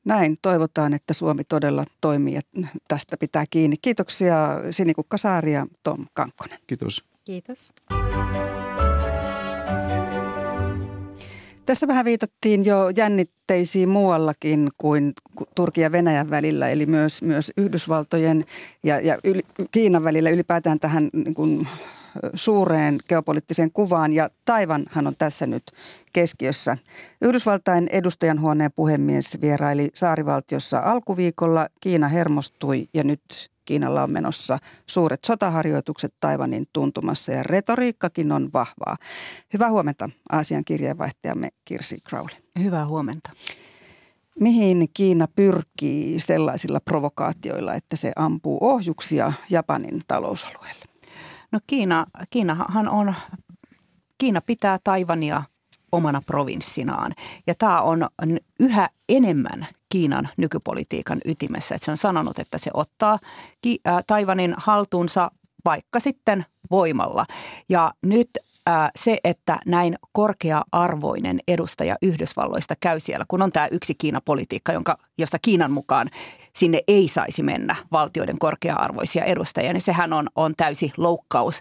Näin 0.04 0.36
toivotaan, 0.42 0.94
että 0.94 1.14
Suomi 1.14 1.44
todella 1.44 1.84
toimii 2.00 2.34
ja 2.34 2.40
tästä 2.88 3.16
pitää 3.16 3.44
kiinni. 3.50 3.76
Kiitoksia 3.82 4.36
Sinikukka 4.70 5.18
Saari 5.18 5.52
ja 5.52 5.66
Tom 5.82 6.06
Kankkonen. 6.14 6.58
Kiitos. 6.66 7.04
Kiitos. 7.24 7.72
Tässä 11.66 11.86
vähän 11.86 12.04
viitattiin 12.04 12.64
jo 12.64 12.90
jännitteisiin 12.96 13.88
muuallakin 13.88 14.70
kuin 14.78 15.12
Turkin 15.54 15.82
ja 15.82 15.92
Venäjän 15.92 16.30
välillä, 16.30 16.68
eli 16.68 16.86
myös, 16.86 17.22
myös 17.22 17.52
Yhdysvaltojen 17.56 18.44
ja, 18.82 19.00
ja 19.00 19.18
yli, 19.24 19.42
Kiinan 19.70 20.04
välillä 20.04 20.30
ylipäätään 20.30 20.80
tähän 20.80 21.08
niin 21.12 21.34
kuin, 21.34 21.68
suureen 22.34 22.98
geopoliittiseen 23.08 23.72
kuvaan 23.72 24.12
ja 24.12 24.30
Taivanhan 24.44 25.06
on 25.06 25.16
tässä 25.16 25.46
nyt 25.46 25.62
keskiössä. 26.12 26.78
Yhdysvaltain 27.20 27.88
edustajanhuoneen 27.92 28.70
puhemies 28.76 29.38
vieraili 29.40 29.90
saarivaltiossa 29.94 30.78
alkuviikolla. 30.78 31.68
Kiina 31.80 32.08
hermostui 32.08 32.88
ja 32.94 33.04
nyt 33.04 33.50
Kiinalla 33.64 34.02
on 34.02 34.12
menossa 34.12 34.58
suuret 34.86 35.24
sotaharjoitukset 35.24 36.14
Taivanin 36.20 36.66
tuntumassa 36.72 37.32
ja 37.32 37.42
retoriikkakin 37.42 38.32
on 38.32 38.50
vahvaa. 38.52 38.96
Hyvää 39.52 39.70
huomenta 39.70 40.10
Aasian 40.32 40.64
kirjeenvaihtajamme 40.64 41.48
Kirsi 41.64 41.98
Crowley. 42.08 42.36
Hyvää 42.58 42.86
huomenta. 42.86 43.30
Mihin 44.40 44.88
Kiina 44.94 45.28
pyrkii 45.28 46.20
sellaisilla 46.20 46.80
provokaatioilla, 46.80 47.74
että 47.74 47.96
se 47.96 48.12
ampuu 48.16 48.58
ohjuksia 48.60 49.32
Japanin 49.50 50.00
talousalueelle? 50.06 50.93
No 51.54 51.60
Kiina, 51.66 52.06
Kiinahan 52.30 52.88
on, 52.88 53.14
Kiina 54.18 54.40
pitää 54.40 54.78
Taivania 54.84 55.42
omana 55.92 56.22
provinssinaan. 56.26 57.12
Ja 57.46 57.54
tämä 57.54 57.80
on 57.82 58.08
yhä 58.60 58.88
enemmän 59.08 59.66
Kiinan 59.88 60.28
nykypolitiikan 60.36 61.20
ytimessä. 61.24 61.74
Että 61.74 61.84
se 61.84 61.90
on 61.90 61.96
sanonut, 61.96 62.38
että 62.38 62.58
se 62.58 62.70
ottaa 62.74 63.18
Taivanin 64.06 64.54
haltuunsa 64.56 65.30
vaikka 65.64 66.00
sitten 66.00 66.46
voimalla. 66.70 67.26
Ja 67.68 67.92
nyt 68.02 68.30
se, 68.96 69.18
että 69.24 69.58
näin 69.66 69.98
korkea-arvoinen 70.12 71.40
edustaja 71.48 71.96
Yhdysvalloista 72.02 72.74
käy 72.80 73.00
siellä, 73.00 73.24
kun 73.28 73.42
on 73.42 73.52
tämä 73.52 73.68
yksi 73.70 73.94
Kiina-politiikka, 73.94 74.72
jonka, 74.72 74.98
jossa 75.18 75.38
Kiinan 75.42 75.72
mukaan 75.72 76.10
sinne 76.56 76.80
ei 76.88 77.08
saisi 77.08 77.42
mennä 77.42 77.76
valtioiden 77.92 78.38
korkea-arvoisia 78.38 79.24
edustajia, 79.24 79.72
niin 79.72 79.80
sehän 79.80 80.12
on, 80.12 80.26
on 80.34 80.54
täysi 80.56 80.92
loukkaus 80.96 81.60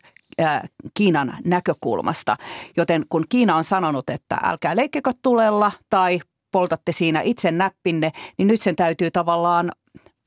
Kiinan 0.94 1.38
näkökulmasta. 1.46 2.38
Joten 2.78 3.06
kun 3.10 3.26
Kiina 3.30 3.56
on 3.56 3.64
sanonut, 3.64 4.10
että 4.10 4.38
älkää 4.44 4.76
leikkekö 4.76 5.12
tulella 5.22 5.72
tai 5.90 6.20
poltatte 6.52 6.92
siinä 6.92 7.22
itse 7.22 7.52
näppinne, 7.52 8.12
niin 8.38 8.48
nyt 8.48 8.62
sen 8.62 8.76
täytyy 8.76 9.12
tavallaan 9.12 9.72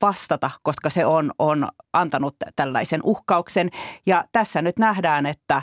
vastata, 0.01 0.51
koska 0.63 0.89
se 0.89 1.05
on, 1.05 1.31
on 1.39 1.67
antanut 1.93 2.35
tällaisen 2.55 3.01
uhkauksen. 3.03 3.69
Ja 4.05 4.25
tässä 4.31 4.61
nyt 4.61 4.79
nähdään, 4.79 5.25
että 5.25 5.61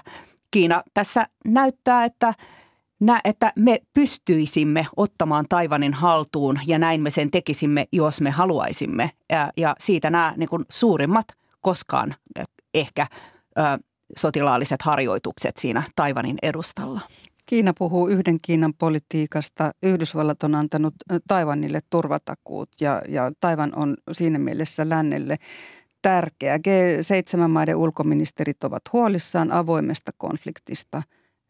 Kiina 0.51 0.83
tässä 0.95 1.27
näyttää, 1.45 2.05
että 2.05 2.35
nä, 3.01 3.21
että 3.25 3.53
me 3.57 3.79
pystyisimme 3.93 4.87
ottamaan 4.97 5.47
Taivanin 5.49 5.95
haltuun 5.95 6.61
ja 6.67 6.79
näin 6.79 7.03
me 7.03 7.11
sen 7.11 7.31
tekisimme, 7.31 7.87
jos 7.93 8.21
me 8.21 8.31
haluaisimme. 8.31 9.11
Ja, 9.31 9.53
ja 9.57 9.77
siitä 9.81 10.11
nämä 10.11 10.35
niin 10.37 10.49
kuin 10.49 10.65
suurimmat 10.71 11.27
koskaan 11.61 12.15
ehkä 12.75 13.07
ö, 13.59 13.63
sotilaalliset 14.17 14.83
harjoitukset 14.83 15.57
siinä 15.57 15.83
Taivanin 15.97 16.39
edustalla. 16.43 17.01
Kiina 17.47 17.73
puhuu 17.79 18.09
yhden 18.09 18.41
Kiinan 18.43 18.75
politiikasta. 18.75 19.73
Yhdysvallat 19.83 20.43
on 20.43 20.55
antanut 20.55 20.95
Taiwanille 21.29 21.81
turvatakuut 21.91 22.69
ja, 22.81 23.03
ja 23.09 23.33
Taiwan 23.41 23.73
on 23.77 23.97
siinä 24.13 24.39
mielessä 24.39 24.89
lännelle 24.89 25.37
tärkeä. 26.03 26.57
G7-maiden 26.57 27.77
ulkoministerit 27.77 28.65
ovat 28.65 28.83
huolissaan 28.93 29.53
avoimesta 29.53 30.11
konfliktista. 30.17 31.03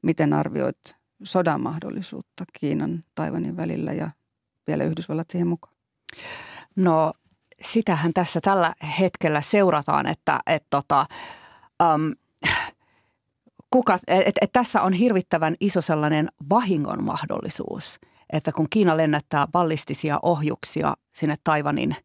Miten 0.03 0.32
arvioit 0.32 0.76
sodan 1.25 1.62
mahdollisuutta 1.62 2.45
Kiinan, 2.61 3.05
Taiwanin 3.14 3.57
välillä 3.57 3.93
ja 3.93 4.11
vielä 4.66 4.85
Yhdysvallat 4.85 5.31
siihen 5.31 5.49
mukaan? 5.49 5.75
No 6.77 7.12
sitähän 7.62 8.12
tässä 8.12 8.41
tällä 8.41 8.75
hetkellä 8.99 9.41
seurataan, 9.41 10.07
että 10.07 10.41
et, 10.47 10.66
tota, 10.70 11.07
um, 11.83 12.12
kuka, 13.70 13.99
et, 14.07 14.35
et 14.41 14.53
tässä 14.53 14.83
on 14.83 14.93
hirvittävän 14.93 15.55
iso 15.61 15.81
sellainen 15.81 16.29
vahingon 16.51 17.05
mahdollisuus, 17.05 18.01
että 18.33 18.53
kun 18.53 18.66
Kiina 18.70 18.97
lennättää 18.97 19.47
ballistisia 19.47 20.18
ohjuksia 20.22 20.95
sinne 21.12 21.35
Taivanin 21.45 21.97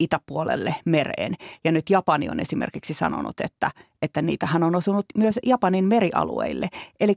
itäpuolelle 0.00 0.74
mereen. 0.84 1.34
Ja 1.64 1.72
nyt 1.72 1.90
Japani 1.90 2.28
on 2.30 2.40
esimerkiksi 2.40 2.94
sanonut, 2.94 3.40
että, 3.40 3.70
että 4.02 4.22
niitähän 4.22 4.62
on 4.62 4.76
osunut 4.76 5.06
myös 5.16 5.38
Japanin 5.46 5.84
merialueille. 5.84 6.68
Eli 7.00 7.14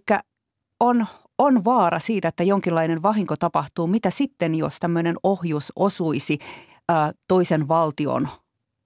on, 0.80 1.08
on 1.38 1.66
vaara 1.66 2.00
siitä, 2.00 2.28
että 2.28 2.44
jonkinlainen 2.44 3.02
vahinko 3.02 3.36
tapahtuu. 3.36 3.88
Mitä 3.88 4.10
sitten, 4.10 4.56
jos 4.56 4.80
tämmöinen 4.80 5.16
ohjus 5.24 5.74
osuisi 5.76 6.40
ä, 6.92 7.14
toisen 7.28 7.68
valtion 7.68 8.28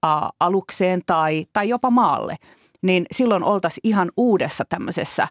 ä, 0.06 0.08
alukseen 0.40 1.02
tai, 1.06 1.46
tai 1.52 1.68
jopa 1.68 1.90
maalle? 1.90 2.36
Niin 2.82 3.06
silloin 3.12 3.44
oltaisiin 3.44 3.88
ihan 3.88 4.12
uudessa 4.16 4.64
tämmöisessä 4.68 5.28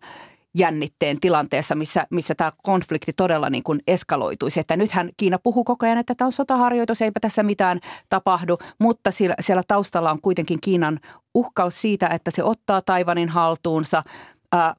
jännitteen 0.58 1.20
tilanteessa, 1.20 1.76
missä, 1.76 2.08
missä 2.12 2.36
tämä 2.36 2.52
konflikti 2.64 3.14
todella 3.14 3.50
niin 3.50 3.64
kuin 3.64 3.80
eskaloituisi. 3.88 4.60
Että 4.60 4.78
nythän 4.78 5.10
Kiina 5.18 5.40
puhuu 5.40 5.64
koko 5.64 5.86
ajan, 5.86 5.98
että 5.98 6.16
tämä 6.16 6.26
on 6.26 6.32
sotaharjoitus, 6.32 7.02
eipä 7.02 7.20
tässä 7.20 7.44
mitään 7.44 7.80
tapahdu, 8.10 8.58
mutta 8.80 9.12
siellä, 9.12 9.36
siellä 9.40 9.64
taustalla 9.68 10.12
on 10.12 10.22
kuitenkin 10.22 10.62
Kiinan 10.62 11.00
uhkaus 11.36 11.82
siitä, 11.82 12.08
että 12.08 12.32
se 12.32 12.44
ottaa 12.44 12.82
Taivanin 12.82 13.30
haltuunsa. 13.30 14.04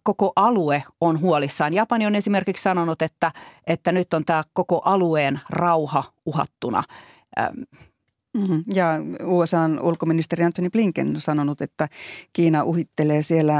Koko 0.02 0.32
alue 0.36 0.84
on 1.00 1.20
huolissaan. 1.20 1.74
Japani 1.74 2.06
on 2.06 2.14
esimerkiksi 2.14 2.62
sanonut, 2.62 3.02
että, 3.02 3.32
että 3.66 3.92
nyt 3.92 4.14
on 4.14 4.24
tämä 4.24 4.42
koko 4.52 4.80
alueen 4.84 5.40
rauha 5.50 6.04
uhattuna. 6.26 6.82
Mm-hmm. 8.34 8.64
Ja 8.74 8.86
USAn 9.24 9.80
ulkoministeri 9.80 10.44
Anthony 10.44 10.70
Blinken 10.70 11.08
on 11.08 11.20
sanonut, 11.20 11.60
että 11.62 11.88
Kiina 12.32 12.62
uhittelee 12.62 13.22
siellä 13.22 13.54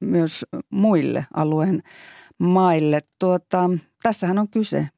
myös 0.00 0.46
muille 0.70 1.26
alueen 1.34 1.82
maille. 2.38 3.00
Tuota, 3.18 3.70
tässähän 4.02 4.38
on 4.38 4.48
kyse 4.48 4.88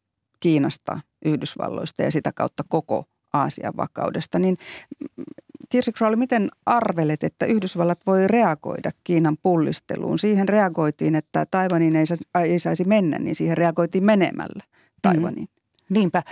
Kiinasta, 0.40 1.00
Yhdysvalloista 1.24 2.02
ja 2.02 2.10
sitä 2.10 2.32
kautta 2.32 2.64
koko 2.68 3.04
Aasian 3.32 3.76
vakaudesta. 3.76 4.38
Niin 4.38 4.56
Kirsi 5.68 5.92
Crowley, 5.92 6.16
miten 6.16 6.48
arvelet, 6.66 7.24
että 7.24 7.46
Yhdysvallat 7.46 8.00
voi 8.06 8.28
reagoida 8.28 8.90
Kiinan 9.04 9.36
pullisteluun? 9.42 10.18
Siihen 10.18 10.48
reagoitiin, 10.48 11.14
että 11.14 11.46
Taiwanin 11.50 11.96
ei, 11.96 12.04
ei 12.44 12.58
saisi 12.58 12.84
mennä, 12.84 13.18
niin 13.18 13.34
siihen 13.34 13.56
reagoitiin 13.56 14.04
menemällä 14.04 14.64
Taiwaniin. 15.02 15.48
Mm. 15.50 15.94
Niinpä. 15.94 16.22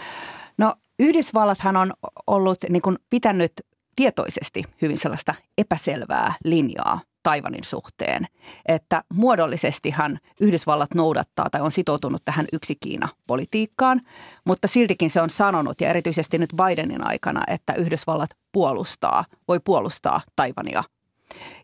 No 0.58 0.74
Yhdysvallathan 0.98 1.76
on 1.76 1.92
ollut 2.26 2.58
niin 2.68 2.82
kuin 2.82 2.96
pitänyt 3.10 3.52
tietoisesti 3.96 4.62
hyvin 4.82 4.98
sellaista 4.98 5.34
epäselvää 5.58 6.34
linjaa 6.44 7.00
Taivanin 7.28 7.64
suhteen. 7.64 8.26
Että 8.66 9.02
muodollisestihan 9.14 10.18
Yhdysvallat 10.40 10.94
noudattaa 10.94 11.50
tai 11.50 11.60
on 11.60 11.72
sitoutunut 11.72 12.22
tähän 12.24 12.46
yksi 12.52 12.74
Kiina-politiikkaan, 12.80 14.00
mutta 14.44 14.68
siltikin 14.68 15.10
se 15.10 15.20
on 15.20 15.30
sanonut 15.30 15.80
ja 15.80 15.88
erityisesti 15.88 16.38
nyt 16.38 16.50
Bidenin 16.56 17.08
aikana, 17.08 17.42
että 17.46 17.72
Yhdysvallat 17.74 18.30
puolustaa, 18.52 19.24
voi 19.48 19.60
puolustaa 19.64 20.20
Taivania. 20.36 20.82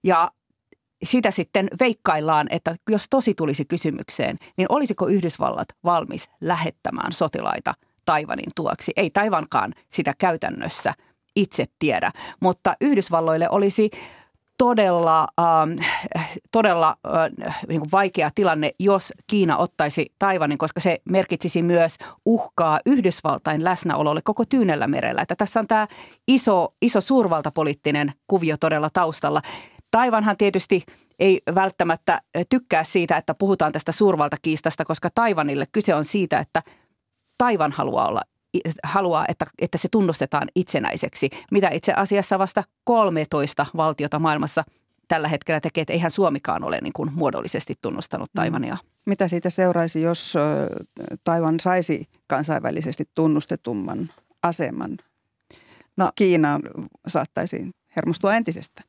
Ja 0.03 0.31
sitä 1.05 1.31
sitten 1.31 1.69
veikkaillaan, 1.81 2.47
että 2.51 2.77
jos 2.91 3.07
tosi 3.11 3.35
tulisi 3.35 3.65
kysymykseen, 3.65 4.37
niin 4.57 4.67
olisiko 4.69 5.07
Yhdysvallat 5.07 5.69
valmis 5.85 6.29
lähettämään 6.41 7.13
sotilaita 7.13 7.75
Taivanin 8.05 8.53
tuoksi. 8.55 8.93
Ei 8.97 9.11
Taivankaan 9.11 9.75
sitä 9.87 10.15
käytännössä 10.19 10.95
itse 11.37 11.65
tiedä, 11.79 12.13
mutta 12.41 12.77
Yhdysvalloille 12.81 13.49
olisi 13.51 13.91
todella, 14.59 15.29
äh, 15.41 16.31
todella 16.53 16.97
äh, 17.47 17.59
niin 17.69 17.81
kuin 17.81 17.91
vaikea 17.93 18.31
tilanne, 18.35 18.71
jos 18.79 19.13
Kiina 19.27 19.57
ottaisi 19.57 20.13
Taivanin, 20.19 20.59
koska 20.59 20.81
se 20.81 21.01
merkitsisi 21.05 21.63
myös 21.63 21.97
uhkaa 22.27 22.81
Yhdysvaltain 22.87 23.65
läsnäololle 23.65 24.21
koko 24.25 24.45
Tyynellä 24.45 24.87
merellä. 24.87 25.23
Että 25.23 25.37
tässä 25.37 25.61
on 25.61 25.67
tämä 25.67 25.89
iso, 26.29 26.75
iso 26.83 27.01
suurvaltapoliittinen 27.01 28.13
kuvio 28.27 28.57
todella 28.61 28.91
taustalla. 28.93 29.43
Taivanhan 29.91 30.37
tietysti 30.37 30.83
ei 31.19 31.41
välttämättä 31.55 32.21
tykkää 32.49 32.85
siitä, 32.85 33.17
että 33.17 33.35
puhutaan 33.35 33.73
tästä 33.73 33.93
suurvaltakiistasta, 33.93 34.85
koska 34.85 35.09
Taivanille 35.15 35.67
kyse 35.73 35.95
on 35.95 36.05
siitä, 36.05 36.39
että 36.39 36.63
Taivan 37.39 37.73
haluaa 37.73 38.09
olla 38.09 38.23
haluaa, 38.83 39.25
että, 39.29 39.47
että 39.59 39.79
se 39.79 39.89
tunnustetaan 39.89 40.49
itsenäiseksi, 40.55 41.31
mitä 41.51 41.69
itse 41.73 41.93
asiassa 41.93 42.39
vasta 42.39 42.65
13 42.85 43.67
valtiota 43.77 44.19
maailmassa 44.19 44.65
tällä 45.09 45.29
hetkellä 45.29 45.61
tekee, 45.61 45.83
että 45.83 45.93
eihän 45.93 46.11
Suomikaan 46.11 46.65
ole 46.65 46.79
niin 46.83 46.93
kuin 46.93 47.11
muodollisesti 47.15 47.75
tunnustanut 47.83 48.31
mm. 48.35 48.37
Taivania. 48.37 48.77
Mitä 49.07 49.29
siitä 49.29 49.51
seuraisi, 49.51 50.03
jos 50.03 50.35
Taivan 51.25 51.61
saisi 51.61 52.09
kansainvälisesti 52.27 53.05
tunnustetumman 53.15 54.11
aseman? 54.43 54.97
No, 55.97 56.13
Kiina 56.15 56.61
saattaisi 57.09 57.71
hermostua 57.97 58.35
entisestä. 58.35 58.83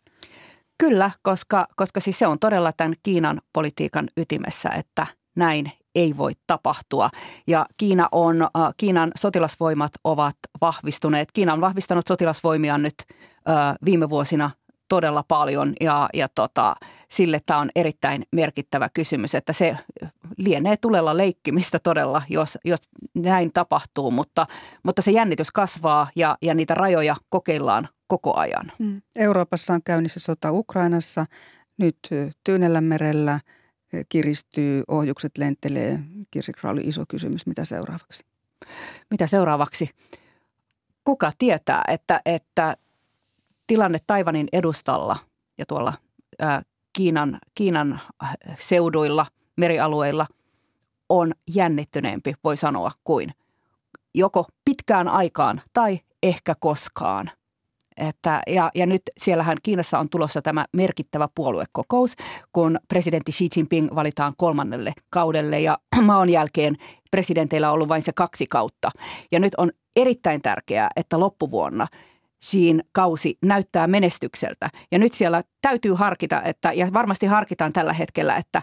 Kyllä, 0.77 1.11
koska, 1.21 1.67
koska 1.75 1.99
siis 1.99 2.19
se 2.19 2.27
on 2.27 2.39
todella 2.39 2.71
tämän 2.73 2.93
Kiinan 3.03 3.41
politiikan 3.53 4.09
ytimessä, 4.17 4.69
että 4.69 5.07
näin 5.35 5.71
ei 5.95 6.17
voi 6.17 6.31
tapahtua. 6.47 7.09
Ja 7.47 7.65
Kiina 7.77 8.09
on, 8.11 8.41
äh, 8.41 8.49
Kiinan 8.77 9.11
sotilasvoimat 9.17 9.91
ovat 10.03 10.35
vahvistuneet. 10.61 11.31
Kiina 11.31 11.53
on 11.53 11.61
vahvistanut 11.61 12.07
sotilasvoimia 12.07 12.77
nyt 12.77 12.95
äh, 13.49 13.75
viime 13.85 14.09
vuosina 14.09 14.49
todella 14.89 15.23
paljon 15.27 15.73
ja, 15.81 16.09
ja 16.13 16.27
tota, 16.35 16.75
sille 17.09 17.39
tämä 17.45 17.59
on 17.59 17.69
erittäin 17.75 18.25
merkittävä 18.31 18.89
kysymys, 18.93 19.35
että 19.35 19.53
se 19.53 19.77
lienee 20.37 20.77
tulella 20.77 21.17
leikkimistä 21.17 21.79
todella, 21.79 22.21
jos, 22.29 22.57
jos 22.65 22.79
näin 23.13 23.53
tapahtuu, 23.53 24.11
mutta, 24.11 24.47
mutta 24.83 25.01
se 25.01 25.11
jännitys 25.11 25.51
kasvaa 25.51 26.07
ja, 26.15 26.37
ja 26.41 26.53
niitä 26.53 26.73
rajoja 26.73 27.15
kokeillaan 27.29 27.87
koko 28.07 28.35
ajan. 28.35 28.71
Mm. 28.79 29.01
Euroopassa 29.15 29.73
on 29.73 29.83
käynnissä 29.85 30.19
sota 30.19 30.51
Ukrainassa, 30.51 31.25
nyt 31.77 31.97
Tyynellä 32.43 32.81
merellä– 32.81 33.39
kiristyy, 34.09 34.83
ohjukset 34.87 35.37
lentelee. 35.37 35.99
Kirsi 36.31 36.51
Crowley, 36.51 36.83
iso 36.85 37.03
kysymys, 37.07 37.45
mitä 37.47 37.65
seuraavaksi? 37.65 38.25
Mitä 39.09 39.27
seuraavaksi? 39.27 39.89
Kuka 41.03 41.31
tietää, 41.37 41.83
että, 41.87 42.21
että 42.25 42.77
tilanne 43.67 43.97
Taivanin 44.07 44.47
edustalla 44.53 45.17
ja 45.57 45.65
tuolla 45.65 45.93
ää, 46.39 46.61
Kiinan, 46.93 47.39
Kiinan 47.55 48.01
seuduilla, 48.57 49.25
merialueilla 49.57 50.27
on 51.09 51.33
jännittyneempi, 51.55 52.33
voi 52.43 52.57
sanoa, 52.57 52.91
kuin 53.03 53.31
joko 54.13 54.45
pitkään 54.65 55.07
aikaan 55.07 55.61
tai 55.73 55.99
ehkä 56.23 56.53
koskaan– 56.59 57.31
että, 57.97 58.41
ja, 58.47 58.71
ja 58.75 58.85
nyt 58.85 59.01
siellähän 59.17 59.57
Kiinassa 59.63 59.99
on 59.99 60.09
tulossa 60.09 60.41
tämä 60.41 60.65
merkittävä 60.73 61.29
puoluekokous, 61.35 62.15
kun 62.53 62.79
presidentti 62.87 63.31
Xi 63.31 63.49
Jinping 63.55 63.95
valitaan 63.95 64.33
kolmannelle 64.37 64.93
kaudelle 65.09 65.59
ja 65.59 65.77
maon 66.01 66.29
jälkeen 66.29 66.75
presidenteillä 67.11 67.67
on 67.67 67.73
ollut 67.73 67.89
vain 67.89 68.01
se 68.01 68.13
kaksi 68.13 68.45
kautta. 68.49 68.91
Ja 69.31 69.39
nyt 69.39 69.53
on 69.57 69.71
erittäin 69.95 70.41
tärkeää, 70.41 70.89
että 70.95 71.19
loppuvuonna 71.19 71.87
Xiin 72.45 72.83
kausi 72.91 73.37
näyttää 73.45 73.87
menestykseltä. 73.87 74.69
Ja 74.91 74.99
nyt 74.99 75.13
siellä 75.13 75.43
täytyy 75.61 75.93
harkita, 75.93 76.41
että, 76.41 76.73
ja 76.73 76.93
varmasti 76.93 77.25
harkitaan 77.25 77.73
tällä 77.73 77.93
hetkellä, 77.93 78.35
että, 78.35 78.61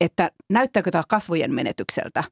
että 0.00 0.30
näyttääkö 0.48 0.90
tämä 0.90 1.04
kasvojen 1.08 1.54
menetykseltä, 1.54 2.24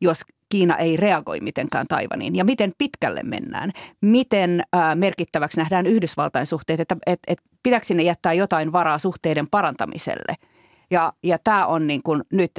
jos 0.00 0.22
Kiina 0.48 0.76
ei 0.76 0.96
reagoi 0.96 1.40
mitenkään 1.40 1.86
Taivaniin 1.88 2.36
ja 2.36 2.44
miten 2.44 2.72
pitkälle 2.78 3.22
mennään. 3.22 3.70
Miten 4.00 4.62
merkittäväksi 4.94 5.60
nähdään 5.60 5.86
Yhdysvaltain 5.86 6.46
suhteet, 6.46 6.80
että 6.80 6.96
et, 7.06 7.20
et, 7.26 7.38
pitääkö 7.62 7.86
sinne 7.86 8.02
jättää 8.02 8.32
jotain 8.32 8.72
varaa 8.72 8.98
suhteiden 8.98 9.46
parantamiselle. 9.50 10.34
Ja, 10.90 11.12
ja 11.22 11.38
tämä 11.44 11.66
on 11.66 11.86
niin 11.86 12.02
kuin 12.02 12.22
nyt 12.32 12.50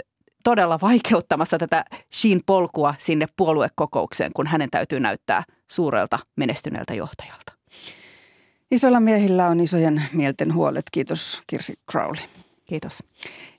todella 0.43 0.79
vaikeuttamassa 0.87 1.57
tätä 1.57 1.85
Shin 2.13 2.41
polkua 2.45 2.95
sinne 2.97 3.25
puoluekokoukseen, 3.37 4.31
kun 4.33 4.47
hänen 4.47 4.69
täytyy 4.69 4.99
näyttää 4.99 5.43
suurelta 5.67 6.19
menestyneeltä 6.35 6.93
johtajalta. 6.93 7.53
Isolla 8.71 8.99
miehillä 8.99 9.47
on 9.47 9.59
isojen 9.59 10.03
mielten 10.13 10.53
huolet. 10.53 10.85
Kiitos 10.91 11.43
Kirsi 11.47 11.73
Crowley. 11.91 12.23
Kiitos. 12.67 13.03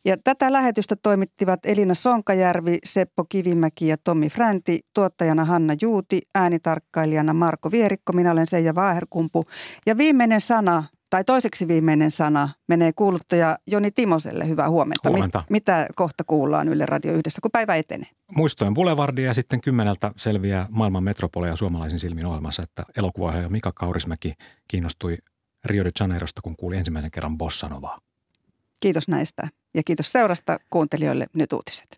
Ja 0.04 0.16
tätä 0.24 0.52
lähetystä 0.52 0.96
toimittivat 1.02 1.66
Elina 1.66 1.94
Sonkajärvi, 1.94 2.78
Seppo 2.84 3.24
Kivimäki 3.28 3.88
ja 3.88 3.96
Tommi 4.04 4.28
Fränti, 4.28 4.78
tuottajana 4.94 5.44
Hanna 5.44 5.74
Juuti, 5.82 6.22
äänitarkkailijana 6.34 7.34
Marko 7.34 7.70
Vierikko, 7.70 8.12
minä 8.12 8.32
olen 8.32 8.46
Seija 8.46 8.74
Vaaherkumpu. 8.74 9.44
Ja 9.86 9.96
viimeinen 9.96 10.40
sana, 10.40 10.84
tai 11.11 11.24
toiseksi 11.24 11.68
viimeinen 11.68 12.11
sana, 12.11 12.48
menee 12.68 12.92
kuuluttaja 12.92 13.59
Joni 13.66 13.90
Timoselle. 13.90 14.48
Hyvää 14.48 14.70
huomenta. 14.70 15.09
Huomenta. 15.09 15.38
Mit, 15.38 15.50
mitä 15.50 15.86
kohta 15.94 16.24
kuullaan 16.24 16.68
Yle 16.68 16.86
Radio 16.86 17.12
yhdessä, 17.12 17.40
kun 17.42 17.50
päivä 17.52 17.76
etenee? 17.76 18.09
Muistojen 18.36 18.74
Boulevardia 18.74 19.26
ja 19.26 19.34
sitten 19.34 19.61
kymmeneltä 19.61 20.12
selviää 20.16 20.66
maailman 20.70 21.04
metropoleja 21.04 21.56
suomalaisin 21.56 22.00
silmin 22.00 22.26
ohjelmassa, 22.26 22.62
että 22.62 22.84
elokuvaohjaaja 22.96 23.48
Mika 23.48 23.72
Kaurismäki 23.72 24.34
kiinnostui 24.68 25.16
Rio 25.64 25.84
de 25.84 25.90
Janeirosta, 26.00 26.42
kun 26.42 26.56
kuuli 26.56 26.76
ensimmäisen 26.76 27.11
kerran 27.11 27.38
Bossanovaa. 27.38 27.98
Kiitos 28.81 29.09
näistä 29.09 29.49
ja 29.74 29.83
kiitos 29.83 30.12
seurasta 30.12 30.59
kuuntelijoille 30.70 31.26
nyt 31.35 31.53
uutiset. 31.53 31.97